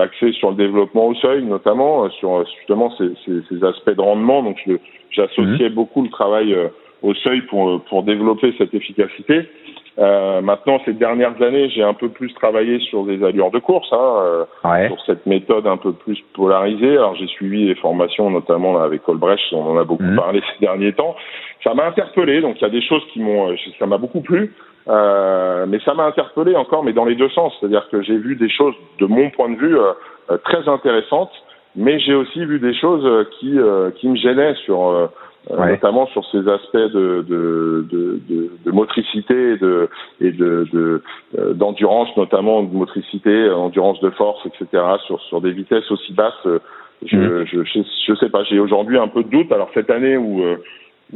axé 0.00 0.32
sur 0.32 0.50
le 0.50 0.56
développement 0.56 1.06
au 1.06 1.14
seuil, 1.14 1.44
notamment 1.44 2.10
sur 2.10 2.44
justement 2.58 2.90
ces, 2.98 3.10
ces, 3.24 3.42
ces 3.48 3.64
aspects 3.64 3.94
de 3.94 4.00
rendement. 4.00 4.42
Donc, 4.42 4.56
j'associais 5.10 5.70
mmh. 5.70 5.74
beaucoup 5.74 6.02
le 6.02 6.10
travail 6.10 6.56
au 7.02 7.14
seuil 7.14 7.42
pour 7.42 7.80
pour 7.84 8.02
développer 8.02 8.54
cette 8.58 8.74
efficacité. 8.74 9.48
Euh, 9.98 10.40
maintenant, 10.40 10.80
ces 10.84 10.92
dernières 10.92 11.40
années, 11.42 11.68
j'ai 11.70 11.82
un 11.82 11.94
peu 11.94 12.08
plus 12.08 12.32
travaillé 12.34 12.78
sur 12.78 13.04
des 13.04 13.24
allures 13.24 13.50
de 13.50 13.58
course, 13.58 13.88
hein, 13.92 14.46
euh, 14.64 14.86
sur 14.86 14.96
cette 15.06 15.26
méthode 15.26 15.66
un 15.66 15.76
peu 15.76 15.92
plus 15.92 16.18
polarisée. 16.34 16.92
Alors, 16.92 17.16
j'ai 17.16 17.26
suivi 17.26 17.66
les 17.66 17.74
formations, 17.74 18.30
notamment 18.30 18.78
là, 18.78 18.84
avec 18.84 19.02
Colbrecht, 19.02 19.42
on 19.52 19.72
en 19.72 19.76
a 19.76 19.84
beaucoup 19.84 20.04
mmh. 20.04 20.16
parlé 20.16 20.40
ces 20.52 20.64
derniers 20.64 20.92
temps. 20.92 21.16
Ça 21.64 21.74
m'a 21.74 21.86
interpellé, 21.86 22.40
donc 22.40 22.56
il 22.60 22.62
y 22.62 22.66
a 22.66 22.70
des 22.70 22.82
choses 22.82 23.02
qui 23.12 23.20
m'ont, 23.20 23.50
euh, 23.50 23.56
ça 23.78 23.86
m'a 23.86 23.98
beaucoup 23.98 24.20
plu, 24.20 24.54
euh, 24.88 25.66
mais 25.68 25.78
ça 25.80 25.94
m'a 25.94 26.04
interpellé 26.04 26.56
encore, 26.56 26.84
mais 26.84 26.92
dans 26.92 27.04
les 27.04 27.14
deux 27.14 27.28
sens. 27.30 27.52
C'est-à-dire 27.58 27.88
que 27.90 28.02
j'ai 28.02 28.16
vu 28.16 28.36
des 28.36 28.48
choses, 28.48 28.74
de 29.00 29.06
mon 29.06 29.30
point 29.30 29.50
de 29.50 29.56
vue, 29.56 29.78
euh, 29.78 30.38
très 30.44 30.68
intéressantes, 30.68 31.32
mais 31.76 31.98
j'ai 32.00 32.14
aussi 32.14 32.44
vu 32.44 32.58
des 32.58 32.74
choses 32.74 33.26
qui, 33.38 33.58
qui 33.96 34.08
me 34.08 34.16
gênaient 34.16 34.54
sur 34.64 35.08
euh, 35.50 35.56
ouais. 35.56 35.70
notamment 35.70 36.06
sur 36.08 36.24
ces 36.26 36.46
aspects 36.48 36.76
de, 36.76 37.24
de, 37.26 37.86
de, 37.90 38.20
de, 38.28 38.50
de 38.64 38.70
motricité 38.70 39.52
et 39.52 39.56
de 39.56 39.88
et 40.20 40.32
de 40.32 40.66
euh, 41.38 41.54
d'endurance, 41.54 42.14
notamment 42.16 42.62
de 42.62 42.74
motricité, 42.74 43.48
endurance 43.50 44.00
de 44.00 44.10
force, 44.10 44.44
etc. 44.46 44.82
Sur 45.06 45.20
sur 45.22 45.40
des 45.40 45.52
vitesses 45.52 45.90
aussi 45.90 46.12
basses. 46.12 46.34
Euh, 46.46 46.58
je, 47.06 47.16
mmh. 47.16 47.46
je, 47.46 47.64
je, 47.64 47.80
je 48.08 48.14
sais 48.16 48.28
pas. 48.28 48.42
J'ai 48.44 48.58
aujourd'hui 48.58 48.98
un 48.98 49.08
peu 49.08 49.22
de 49.22 49.28
doute. 49.28 49.50
Alors 49.52 49.70
cette 49.72 49.88
année 49.90 50.16
où 50.16 50.42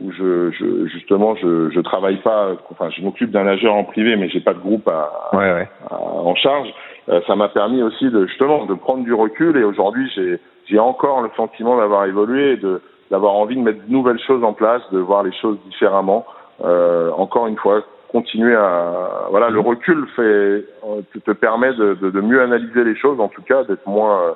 où 0.01 0.11
je, 0.13 0.51
je, 0.53 0.87
justement 0.87 1.35
je 1.37 1.71
je 1.71 1.81
travaille 1.81 2.17
pas 2.23 2.53
enfin 2.71 2.89
je 2.91 3.03
m'occupe 3.03 3.31
d'un 3.31 3.45
nageur 3.45 3.75
en 3.75 3.85
privé 3.85 4.17
mais 4.17 4.29
j'ai 4.29 4.41
pas 4.41 4.55
de 4.55 4.59
groupe 4.59 4.89
à, 4.89 5.31
ouais, 5.35 5.53
ouais. 5.53 5.69
à 5.91 6.01
en 6.01 6.35
charge 6.35 6.69
euh, 7.09 7.21
ça 7.27 7.37
m'a 7.37 7.49
permis 7.49 7.83
aussi 7.83 8.11
de 8.11 8.27
justement 8.27 8.65
de 8.65 8.75
prendre 8.75 9.05
du 9.05 9.13
recul 9.13 9.57
et 9.57 9.65
aujourd'hui 9.65 10.11
j'ai 10.15 10.39
j'ai 10.67 10.79
encore 10.79 11.21
le 11.21 11.31
sentiment 11.37 11.77
d'avoir 11.77 12.07
évolué 12.07 12.53
et 12.53 12.57
de 12.57 12.81
d'avoir 13.13 13.35
envie 13.35 13.57
de 13.57 13.61
mettre 13.61 13.85
de 13.87 13.93
nouvelles 13.93 14.21
choses 14.27 14.43
en 14.43 14.55
place, 14.55 14.83
de 14.91 14.99
voir 14.99 15.23
les 15.23 15.33
choses 15.35 15.59
différemment. 15.67 16.25
Euh, 16.65 17.11
encore 17.13 17.47
une 17.47 17.59
fois, 17.59 17.83
continuer 18.11 18.55
à 18.55 19.27
voilà, 19.31 19.51
le 19.51 19.61
recul 19.61 20.07
fait 20.17 20.65
te, 21.13 21.19
te 21.19 21.31
permet 21.33 21.75
de, 21.75 21.95
de, 22.01 22.11
de, 22.11 22.21
mieux 22.21 22.41
analyser 22.41 22.85
les 22.85 22.97
choses, 22.97 23.21
en 23.21 23.29
tout 23.29 23.43
cas, 23.43 23.65
d'être 23.65 23.87
moins 23.87 24.35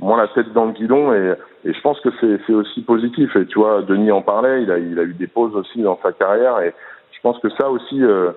moins 0.00 0.18
la 0.18 0.28
tête 0.28 0.52
dans 0.52 0.66
le 0.66 0.72
guidon 0.72 1.12
et, 1.12 1.34
et 1.64 1.72
je 1.72 1.80
pense 1.80 2.00
que 2.00 2.10
c'est 2.20 2.52
aussi 2.52 2.82
positif. 2.82 3.34
Et 3.36 3.46
tu 3.46 3.58
vois, 3.58 3.82
Denis 3.82 4.12
en 4.12 4.22
parlait, 4.22 4.62
il 4.62 4.70
a 4.70 4.78
il 4.78 4.98
a 4.98 5.02
eu 5.02 5.14
des 5.14 5.26
pauses 5.26 5.54
aussi 5.56 5.82
dans 5.82 5.98
sa 6.02 6.12
carrière 6.12 6.60
et 6.60 6.72
je 7.12 7.20
pense 7.22 7.38
que 7.40 7.50
ça 7.50 7.68
aussi. 7.70 8.02
Euh, 8.02 8.30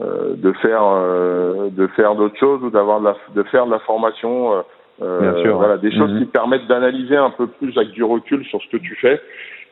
euh, 0.00 0.36
de 0.36 0.52
faire 0.52 0.84
euh, 0.84 1.70
de 1.70 1.88
faire 1.88 2.14
d'autres 2.14 2.38
choses 2.38 2.62
ou 2.62 2.70
d'avoir 2.70 3.00
de, 3.00 3.10
de 3.34 3.42
faire 3.48 3.66
de 3.66 3.72
la 3.72 3.80
formation 3.80 4.52
euh, 4.52 4.62
euh, 5.02 5.42
sûr, 5.42 5.56
voilà, 5.56 5.76
des 5.76 5.90
choses 5.90 6.10
mm 6.10 6.16
-hmm. 6.16 6.18
qui 6.20 6.26
permettent 6.26 6.66
d'analyser 6.68 7.16
un 7.16 7.30
peu 7.30 7.46
plus 7.46 7.76
avec 7.76 7.90
du 7.90 8.04
recul 8.04 8.44
sur 8.44 8.60
ce 8.62 8.68
que 8.68 8.76
tu 8.76 8.94
fais. 8.96 9.20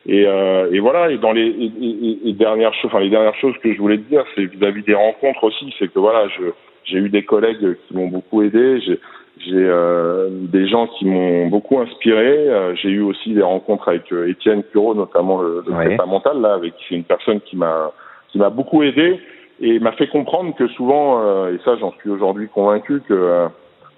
Et, 0.05 0.23
euh, 0.25 0.73
et 0.73 0.79
voilà. 0.79 1.11
Et 1.11 1.17
dans 1.17 1.33
les 1.39 1.47
et, 1.65 1.71
et, 1.87 2.29
et 2.29 2.33
dernières 2.33 2.73
choses, 2.77 2.91
enfin 2.91 3.03
les 3.07 3.09
dernières 3.17 3.39
choses 3.43 3.57
que 3.63 3.69
je 3.73 3.79
voulais 3.83 3.99
te 4.03 4.07
dire, 4.13 4.23
c'est 4.33 4.45
vis-à-vis 4.55 4.83
des 4.83 4.97
rencontres 5.05 5.43
aussi, 5.49 5.65
c'est 5.77 5.89
que 5.93 5.99
voilà, 6.07 6.21
je 6.35 6.43
j'ai 6.89 6.99
eu 7.05 7.09
des 7.17 7.25
collègues 7.33 7.67
qui 7.83 7.91
m'ont 7.95 8.11
beaucoup 8.15 8.39
aidé. 8.47 8.63
J'ai 8.85 8.97
j'ai 9.45 9.53
euh, 9.55 10.29
des 10.31 10.67
gens 10.67 10.87
qui 10.87 11.05
m'ont 11.05 11.47
beaucoup 11.47 11.79
inspiré. 11.79 12.49
Euh, 12.49 12.75
j'ai 12.75 12.89
eu 12.89 13.01
aussi 13.01 13.33
des 13.33 13.41
rencontres 13.41 13.89
avec 13.89 14.11
euh, 14.11 14.29
Étienne 14.29 14.63
Cureau, 14.71 14.95
notamment 14.95 15.41
le, 15.41 15.63
le 15.65 15.73
ouais. 15.73 15.97
mental 16.07 16.41
là, 16.41 16.53
avec 16.53 16.73
c'est 16.87 16.95
une 16.95 17.03
personne 17.03 17.41
qui 17.41 17.55
m'a 17.55 17.91
qui 18.31 18.37
m'a 18.39 18.49
beaucoup 18.49 18.83
aidé 18.83 19.19
et 19.59 19.79
m'a 19.79 19.91
fait 19.93 20.07
comprendre 20.07 20.53
que 20.55 20.67
souvent, 20.69 21.21
euh, 21.21 21.53
et 21.53 21.59
ça 21.65 21.75
j'en 21.77 21.91
suis 21.93 22.09
aujourd'hui 22.09 22.47
convaincu 22.47 23.01
que 23.07 23.13
euh, 23.13 23.47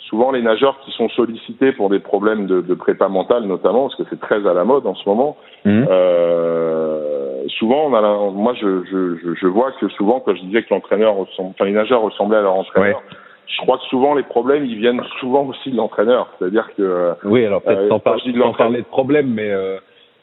souvent 0.09 0.31
les 0.31 0.41
nageurs 0.41 0.79
qui 0.85 0.91
sont 0.91 1.09
sollicités 1.09 1.71
pour 1.73 1.89
des 1.89 1.99
problèmes 1.99 2.47
de, 2.47 2.61
de 2.61 2.73
prépa 2.73 3.07
mentale 3.07 3.43
notamment, 3.43 3.83
parce 3.83 3.95
que 3.95 4.03
c'est 4.09 4.19
très 4.19 4.47
à 4.47 4.53
la 4.53 4.63
mode 4.63 4.85
en 4.87 4.95
ce 4.95 5.07
moment, 5.07 5.37
mmh. 5.65 5.85
euh, 5.89 7.43
souvent 7.59 7.87
on 7.87 7.93
a 7.93 8.01
la, 8.01 8.13
moi 8.31 8.53
je, 8.59 8.83
je, 8.85 9.33
je, 9.35 9.47
vois 9.47 9.71
que 9.73 9.89
souvent 9.89 10.19
quand 10.19 10.35
je 10.35 10.41
disais 10.41 10.63
que 10.63 10.73
l'entraîneur 10.73 11.15
ressemble, 11.15 11.49
enfin 11.51 11.65
les 11.65 11.71
nageurs 11.71 12.01
ressemblaient 12.01 12.37
à 12.37 12.41
leur 12.41 12.55
entraîneur, 12.55 12.97
ouais. 12.97 13.17
Je 13.49 13.61
crois 13.61 13.77
que 13.77 13.83
souvent 13.85 14.15
les 14.15 14.23
problèmes 14.23 14.65
ils 14.65 14.77
viennent 14.77 15.01
souvent 15.19 15.45
aussi 15.45 15.71
de 15.71 15.77
l'entraîneur, 15.77 16.29
c'est-à-dire 16.37 16.69
que 16.77 16.83
euh, 16.83 17.13
oui 17.25 17.45
alors 17.45 17.61
peut-être 17.61 17.79
euh, 17.79 17.89
sans, 17.89 17.99
par, 17.99 18.19
sans 18.19 18.53
parler 18.53 18.79
de 18.79 18.87
problème 18.87 19.33
mais 19.33 19.51
euh... 19.51 19.77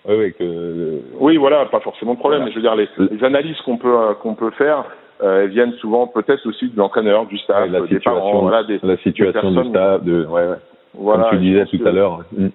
Oui, 0.08 0.14
oui, 0.18 0.32
que... 0.34 1.00
oui, 1.18 1.36
voilà, 1.36 1.66
pas 1.66 1.80
forcément 1.80 2.14
de 2.14 2.20
problème, 2.20 2.42
voilà. 2.42 2.54
mais 2.54 2.62
je 2.62 2.76
veux 2.76 2.86
dire 2.86 3.08
les, 3.08 3.16
les 3.16 3.24
analyses 3.24 3.60
qu'on 3.62 3.76
peut 3.76 4.14
qu'on 4.22 4.36
peut 4.36 4.52
faire, 4.52 4.84
euh, 5.20 5.42
elles 5.42 5.50
viennent 5.50 5.72
souvent 5.80 6.06
peut-être 6.06 6.46
aussi 6.46 6.68
de 6.68 6.76
l'entraîneur, 6.76 7.26
du 7.26 7.36
staff, 7.38 7.68
la 7.68 7.80
des 7.80 7.98
parents, 7.98 8.42
voilà, 8.42 8.62
des, 8.62 8.78
la 8.84 8.96
situation 8.98 9.50
des 9.50 9.62
du 9.62 9.68
staff, 9.70 10.04
de, 10.04 10.24
ouais, 10.26 10.46
ouais. 10.46 10.56
voilà, 10.94 11.30
comme 11.30 11.40
tu 11.40 11.44
disais 11.44 11.66
tout 11.66 11.84
à 11.84 11.90
l'heure. 11.90 12.20
Mm. 12.30 12.46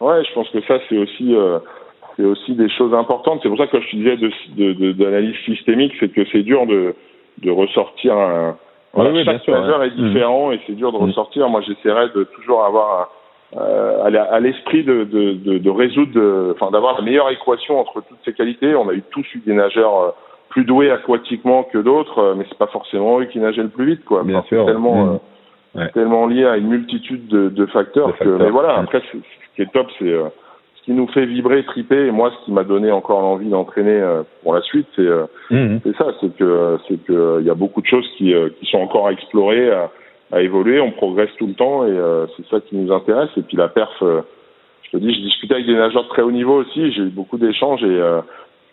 Ouais, 0.00 0.22
je 0.24 0.32
pense 0.34 0.48
que 0.50 0.60
ça 0.68 0.78
c'est 0.88 0.98
aussi 0.98 1.34
euh, 1.34 1.58
c'est 2.16 2.24
aussi 2.24 2.54
des 2.54 2.68
choses 2.68 2.94
importantes. 2.94 3.40
C'est 3.42 3.48
pour 3.48 3.58
ça 3.58 3.66
que 3.66 3.80
je 3.80 3.90
te 3.90 3.96
disais 3.96 4.16
de 4.16 4.92
d'analyse 4.92 5.36
systémique, 5.46 5.94
c'est 5.98 6.12
que 6.12 6.24
c'est 6.30 6.44
dur 6.44 6.66
de 6.66 6.94
de 7.42 7.50
ressortir 7.50 8.16
un 8.16 8.56
oui, 9.12 9.24
chaque 9.24 9.46
majeur 9.48 9.82
est 9.84 9.90
différent 9.96 10.52
et 10.52 10.60
c'est 10.66 10.74
dur 10.74 10.92
de 10.92 10.98
Mm. 10.98 11.02
ressortir. 11.08 11.48
Moi, 11.48 11.60
j'essaierais 11.62 12.08
de 12.14 12.24
toujours 12.24 12.64
avoir 12.64 13.10
euh, 13.56 14.04
à 14.04 14.40
l'esprit 14.40 14.84
de, 14.84 15.04
de, 15.04 15.32
de, 15.32 15.58
de 15.58 15.70
résoudre, 15.70 16.12
de- 16.12 16.54
enfin 16.54 16.70
d'avoir 16.70 16.96
la 16.96 17.02
meilleure 17.02 17.30
équation 17.30 17.80
entre 17.80 18.02
toutes 18.06 18.18
ces 18.24 18.34
qualités. 18.34 18.74
On 18.74 18.88
a 18.90 18.92
eu 18.92 19.02
tous 19.10 19.24
eu 19.34 19.38
des 19.46 19.54
nageurs 19.54 19.98
euh, 20.00 20.10
plus 20.50 20.64
doués 20.64 20.90
aquatiquement 20.90 21.62
que 21.62 21.78
d'autres, 21.78 22.18
euh, 22.18 22.34
mais 22.36 22.44
c'est 22.48 22.58
pas 22.58 22.66
forcément 22.66 23.20
eux 23.20 23.24
qui 23.24 23.38
nageaient 23.38 23.62
le 23.62 23.68
plus 23.70 23.86
vite, 23.86 24.04
quoi. 24.04 24.22
Bien 24.22 24.38
Enfin, 24.40 24.48
sûr. 24.48 24.64
C'est 24.66 24.72
tellement 24.72 25.04
Mm. 25.04 25.08
euh, 25.76 25.80
Ouais. 25.80 25.90
tellement 25.92 26.26
lié 26.26 26.44
à 26.46 26.56
une 26.56 26.68
multitude 26.68 27.26
de, 27.28 27.48
de 27.50 27.66
facteurs 27.66 28.08
De 28.08 28.12
que. 28.12 28.18
facteurs. 28.18 28.38
Mais 28.38 28.50
voilà. 28.50 28.78
Après, 28.78 29.00
ce 29.12 29.16
qui 29.56 29.62
est 29.62 29.72
top, 29.72 29.86
c'est 29.98 30.04
euh, 30.12 30.24
ce 30.24 30.30
qui 30.88 30.94
nous 30.94 31.06
fait 31.08 31.26
vibrer, 31.26 31.62
triper. 31.64 32.06
Et 32.06 32.10
moi, 32.10 32.30
ce 32.30 32.46
qui 32.46 32.50
m'a 32.50 32.64
donné 32.64 32.90
encore 32.90 33.20
l'envie 33.20 33.50
d'entraîner 33.50 34.00
euh, 34.00 34.22
pour 34.42 34.54
la 34.54 34.62
suite, 34.62 34.86
c'est 34.96 35.02
euh, 35.02 35.26
Mhm. 35.50 35.80
c'est 35.84 35.94
ça, 35.96 36.06
c'est 36.18 36.34
que 36.34 36.78
c'est 36.88 36.96
que 37.04 37.40
il 37.40 37.46
y 37.46 37.50
a 37.50 37.54
beaucoup 37.54 37.82
de 37.82 37.86
choses 37.86 38.08
qui, 38.16 38.32
euh, 38.32 38.48
qui 38.58 38.64
sont 38.70 38.78
encore 38.78 39.08
à 39.08 39.12
explorer, 39.12 39.70
à, 39.70 39.90
à 40.32 40.40
évoluer. 40.40 40.80
On 40.80 40.90
progresse 40.90 41.28
tout 41.38 41.46
le 41.46 41.52
temps 41.52 41.84
et 41.84 41.90
euh, 41.90 42.26
c'est 42.34 42.46
ça 42.46 42.60
qui 42.60 42.74
nous 42.74 42.90
intéresse. 42.90 43.28
Et 43.36 43.42
puis 43.42 43.58
la 43.58 43.68
perf, 43.68 44.02
euh, 44.02 44.22
je 44.84 44.92
te 44.92 44.96
dis, 44.96 45.12
je 45.12 45.20
discutais 45.20 45.54
avec 45.56 45.66
des 45.66 45.74
nageurs 45.74 46.04
de 46.04 46.08
très 46.08 46.22
haut 46.22 46.32
niveau 46.32 46.54
aussi. 46.54 46.90
J'ai 46.92 47.02
eu 47.02 47.10
beaucoup 47.10 47.36
d'échanges 47.36 47.84
et 47.84 48.00
euh, 48.00 48.22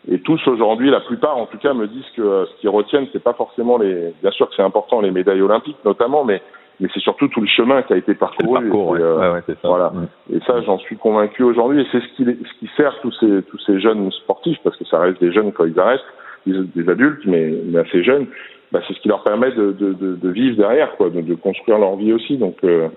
et 0.10 0.20
tous 0.20 0.40
aujourd'hui, 0.48 0.92
la 0.92 1.02
plupart 1.02 1.36
en 1.36 1.48
tout 1.48 1.58
cas, 1.58 1.74
me 1.74 1.88
disent 1.88 2.12
que 2.16 2.22
euh, 2.22 2.46
ce 2.46 2.62
qu'ils 2.62 2.70
retiennent, 2.70 3.08
c'est 3.12 3.24
pas 3.24 3.34
forcément 3.34 3.78
les. 3.78 4.14
Bien 4.22 4.32
sûr 4.32 4.48
que 4.48 4.56
c'est 4.56 4.62
important 4.62 5.02
les 5.02 5.12
médailles 5.12 5.42
olympiques 5.42 5.84
notamment, 5.84 6.24
mais 6.24 6.42
mais 6.80 6.88
c'est 6.94 7.00
surtout 7.00 7.28
tout 7.28 7.42
le 7.42 7.48
chemin 7.48 7.82
qui 7.84 7.94
a 7.94 7.98
été 7.98 8.14
parcouru. 8.16 8.62
parcours, 8.62 8.98
et, 8.98 9.00
ouais. 9.00 9.06
euh, 9.06 9.20
Ouais, 9.20 9.34
ouais, 9.48 9.56
ça. 9.62 9.68
voilà. 9.68 9.92
Mm. 9.94 10.36
et 10.36 10.40
ça, 10.46 10.62
j'en 10.62 10.78
suis 10.80 10.98
convaincu 10.98 11.44
aujourd'hui. 11.44 11.82
Et 11.82 11.88
c'est 11.92 12.02
ce 12.02 12.08
qui, 12.16 12.26
ce 12.26 12.60
qui 12.60 12.70
sert 12.78 13.00
tous 13.02 13.12
ces, 13.20 13.44
tous 13.44 13.60
ces 13.66 13.80
jeunes 13.80 14.12
sportifs, 14.12 14.60
parce 14.64 14.76
que 14.78 14.86
ça 14.86 15.00
reste 15.00 15.20
des 15.22 15.32
jeunes 15.32 15.52
quand 15.52 15.66
ils 15.66 15.80
arrêtent, 15.80 16.02
des, 16.46 16.60
des 16.76 16.90
adultes, 16.90 17.26
mais, 17.26 17.54
mais 17.66 17.80
assez 17.80 18.04
jeunes. 18.04 18.28
Bah, 18.72 18.82
c'est 18.88 18.94
ce 18.94 19.00
qui 19.00 19.08
leur 19.08 19.24
permet 19.24 19.52
de, 19.52 19.72
de, 19.72 19.94
de, 19.94 20.16
de 20.16 20.30
vivre 20.30 20.58
derrière, 20.58 20.96
quoi, 20.98 21.10
de, 21.10 21.22
de 21.22 21.36
construire 21.36 21.78
leur 21.78 21.96
vie 21.96 22.14
aussi. 22.14 22.38
Donc, 22.38 22.58
euh, 22.64 22.88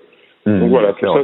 Mhm. 0.45 0.59
donc 0.61 0.69
voilà, 0.69 0.93
tout 0.93 1.05
ça, 1.05 1.21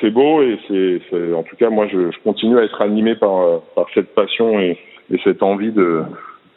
c'est 0.00 0.10
beau 0.10 0.42
et 0.42 0.58
c'est, 0.68 1.00
c'est, 1.08 1.32
en 1.32 1.42
tout 1.44 1.56
cas, 1.56 1.70
moi, 1.70 1.86
je, 1.90 2.10
je 2.10 2.18
continue 2.22 2.58
à 2.58 2.62
être 2.62 2.82
animé 2.82 3.14
par, 3.14 3.40
euh, 3.40 3.56
par 3.74 3.86
cette 3.94 4.14
passion 4.14 4.60
et, 4.60 4.78
et 5.10 5.18
cette 5.24 5.42
envie 5.42 5.72
de, 5.72 6.02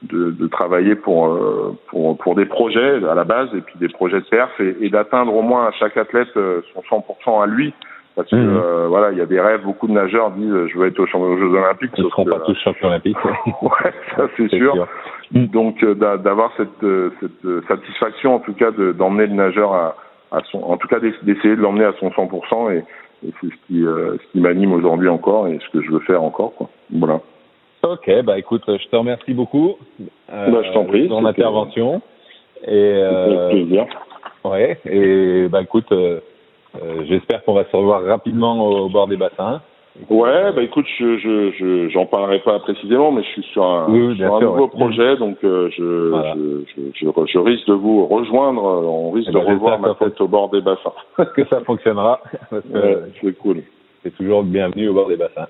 de, 0.04 0.32
de 0.32 0.48
travailler 0.48 0.96
pour, 0.96 1.28
euh, 1.28 1.76
pour, 1.88 2.18
pour 2.18 2.36
des 2.36 2.46
projets 2.46 3.04
à 3.06 3.16
la 3.16 3.24
base 3.24 3.50
et 3.56 3.62
puis 3.62 3.76
des 3.80 3.90
projets 3.90 4.20
de 4.20 4.26
perf 4.26 4.52
et, 4.60 4.76
et 4.82 4.90
d'atteindre 4.90 5.34
au 5.36 5.42
moins 5.42 5.66
à 5.68 5.72
chaque 5.72 5.98
athlète 5.98 6.30
euh, 6.38 6.62
son 6.74 7.04
100% 7.28 7.44
à 7.44 7.48
lui. 7.48 7.74
Parce 8.16 8.30
que 8.32 8.36
Mhm. 8.36 8.58
euh, 8.58 8.88
voilà, 8.88 9.12
il 9.12 9.18
y 9.20 9.22
a 9.22 9.28
des 9.28 9.40
rêves. 9.40 9.62
Beaucoup 9.64 9.88
de 9.88 9.92
nageurs 9.94 10.32
disent 10.32 10.66
je 10.74 10.78
veux 10.78 10.88
être 10.88 11.00
aux, 11.00 11.04
aux 11.18 11.38
Jeux 11.38 11.54
Olympiques. 11.54 11.92
Ils 11.98 12.04
ne 12.04 12.10
seront 12.10 12.26
que, 12.26 12.32
pas 12.32 12.40
tous 12.40 12.56
champions 12.64 12.88
olympiques. 12.88 13.18
ouais, 13.26 13.94
ça 14.16 14.28
c'est 14.36 14.50
sûr. 14.50 14.74
sûr. 14.74 14.88
Donc 15.34 15.84
euh, 15.84 15.94
d'a- 15.94 16.18
d'avoir 16.18 16.52
cette, 16.58 16.84
euh, 16.84 17.12
cette 17.20 17.68
satisfaction 17.68 18.36
en 18.36 18.40
tout 18.40 18.54
cas 18.54 18.72
de- 18.72 18.92
d'emmener 18.92 19.28
le 19.28 19.34
nageur 19.34 19.74
à, 19.74 19.96
à 20.32 20.40
son, 20.52 20.60
en 20.64 20.78
tout 20.78 20.88
cas 20.88 21.00
d'ess- 21.00 21.24
d'essayer 21.24 21.56
de 21.56 21.62
l'emmener 21.62 21.86
à 21.86 21.94
son 22.00 22.10
100% 22.10 22.72
et, 22.74 22.78
et 23.28 23.32
c'est 23.42 23.48
ce 23.48 23.56
qui, 23.68 23.86
euh, 23.86 24.16
ce 24.18 24.32
qui 24.32 24.42
m'anime 24.42 24.74
aujourd'hui 24.74 25.10
encore 25.10 25.48
et 25.48 25.60
ce 25.60 25.70
que 25.78 25.84
je 25.84 25.92
veux 25.92 26.00
faire 26.00 26.24
encore 26.24 26.54
quoi. 26.56 26.70
Voilà. 26.92 27.20
Ok, 27.94 28.12
bah 28.24 28.38
écoute, 28.38 28.64
je 28.68 28.88
te 28.88 28.96
remercie 28.96 29.34
beaucoup 29.34 29.76
euh, 30.32 30.52
Bah, 30.52 30.62
je 30.64 30.72
t'en 30.74 30.86
prie, 30.86 31.04
de 31.04 31.08
ton 31.08 31.26
intervention. 31.26 32.02
Et 32.68 32.94
Avec 33.02 33.38
euh, 33.38 33.50
plaisir. 33.52 33.86
ouais, 34.44 34.80
et 34.86 35.48
bah 35.48 35.62
écoute, 35.62 35.92
euh, 35.92 36.20
euh, 36.76 37.04
j'espère 37.08 37.44
qu'on 37.44 37.54
va 37.54 37.66
se 37.66 37.76
revoir 37.76 38.04
rapidement 38.04 38.60
au, 38.68 38.86
au 38.86 38.90
bord 38.90 39.08
des 39.08 39.16
bassins. 39.18 39.62
Ouais, 40.10 40.52
bah 40.54 40.62
écoute, 40.62 40.86
je 41.00 41.18
je 41.18 41.52
je 41.52 41.90
j'en 41.90 42.06
parlerai 42.06 42.40
pas 42.40 42.60
précisément, 42.60 43.12
mais 43.12 43.24
je 43.24 43.28
suis 43.30 43.44
sur 43.52 43.64
un, 43.64 43.88
Oui, 43.90 44.00
oui, 44.08 44.16
bien 44.16 44.28
sur 44.28 44.36
un 44.36 44.40
sûr, 44.40 44.50
nouveau 44.52 44.64
ouais. 44.66 44.70
projet, 44.70 45.18
donc 45.18 45.38
euh, 45.44 45.70
je, 45.76 46.10
Voilà. 46.10 46.36
je, 46.36 46.62
je, 46.76 47.06
je 47.08 47.26
je 47.34 47.40
risque 47.40 47.68
de 47.68 47.74
vous 47.74 48.06
rejoindre, 48.06 48.64
on 48.64 49.12
risque 49.12 49.30
Eh 49.30 49.34
de 49.34 49.40
ben, 49.40 49.54
revoir 49.54 49.80
ma 49.80 49.96
tête 49.96 50.20
au 50.22 50.28
bord 50.28 50.50
des 50.50 50.62
bassins. 50.62 50.94
que 51.36 51.46
ça 51.46 51.62
fonctionnera 51.62 52.22
Ouais, 52.52 52.60
c'est 53.22 53.38
cool. 53.40 53.64
c'est 54.04 54.16
toujours 54.16 54.44
bienvenu 54.44 54.90
au 54.90 54.94
bord 54.94 55.08
des 55.08 55.18
bassins. 55.18 55.48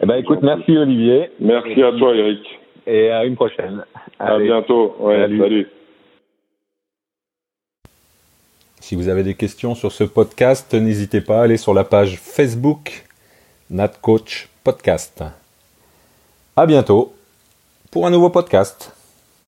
Eh 0.00 0.06
ben 0.06 0.16
écoute, 0.16 0.40
merci 0.42 0.76
Olivier 0.76 1.30
Merci 1.40 1.82
à 1.82 1.92
toi, 1.92 2.14
Eric. 2.14 2.40
et 2.86 3.10
à 3.10 3.24
une 3.24 3.36
prochaine. 3.36 3.84
À 4.18 4.38
bientôt. 4.38 4.94
Ouais, 4.98 5.16
Salut. 5.20 5.38
salut. 5.40 5.68
Si 8.80 8.96
vous 8.96 9.08
avez 9.08 9.22
des 9.22 9.34
questions 9.34 9.74
sur 9.74 9.92
ce 9.92 10.04
podcast, 10.04 10.74
n'hésitez 10.74 11.20
pas 11.22 11.40
à 11.40 11.44
aller 11.44 11.56
sur 11.56 11.72
la 11.72 11.84
page 11.84 12.18
Facebook 12.18 13.04
Nat 13.70 13.88
Coach 14.02 14.48
Podcast. 14.62 15.24
À 16.56 16.66
bientôt 16.66 17.14
pour 17.90 18.06
un 18.06 18.10
nouveau 18.10 18.28
podcast. 18.30 18.94